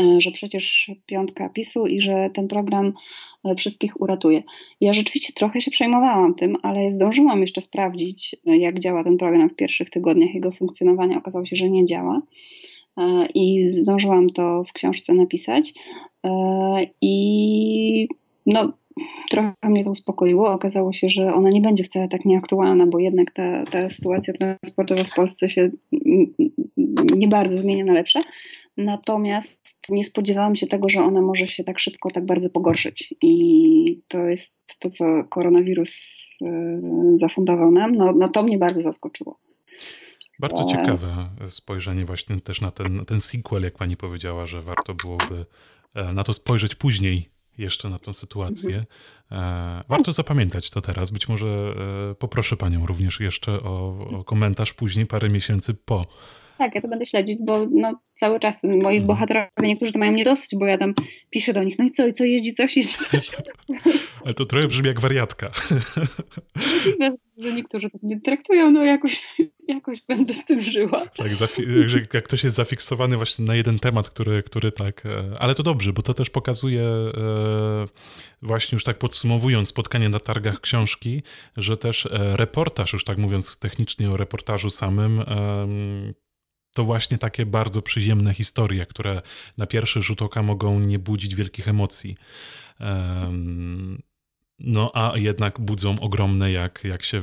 E, 0.00 0.20
że 0.20 0.30
przecież 0.30 0.90
piątka 1.06 1.48
PiSu 1.48 1.86
i 1.86 2.00
że 2.00 2.30
ten 2.34 2.48
program 2.48 2.92
e, 3.44 3.54
wszystkich 3.54 4.00
uratuje. 4.00 4.42
Ja 4.80 4.92
rzeczywiście 4.92 5.32
trochę 5.32 5.60
się 5.60 5.70
przejmowałam 5.70 6.34
tym, 6.34 6.56
ale 6.62 6.90
zdążyłam 6.90 7.40
jeszcze 7.40 7.60
sprawdzić, 7.60 8.36
e, 8.46 8.56
jak 8.56 8.78
działa 8.78 9.04
ten 9.04 9.16
program 9.16 9.50
w 9.50 9.56
pierwszych 9.56 9.90
tygodniach 9.90 10.34
jego 10.34 10.52
funkcjonowania. 10.52 11.18
Okazało 11.18 11.44
się, 11.44 11.56
że 11.56 11.70
nie 11.70 11.84
działa. 11.84 12.22
I 13.34 13.68
zdążyłam 13.68 14.30
to 14.30 14.64
w 14.64 14.72
książce 14.72 15.14
napisać. 15.14 15.74
I 17.00 18.08
no, 18.46 18.72
trochę 19.30 19.52
mnie 19.64 19.84
to 19.84 19.90
uspokoiło. 19.90 20.52
Okazało 20.52 20.92
się, 20.92 21.08
że 21.10 21.34
ona 21.34 21.50
nie 21.50 21.60
będzie 21.60 21.84
wcale 21.84 22.08
tak 22.08 22.24
nieaktualna, 22.24 22.86
bo 22.86 22.98
jednak 22.98 23.30
ta, 23.30 23.64
ta 23.64 23.90
sytuacja 23.90 24.34
transportowa 24.34 25.04
w 25.04 25.14
Polsce 25.14 25.48
się 25.48 25.70
nie 27.16 27.28
bardzo 27.28 27.58
zmienia 27.58 27.84
na 27.84 27.92
lepsze. 27.92 28.20
Natomiast 28.78 29.78
nie 29.88 30.04
spodziewałam 30.04 30.56
się 30.56 30.66
tego, 30.66 30.88
że 30.88 31.00
ona 31.00 31.20
może 31.20 31.46
się 31.46 31.64
tak 31.64 31.78
szybko, 31.78 32.10
tak 32.10 32.26
bardzo 32.26 32.50
pogorszyć. 32.50 33.14
I 33.22 34.02
to 34.08 34.18
jest 34.18 34.58
to, 34.78 34.90
co 34.90 35.24
koronawirus 35.24 36.20
e, 36.42 36.80
zafundował 37.14 37.70
nam. 37.70 37.92
No, 37.92 38.12
no 38.12 38.28
to 38.28 38.42
mnie 38.42 38.58
bardzo 38.58 38.82
zaskoczyło. 38.82 39.38
Bardzo 40.38 40.62
e... 40.62 40.66
ciekawe 40.66 41.30
spojrzenie 41.46 42.04
właśnie 42.04 42.40
też 42.40 42.60
na 42.60 42.70
ten, 42.70 43.04
ten 43.04 43.20
sequel, 43.20 43.62
jak 43.62 43.76
pani 43.76 43.96
powiedziała, 43.96 44.46
że 44.46 44.62
warto 44.62 44.94
byłoby 44.94 45.46
e, 45.94 46.12
na 46.12 46.24
to 46.24 46.32
spojrzeć 46.32 46.74
później 46.74 47.30
jeszcze 47.58 47.88
na 47.88 47.98
tę 47.98 48.12
sytuację. 48.12 48.84
Mhm. 49.30 49.80
E, 49.80 49.84
warto 49.88 50.12
zapamiętać 50.12 50.70
to 50.70 50.80
teraz. 50.80 51.10
Być 51.10 51.28
może 51.28 51.74
poproszę 52.18 52.56
panią 52.56 52.86
również 52.86 53.20
jeszcze 53.20 53.52
o, 53.62 53.98
o 54.18 54.24
komentarz 54.24 54.74
później, 54.74 55.06
parę 55.06 55.28
miesięcy 55.28 55.74
po 55.74 56.06
tak, 56.58 56.74
ja 56.74 56.80
to 56.80 56.88
będę 56.88 57.04
śledzić, 57.04 57.38
bo 57.40 57.66
no, 57.70 58.00
cały 58.14 58.40
czas 58.40 58.64
moi 58.64 58.76
mhm. 58.78 59.06
bohaterowie, 59.06 59.48
niektórzy 59.62 59.92
to 59.92 59.98
mają 59.98 60.12
nie 60.12 60.24
dosyć, 60.24 60.50
bo 60.58 60.66
ja 60.66 60.78
tam 60.78 60.94
piszę 61.30 61.52
do 61.52 61.62
nich, 61.62 61.78
no 61.78 61.84
i 61.84 61.90
co, 61.90 62.06
i 62.06 62.12
co 62.12 62.24
jeździ 62.24 62.54
coś, 62.54 62.76
jeździ 62.76 62.96
coś. 63.10 63.30
Ale 64.24 64.34
to 64.34 64.44
trochę 64.44 64.68
brzmi 64.68 64.86
jak 64.86 65.00
wariatka. 65.00 65.50
że 67.38 67.52
niektórzy 67.52 67.90
tak 67.90 68.02
nie 68.02 68.20
traktują, 68.20 68.70
no 68.70 68.84
jakoś, 68.84 69.26
jakoś 69.68 70.02
będę 70.08 70.34
z 70.34 70.44
tym 70.44 70.60
żyła. 70.60 71.06
Tak, 71.06 71.36
że 71.36 71.48
jak 72.14 72.24
ktoś 72.24 72.44
jest 72.44 72.56
zafiksowany 72.56 73.16
właśnie 73.16 73.44
na 73.44 73.54
jeden 73.54 73.78
temat, 73.78 74.10
który, 74.10 74.42
który 74.42 74.72
tak, 74.72 75.06
e, 75.06 75.36
ale 75.38 75.54
to 75.54 75.62
dobrze, 75.62 75.92
bo 75.92 76.02
to 76.02 76.14
też 76.14 76.30
pokazuje 76.30 76.82
e, 76.82 77.10
właśnie 78.42 78.76
już 78.76 78.84
tak 78.84 78.98
podsumowując 78.98 79.68
spotkanie 79.68 80.08
na 80.08 80.20
targach 80.20 80.60
książki, 80.60 81.22
że 81.56 81.76
też 81.76 82.06
e, 82.06 82.36
reportaż, 82.36 82.92
już 82.92 83.04
tak 83.04 83.18
mówiąc 83.18 83.58
technicznie 83.58 84.10
o 84.10 84.16
reportażu 84.16 84.70
samym, 84.70 85.24
to 86.78 86.84
właśnie 86.84 87.18
takie 87.18 87.46
bardzo 87.46 87.82
przyziemne 87.82 88.34
historie, 88.34 88.86
które 88.86 89.22
na 89.56 89.66
pierwszy 89.66 90.02
rzut 90.02 90.22
oka 90.22 90.42
mogą 90.42 90.80
nie 90.80 90.98
budzić 90.98 91.34
wielkich 91.34 91.68
emocji. 91.68 92.16
No, 94.58 94.90
a 94.94 95.12
jednak 95.16 95.60
budzą 95.60 96.00
ogromne, 96.00 96.52
jak, 96.52 96.84
jak 96.84 97.02
się 97.02 97.22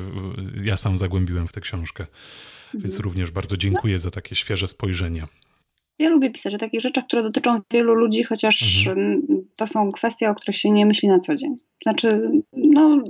ja 0.64 0.78
sam 0.78 0.98
zagłębiłem 0.98 1.48
w 1.48 1.52
tę 1.52 1.62
książkę. 1.62 2.04
Mhm. 2.04 2.84
Więc 2.84 3.00
również 3.00 3.32
bardzo 3.32 3.58
dziękuję 3.58 4.00
za 4.00 4.12
takie 4.12 4.36
świeże 4.36 4.68
spojrzenie. 4.68 5.28
Ja 6.00 6.10
lubię 6.10 6.32
pisać 6.32 6.56
o 6.56 6.58
takich 6.58 6.82
rzeczach, 6.82 7.06
które 7.06 7.24
dotyczą 7.24 7.62
wielu 7.74 7.94
ludzi, 7.94 8.24
chociaż 8.24 8.88
mhm. 8.88 9.22
to 9.56 9.68
są 9.68 9.92
kwestie, 9.92 10.30
o 10.30 10.36
których 10.36 10.58
się 10.58 10.72
nie 10.72 10.86
myśli 10.86 11.10
na 11.10 11.20
co 11.20 11.36
dzień. 11.36 11.58
Znaczy, 11.84 12.32
no, 12.54 13.04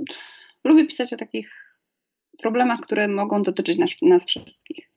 lubię 0.64 0.86
pisać 0.86 1.12
o 1.12 1.16
takich 1.16 1.76
problemach, 2.38 2.80
które 2.80 3.08
mogą 3.08 3.42
dotyczyć 3.42 3.78
nas, 3.78 3.90
nas 4.02 4.26
wszystkich. 4.26 4.95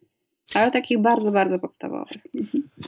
Ale 0.53 0.71
takich 0.71 1.01
bardzo, 1.01 1.31
bardzo 1.31 1.59
podstawowych. 1.59 2.17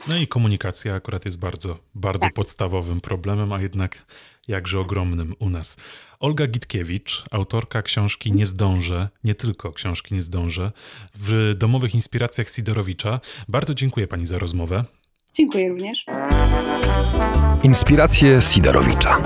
No 0.08 0.16
i 0.16 0.26
komunikacja 0.26 0.94
akurat 0.94 1.24
jest 1.24 1.38
bardzo, 1.38 1.78
bardzo 1.94 2.22
tak. 2.22 2.34
podstawowym 2.34 3.00
problemem, 3.00 3.52
a 3.52 3.60
jednak 3.60 4.06
jakże 4.48 4.80
ogromnym 4.80 5.34
u 5.38 5.50
nas. 5.50 5.76
Olga 6.20 6.46
Gitkiewicz, 6.46 7.24
autorka 7.30 7.82
książki 7.82 8.32
Nie 8.32 8.46
zdążę, 8.46 9.08
nie 9.24 9.34
tylko 9.34 9.72
książki 9.72 10.14
Nie 10.14 10.22
zdążę, 10.22 10.72
w 11.14 11.54
domowych 11.56 11.94
inspiracjach 11.94 12.48
Sidorowicza. 12.48 13.20
Bardzo 13.48 13.74
dziękuję 13.74 14.08
pani 14.08 14.26
za 14.26 14.38
rozmowę. 14.38 14.84
Dziękuję 15.34 15.68
również. 15.68 16.04
Inspiracje 17.62 18.40
Sidorowicza. 18.40 19.18